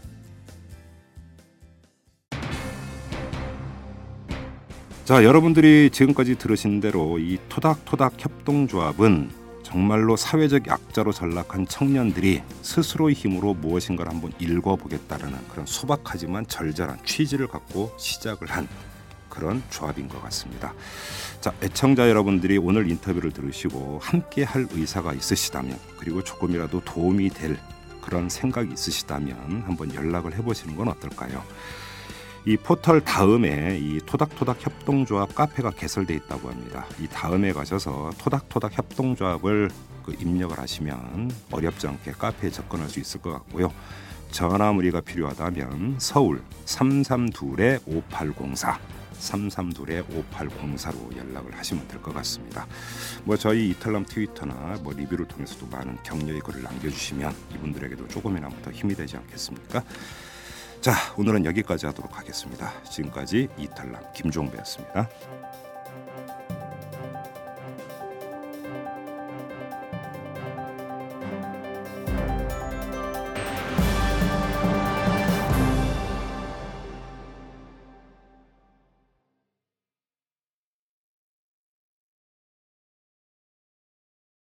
자, 5.03 5.23
여러분들이 5.23 5.89
지금까지 5.89 6.35
들으신 6.37 6.79
대로 6.79 7.17
이 7.17 7.39
토닥토닥 7.49 8.13
협동조합은 8.17 9.31
정말로 9.63 10.15
사회적 10.15 10.67
약자로 10.67 11.11
전락한 11.11 11.67
청년들이 11.67 12.43
스스로의 12.61 13.15
힘으로 13.15 13.55
무엇인가를 13.55 14.11
한번 14.11 14.31
읽어보겠다라는 14.39 15.39
그런 15.49 15.65
소박하지만 15.65 16.47
절절한 16.47 16.99
취지를 17.03 17.47
갖고 17.47 17.91
시작을 17.97 18.47
한 18.51 18.67
그런 19.27 19.63
조합인 19.71 20.07
것 20.07 20.21
같습니다. 20.23 20.73
자, 21.39 21.51
애청자 21.63 22.07
여러분들이 22.07 22.59
오늘 22.59 22.89
인터뷰를 22.89 23.31
들으시고 23.31 23.99
함께 24.03 24.43
할 24.43 24.67
의사가 24.71 25.13
있으시다면 25.13 25.79
그리고 25.97 26.23
조금이라도 26.23 26.81
도움이 26.81 27.29
될 27.29 27.57
그런 28.01 28.29
생각이 28.29 28.71
있으시다면 28.73 29.63
한번 29.65 29.93
연락을 29.95 30.35
해보시는 30.35 30.75
건 30.75 30.89
어떨까요? 30.89 31.43
이 32.45 32.57
포털 32.57 33.01
다음에 33.01 33.77
이 33.79 33.99
토닥토닥 34.05 34.65
협동조합 34.65 35.35
카페가 35.35 35.71
개설돼 35.71 36.15
있다고 36.15 36.49
합니다. 36.49 36.85
이 36.99 37.07
다음에 37.07 37.53
가셔서 37.53 38.11
토닥토닥 38.17 38.77
협동조합을 38.77 39.69
그 40.03 40.15
입력을 40.19 40.57
하시면 40.57 41.31
어렵지 41.51 41.87
않게 41.87 42.11
카페에 42.13 42.49
접근할 42.49 42.89
수 42.89 42.99
있을 42.99 43.21
것 43.21 43.31
같고요. 43.31 43.71
전화 44.31 44.71
문의가 44.71 45.01
필요하다면 45.01 45.97
서울 45.99 46.41
332에 46.65 47.79
5804 47.85 48.79
332에 49.19 50.03
5804로 50.33 51.15
연락을 51.15 51.55
하시면 51.55 51.87
될 51.87 52.01
것 52.01 52.11
같습니다. 52.15 52.65
뭐 53.23 53.37
저희 53.37 53.69
이탈남 53.69 54.03
트위터나 54.05 54.79
뭐 54.81 54.93
리뷰를 54.93 55.27
통해서도 55.27 55.67
많은 55.67 55.95
격려의 56.01 56.39
글을 56.39 56.63
남겨주시면 56.63 57.31
이분들에게도 57.53 58.07
조금이나마 58.07 58.55
더 58.63 58.71
힘이 58.71 58.95
되지 58.95 59.17
않겠습니까? 59.17 59.83
자 60.81 60.93
오늘은 61.15 61.45
여기까지 61.45 61.85
하도록 61.85 62.17
하겠습니다. 62.17 62.73
지금까지 62.89 63.47
이탈남 63.55 64.01
김종배였습니다. 64.15 65.07